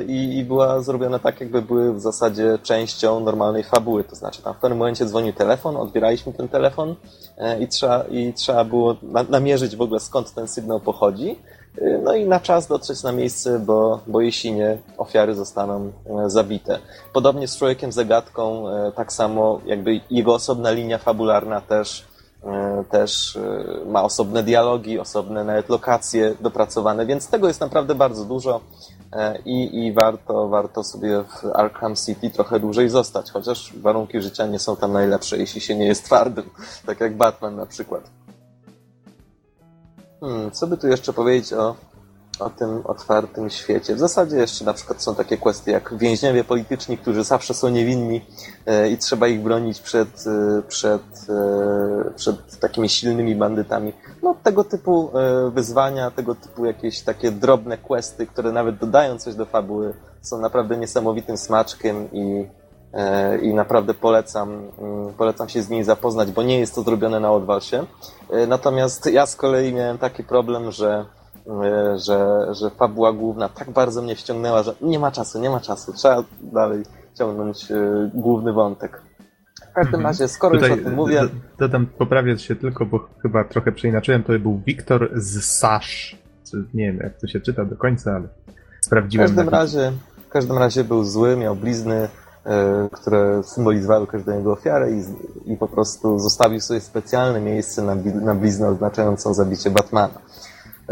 [0.06, 4.04] i, i była zrobiona tak, jakby były w zasadzie częścią normalnej fabuły.
[4.04, 6.94] To znaczy, tam w pewnym momencie dzwonił telefon, odbieraliśmy ten telefon
[7.38, 8.96] e, i trzeba, i trzeba było
[9.28, 11.38] namierzyć w ogóle skąd ten sygnał pochodzi.
[11.78, 15.92] E, no i na czas dotrzeć na miejsce, bo, bo jeśli nie, ofiary zostaną
[16.26, 16.78] zabite.
[17.12, 18.64] Podobnie z człowiekiem zagadką,
[18.96, 22.10] tak samo jakby jego osobna linia fabularna też
[22.90, 23.38] też
[23.86, 28.60] ma osobne dialogi, osobne nawet lokacje dopracowane, więc tego jest naprawdę bardzo dużo.
[29.12, 34.46] E, i, i warto, warto sobie w Arkham City trochę dłużej zostać, chociaż warunki życia
[34.46, 36.50] nie są tam najlepsze, jeśli się nie jest twardym,
[36.86, 38.10] tak jak Batman na przykład.
[40.20, 41.74] Hmm, co by tu jeszcze powiedzieć o
[42.40, 43.94] o tym otwartym świecie.
[43.94, 48.24] W zasadzie jeszcze na przykład są takie kwestie jak więźniowie polityczni, którzy zawsze są niewinni
[48.66, 53.92] e, i trzeba ich bronić przed, e, przed, e, przed takimi silnymi bandytami.
[54.22, 55.10] No tego typu
[55.54, 60.76] wyzwania, tego typu jakieś takie drobne questy, które nawet dodają coś do fabuły, są naprawdę
[60.76, 62.46] niesamowitym smaczkiem i,
[63.42, 67.32] i naprawdę polecam, mm, polecam się z niej zapoznać, bo nie jest to zrobione na
[67.32, 67.84] odwalsie.
[68.48, 71.04] Natomiast ja z kolei miałem taki problem, że,
[71.96, 75.92] że, że fabuła główna tak bardzo mnie wciągnęła, że nie ma czasu, nie ma czasu,
[75.92, 76.82] trzeba dalej
[77.18, 77.66] ciągnąć
[78.14, 79.02] główny wątek.
[79.70, 80.06] W każdym mhm.
[80.06, 81.22] razie, skoro Tutaj już o tym mówię...
[81.58, 86.16] Dodam, poprawię się tylko, bo chyba trochę przeinaczyłem, to był Wiktor z Sasz.
[86.74, 88.28] Nie wiem, jak to się czyta do końca, ale
[88.80, 89.28] sprawdziłem.
[89.28, 89.92] W każdym razie,
[90.28, 92.08] w każdym razie był zły, miał blizny,
[92.44, 95.02] e, które symbolizowały każdą jego ofiarę i,
[95.52, 100.20] i po prostu zostawił sobie specjalne miejsce na, na bliznę oznaczającą zabicie Batmana,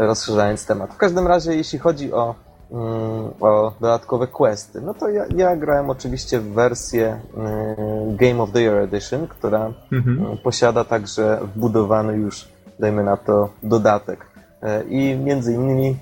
[0.07, 0.93] rozszerzając temat.
[0.93, 2.35] W każdym razie, jeśli chodzi o
[2.71, 4.81] Mm, o dodatkowe questy.
[4.81, 9.73] No to ja, ja grałem oczywiście w wersję mm, Game of the Year Edition, która
[9.91, 10.25] mhm.
[10.25, 12.49] Mm, posiada także wbudowany już,
[12.79, 14.25] dajmy na to, dodatek.
[14.61, 15.97] E, I między innymi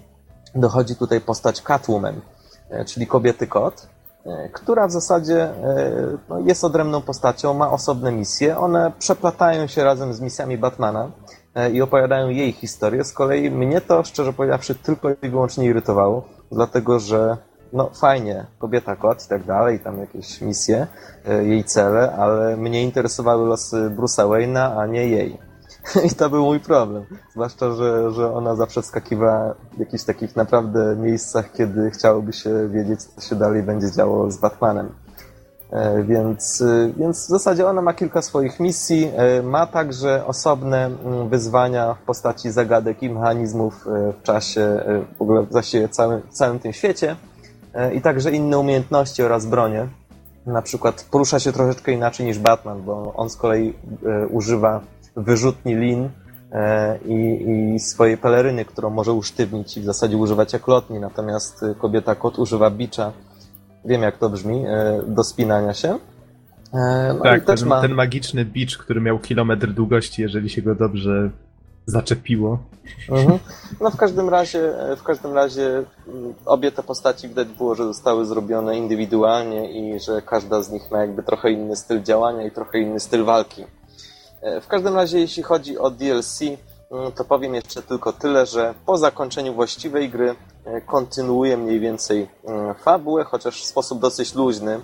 [0.56, 2.22] dochodzi tutaj postać Catwoman,
[2.70, 3.88] e, czyli kobiety kot,
[4.26, 5.50] e, która w zasadzie
[6.30, 8.58] no, jest odrębną postacią, ma osobne misje.
[8.58, 11.12] One przeplatają się razem z misjami Batmana
[11.74, 13.04] i opowiadają jej historię.
[13.04, 17.38] Z kolei mnie to, szczerze powiedziawszy, tylko i wyłącznie irytowało dlatego że
[17.74, 20.88] no fajnie, kobieta kot i tak dalej, tam jakieś misje,
[21.26, 25.38] e, jej cele, ale mnie interesowały losy Bruce'a Wayne'a, a nie jej.
[26.12, 27.06] I to był mój problem.
[27.32, 33.04] Zwłaszcza, że, że ona zawsze wskakiwała w jakichś takich naprawdę miejscach, kiedy chciałoby się wiedzieć,
[33.04, 34.90] co się dalej będzie działo z Batmanem.
[35.72, 39.12] E, więc, e, więc w zasadzie ona ma kilka swoich misji,
[39.44, 44.80] ma także osobne mm, wyzwania w postaci zagadek i mechanizmów e, w czasie,
[45.18, 47.16] w ogóle właściwie całym, całym tym świecie.
[47.94, 49.88] I także inne umiejętności oraz bronie.
[50.46, 53.74] Na przykład porusza się troszeczkę inaczej niż Batman, bo on z kolei
[54.30, 54.82] używa
[55.16, 56.10] wyrzutni lin
[57.06, 57.46] i,
[57.76, 62.40] i swojej peleryny, którą może usztywnić i w zasadzie używać jak lotni, natomiast kobieta kot
[62.40, 63.12] używa bicza,
[63.86, 66.00] wiem jak to brzmi, e, do spinania się.
[66.74, 67.82] E, no tak, ten, ma...
[67.82, 71.30] ten, magiczny bicz, który miał kilometr długości, jeżeli się go dobrze
[71.86, 72.60] zaczepiło.
[73.10, 73.40] Mhm.
[73.82, 77.86] No w każdym razie, e, w każdym razie mm, obie te postaci widać było, że
[77.86, 82.52] zostały zrobione indywidualnie i że każda z nich ma jakby trochę inny styl działania i
[82.52, 83.66] trochę inny styl walki.
[84.62, 88.98] W każdym razie, jeśli chodzi o DLC, mm, to powiem jeszcze tylko tyle, że po
[88.98, 94.80] zakończeniu właściwej gry E, kontynuuje mniej więcej e, fabułę, chociaż w sposób dosyć luźny.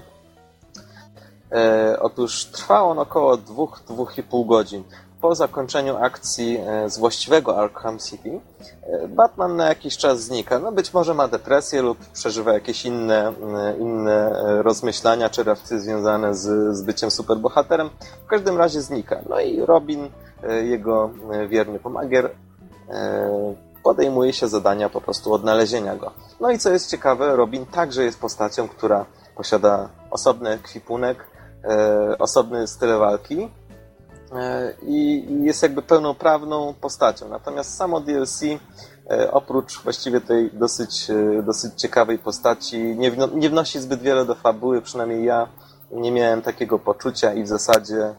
[1.52, 4.84] E, otóż trwa on około 2-2,5 godzin.
[5.22, 8.40] Po zakończeniu akcji z właściwego Arkham City,
[9.10, 10.60] Batman na jakiś czas znika.
[10.60, 13.34] No być może ma depresję lub przeżywa jakieś inne,
[13.80, 14.32] inne
[14.64, 17.90] rozmyślania czy reakcje związane z, z byciem superbohaterem.
[18.26, 19.20] W każdym razie znika.
[19.30, 20.10] No i Robin,
[20.64, 21.10] jego
[21.48, 22.30] wierny pomagier,
[23.84, 26.12] podejmuje się zadania po prostu odnalezienia go.
[26.40, 29.06] No i co jest ciekawe, Robin także jest postacią, która
[29.36, 31.28] posiada osobny kwipunek,
[31.64, 33.50] e, osobny styl walki
[34.36, 37.30] e, i jest jakby pełnoprawną postacią.
[37.30, 43.80] Natomiast samo DLC e, oprócz właściwie tej dosyć, e, dosyć ciekawej postaci nie, nie wnosi
[43.80, 45.48] zbyt wiele do fabuły, przynajmniej ja
[45.92, 48.14] nie miałem takiego poczucia i w zasadzie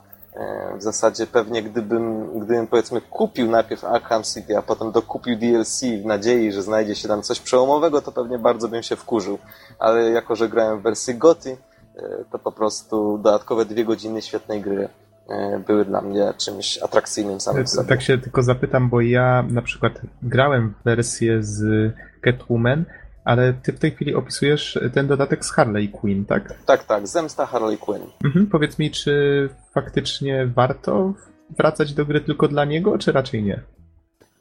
[0.78, 6.04] w zasadzie pewnie gdybym, gdybym powiedzmy kupił najpierw Arkham City, a potem dokupił DLC w
[6.04, 9.38] nadziei, że znajdzie się tam coś przełomowego, to pewnie bardzo bym się wkurzył.
[9.78, 11.56] Ale jako, że grałem w wersji GOTY,
[11.96, 14.88] e, to po prostu dodatkowe dwie godziny świetnej gry
[15.28, 17.88] e, były dla mnie czymś atrakcyjnym samym sobie.
[17.88, 19.92] Tak się tylko zapytam, bo ja na przykład
[20.22, 22.84] grałem w wersję z Catwoman,
[23.24, 26.54] ale ty w tej chwili opisujesz ten dodatek z Harley Quinn, tak?
[26.66, 28.02] Tak, tak, zemsta Harley Quinn.
[28.24, 31.12] Mhm, powiedz mi, czy faktycznie warto
[31.50, 33.60] wracać do gry tylko dla niego, czy raczej nie?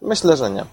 [0.02, 0.66] Myślę, że nie.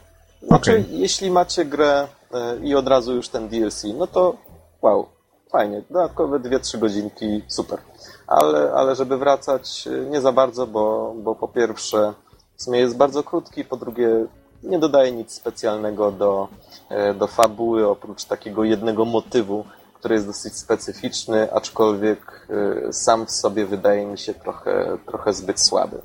[0.43, 0.87] Znaczy, okay.
[0.91, 4.37] jeśli macie grę e, i od razu już ten DLC, no to
[4.82, 5.09] wow,
[5.53, 7.78] fajnie, dodatkowe 2-3 godzinki, super.
[8.27, 12.12] Ale, ale żeby wracać, e, nie za bardzo, bo, bo po pierwsze
[12.57, 14.27] w sumie jest bardzo krótki, po drugie
[14.62, 16.49] nie dodaje nic specjalnego do,
[16.89, 19.65] e, do fabuły, oprócz takiego jednego motywu,
[19.95, 22.47] który jest dosyć specyficzny, aczkolwiek
[22.87, 26.01] e, sam w sobie wydaje mi się trochę, trochę zbyt słaby.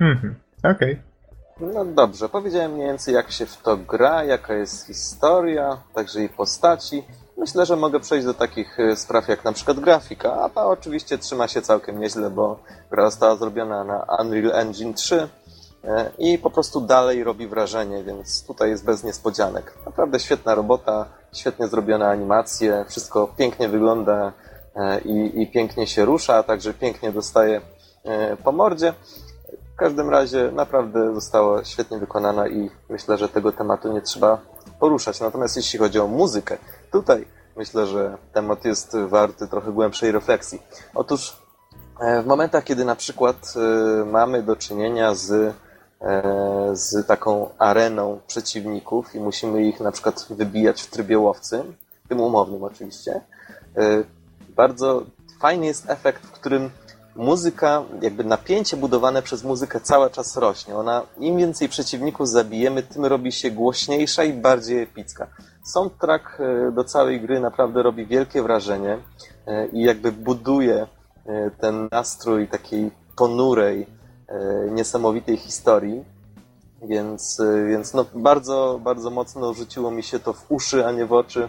[0.00, 0.92] Mhm, okej.
[0.92, 1.72] Okay.
[1.74, 6.28] No dobrze, powiedziałem mniej więcej jak się w to gra, jaka jest historia, także i
[6.28, 7.04] postaci.
[7.38, 11.18] Myślę, że mogę przejść do takich e, spraw jak na przykład grafika, a ta oczywiście
[11.18, 12.60] trzyma się całkiem nieźle, bo
[12.90, 15.41] gra została zrobiona na Unreal Engine 3, E,
[16.18, 19.74] i po prostu dalej robi wrażenie, więc tutaj jest bez niespodzianek.
[19.86, 24.32] Naprawdę świetna robota, świetnie zrobione animacje, wszystko pięknie wygląda
[24.76, 27.60] e, i, i pięknie się rusza, a także pięknie dostaje
[28.04, 28.94] e, po mordzie.
[29.74, 34.38] W każdym razie naprawdę została świetnie wykonana i myślę, że tego tematu nie trzeba
[34.80, 35.20] poruszać.
[35.20, 36.58] Natomiast jeśli chodzi o muzykę,
[36.92, 37.26] tutaj
[37.56, 40.62] myślę, że temat jest warty trochę głębszej refleksji.
[40.94, 41.36] Otóż
[42.22, 43.54] w momentach, kiedy na przykład
[44.06, 45.54] mamy do czynienia z,
[46.72, 51.64] z taką areną przeciwników i musimy ich na przykład wybijać w trybie łowcy,
[52.08, 53.20] tym umownym oczywiście,
[54.48, 55.02] bardzo
[55.40, 56.70] fajny jest efekt, w którym
[57.16, 60.76] muzyka, jakby napięcie budowane przez muzykę cały czas rośnie.
[60.76, 65.26] Ona, im więcej przeciwników zabijemy, tym robi się głośniejsza i bardziej epicka.
[65.64, 68.98] Soundtrack e, do całej gry naprawdę robi wielkie wrażenie
[69.46, 70.86] e, i jakby buduje
[71.26, 73.86] e, ten nastrój takiej ponurej,
[74.70, 76.04] niesamowitej historii.
[76.82, 81.12] Więc, więc no bardzo, bardzo mocno rzuciło mi się to w uszy, a nie w
[81.12, 81.48] oczy.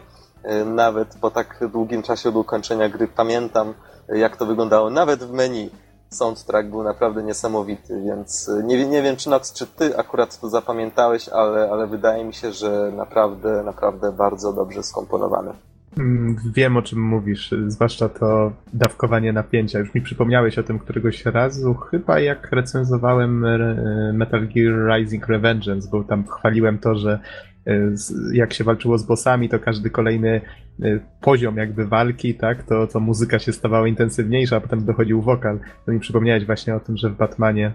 [0.66, 3.74] Nawet po tak długim czasie od ukończenia gry pamiętam,
[4.10, 5.70] jak to wyglądało nawet w menu.
[6.10, 11.30] Soundtrack był naprawdę niesamowity, więc e, nie, nie wiem, czy czy ty akurat to zapamiętałeś,
[11.30, 15.54] ale, ale wydaje mi się, że naprawdę, naprawdę bardzo dobrze skomponowany.
[15.98, 19.80] Mm, wiem, o czym mówisz, zwłaszcza to dawkowanie napięcia.
[19.80, 25.90] Już mi przypomniałeś o tym któregoś razu, chyba jak recenzowałem e, Metal Gear Rising Revengeance,
[25.92, 27.20] bo tam chwaliłem to, że
[27.68, 27.94] e,
[28.34, 30.42] jak się walczyło z bossami, to każdy kolejny
[30.82, 35.60] e, poziom jakby walki, tak, to, to muzyka się stawała intensywniejsza, a potem dochodził wokal.
[35.86, 37.72] To mi przypomniałeś właśnie o tym, że w Batmanie,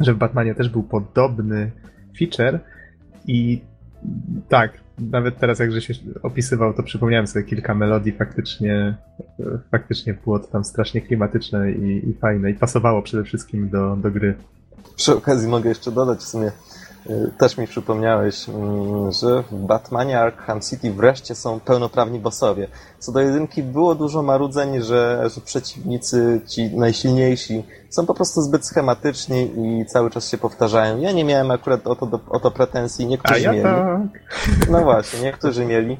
[0.00, 1.70] że w Batmanie też był podobny
[2.18, 2.60] feature
[3.26, 3.60] i
[4.48, 8.94] tak, nawet teraz jak się opisywał, to przypomniałem sobie kilka melodii, faktycznie
[9.70, 14.10] faktycznie było to tam strasznie klimatyczne i, i fajne i pasowało przede wszystkim do, do
[14.10, 14.34] gry.
[14.96, 16.52] Przy okazji mogę jeszcze dodać w sumie
[17.38, 22.68] też mi przypomniałeś, mm, że w Batmanie Arkham City wreszcie są pełnoprawni bossowie.
[22.98, 28.66] Co do jedynki było dużo marudzeń, że, że przeciwnicy, ci najsilniejsi, są po prostu zbyt
[28.66, 31.00] schematyczni i cały czas się powtarzają.
[31.00, 33.64] Ja nie miałem akurat o to, o to pretensji, niektórzy ja mieli.
[33.64, 34.70] Tak.
[34.70, 35.96] No właśnie, niektórzy mieli.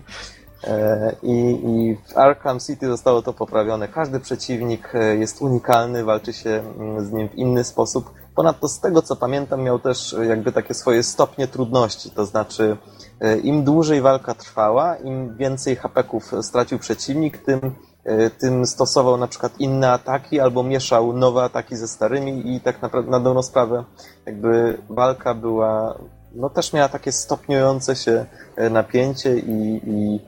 [0.66, 3.88] E, I, I w Arkham City zostało to poprawione.
[3.88, 8.80] Każdy przeciwnik e, jest unikalny, walczy się mm, z nim w inny sposób Ponadto z
[8.80, 12.76] tego co pamiętam miał też e, jakby takie swoje stopnie trudności, to znaczy
[13.20, 17.60] e, im dłużej walka trwała, im więcej hapeków stracił przeciwnik, tym,
[18.04, 22.82] e, tym stosował na przykład inne ataki albo mieszał nowe ataki ze starymi i tak
[22.82, 23.84] naprawdę na dobrą sprawę
[24.26, 25.98] jakby walka była,
[26.34, 28.26] no też miała takie stopniujące się
[28.70, 30.20] napięcie i, i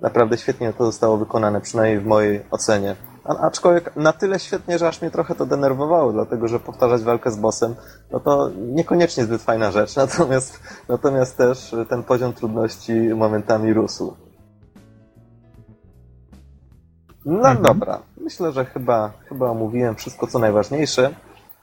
[0.00, 2.96] naprawdę świetnie to zostało wykonane, przynajmniej w mojej ocenie.
[3.24, 7.36] Aczkolwiek na tyle świetnie, że aż mnie trochę to denerwowało, dlatego że powtarzać walkę z
[7.36, 7.74] bossem,
[8.10, 14.16] no to niekoniecznie zbyt fajna rzecz, natomiast, natomiast też ten poziom trudności momentami rósł.
[17.24, 17.62] No mhm.
[17.62, 21.10] dobra, myślę, że chyba, chyba omówiłem wszystko, co najważniejsze.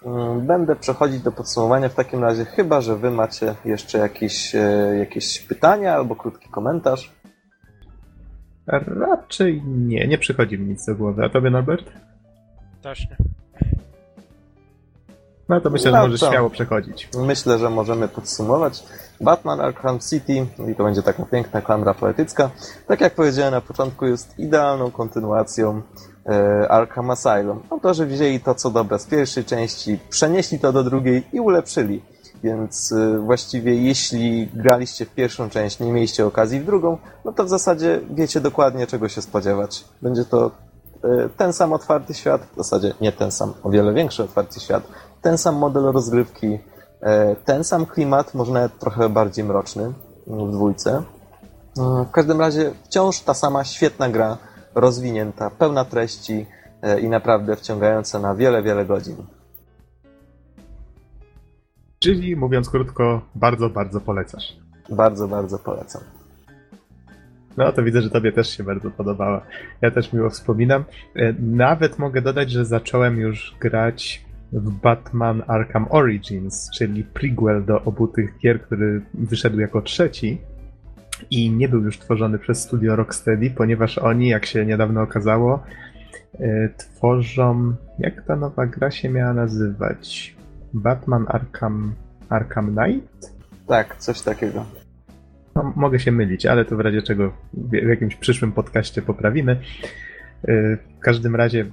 [0.06, 4.96] Mm, będę przechodzić do podsumowania w takim razie, chyba że wy macie jeszcze jakieś, e,
[5.00, 7.19] jakieś pytania albo krótki komentarz.
[8.72, 11.26] Raczej nie, nie przychodzi mi nic do głowy.
[11.26, 11.92] A tobie, Norbert?
[12.82, 13.18] Też nie.
[15.50, 17.10] No to myślę, no że możesz śmiało przechodzić.
[17.18, 18.84] Myślę, że możemy podsumować.
[19.22, 22.50] Batman Arkham City, i to będzie taka piękna klamra poetycka,
[22.88, 25.82] tak jak powiedziałem na początku, jest idealną kontynuacją
[26.26, 27.64] e, Arkham Asylum.
[27.70, 32.02] Autorzy wzięli to, co dobre z pierwszej części, przenieśli to do drugiej i ulepszyli.
[32.44, 37.44] Więc y, właściwie jeśli graliście w pierwszą część, nie mieliście okazji w drugą, no to
[37.44, 39.86] w zasadzie wiecie dokładnie czego się spodziewać.
[40.02, 40.52] Będzie to
[41.06, 44.84] y, ten sam otwarty świat, w zasadzie nie ten sam, o wiele większy otwarty świat,
[45.22, 46.60] ten sam model rozgrywki, y,
[47.46, 49.94] ten sam klimat, może nawet trochę bardziej mroczny
[50.28, 51.04] w dwójce.
[52.08, 54.38] W każdym razie wciąż ta sama świetna gra,
[54.76, 56.46] rozwinięta, pełna treści
[57.02, 59.16] i naprawdę wciągająca na wiele, wiele godzin.
[62.00, 64.58] Czyli mówiąc krótko, bardzo, bardzo polecasz.
[64.90, 66.02] Bardzo, bardzo polecam.
[67.58, 69.42] No to widzę, że tobie też się bardzo podobała.
[69.82, 70.84] Ja też miło wspominam.
[71.16, 77.84] E, nawet mogę dodać, że zacząłem już grać w Batman Arkham Origins, czyli prequel do
[77.84, 80.42] obu tych gier, który wyszedł jako trzeci
[81.32, 85.64] i nie był już tworzony przez studio Rocksteady, ponieważ oni, jak się niedawno okazało,
[86.40, 87.76] e, tworzą.
[88.00, 90.39] Jak ta nowa gra się miała nazywać?
[90.74, 91.94] Batman Arkham,
[92.30, 93.34] Arkham Knight?
[93.68, 94.66] Tak, coś takiego.
[95.56, 99.52] No, mogę się mylić, ale to w razie czego w jakimś przyszłym podcaście poprawimy.
[100.50, 101.66] Y, w każdym razie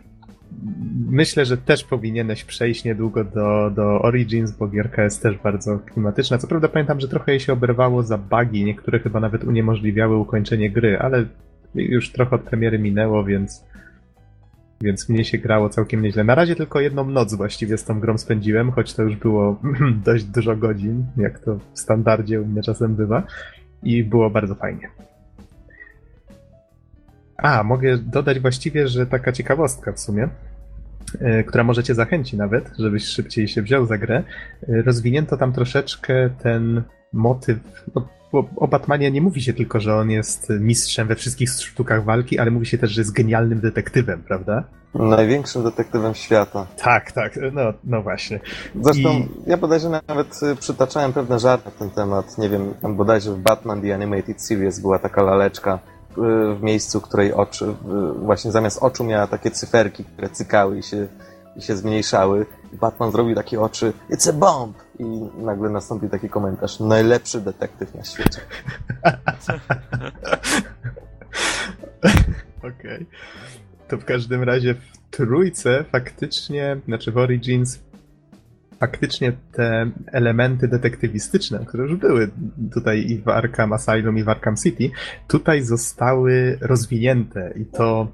[1.10, 6.38] myślę, że też powinieneś przejść niedługo do, do Origins, bo gierka jest też bardzo klimatyczna.
[6.38, 10.70] Co prawda pamiętam, że trochę jej się oberwało za bugi, niektóre chyba nawet uniemożliwiały ukończenie
[10.70, 11.24] gry, ale
[11.74, 13.64] już trochę od premiery minęło, więc
[14.80, 16.24] więc mnie się grało całkiem nieźle.
[16.24, 19.60] Na razie tylko jedną noc właściwie z tą grą spędziłem, choć to już było
[20.06, 23.22] dość dużo godzin, jak to w standardzie u mnie czasem bywa.
[23.82, 24.88] I było bardzo fajnie.
[27.36, 30.28] A, mogę dodać właściwie, że taka ciekawostka w sumie,
[31.20, 34.22] e, która może cię zachęci nawet, żebyś szybciej się wziął za grę.
[34.68, 36.82] E, Rozwinięto tam troszeczkę ten
[37.12, 37.58] motyw.
[37.94, 38.08] No,
[38.42, 42.38] bo o Batmanie nie mówi się tylko, że on jest mistrzem we wszystkich sztukach walki,
[42.38, 44.64] ale mówi się też, że jest genialnym detektywem, prawda?
[44.94, 46.66] Największym detektywem świata.
[46.82, 48.40] Tak, tak, no, no właśnie.
[48.82, 52.38] Zresztą I- ja bodajże nawet y, przytaczałem pewne żarty na ten temat.
[52.38, 56.20] Nie wiem, tam bodajże w Batman The Animated Series była taka laleczka y,
[56.54, 57.74] w miejscu, której oczy, y,
[58.24, 61.08] właśnie zamiast oczu miała takie cyferki, które cykały i się,
[61.56, 62.46] i się zmniejszały.
[62.72, 64.76] I Batman zrobił takie oczy, it's a bomb!
[64.98, 65.04] I
[65.44, 68.40] nagle nastąpił taki komentarz, najlepszy detektyw na świecie.
[72.76, 73.06] Okej.
[73.88, 77.78] To w każdym razie w trójce faktycznie, znaczy w Origins,
[78.80, 82.30] faktycznie te elementy detektywistyczne, które już były
[82.72, 84.90] tutaj i w Arkham Asylum i w Arkham City,
[85.28, 88.08] tutaj zostały rozwinięte i to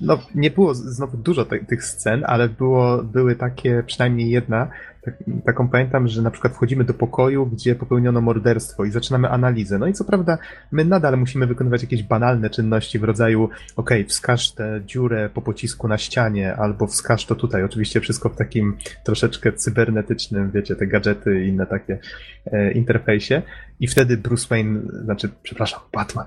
[0.00, 4.68] no, nie było znowu dużo te, tych scen, ale było, były takie, przynajmniej jedna,
[5.02, 5.14] tak,
[5.46, 9.78] taką pamiętam, że na przykład wchodzimy do pokoju, gdzie popełniono morderstwo i zaczynamy analizę.
[9.78, 10.38] No i co prawda
[10.72, 15.88] my nadal musimy wykonywać jakieś banalne czynności w rodzaju okej, wskaż tę dziurę po pocisku
[15.88, 17.64] na ścianie, albo wskaż to tutaj.
[17.64, 21.98] Oczywiście wszystko w takim troszeczkę cybernetycznym, wiecie, te gadżety i inne takie
[22.46, 23.42] e, interfejsie.
[23.80, 26.26] I wtedy Bruce Wayne, znaczy, przepraszam, Batman.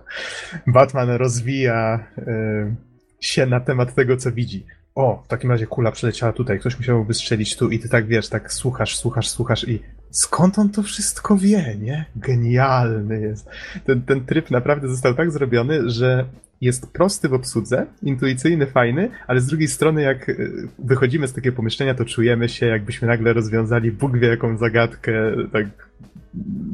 [0.67, 2.92] Batman rozwija e,
[3.25, 4.65] się na temat tego, co widzi.
[4.95, 8.29] O, w takim razie kula przeleciała tutaj, ktoś musiał wystrzelić tu i ty tak wiesz,
[8.29, 9.81] tak słuchasz, słuchasz, słuchasz i
[10.11, 12.05] skąd on to wszystko wie, nie?
[12.15, 13.49] Genialny jest.
[13.85, 16.25] Ten, ten tryb naprawdę został tak zrobiony, że
[16.61, 21.55] jest prosty w obsłudze, intuicyjny, fajny, ale z drugiej strony jak y, wychodzimy z takiego
[21.55, 25.13] pomieszczenia, to czujemy się jakbyśmy nagle rozwiązali Bóg wie jaką zagadkę,
[25.51, 25.65] tak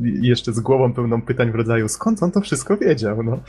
[0.03, 3.39] jeszcze z głową pełną pytań w rodzaju skąd on to wszystko wiedział, no.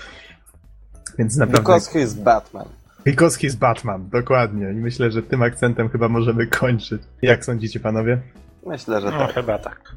[1.19, 1.73] Więc naprawdę...
[1.73, 2.80] Because is Batman.
[3.05, 4.71] Because he's Batman, dokładnie.
[4.71, 7.03] I myślę, że tym akcentem chyba możemy kończyć.
[7.23, 8.19] Jak sądzicie, panowie?
[8.67, 9.35] Myślę, że No tak.
[9.35, 9.95] chyba tak.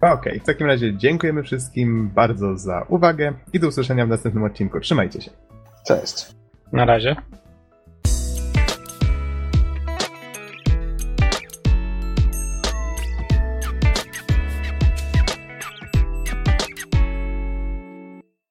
[0.00, 4.80] Okej, w takim razie dziękujemy wszystkim bardzo za uwagę i do usłyszenia w następnym odcinku.
[4.80, 5.30] Trzymajcie się.
[5.86, 6.26] Cześć.
[6.72, 7.16] Na razie.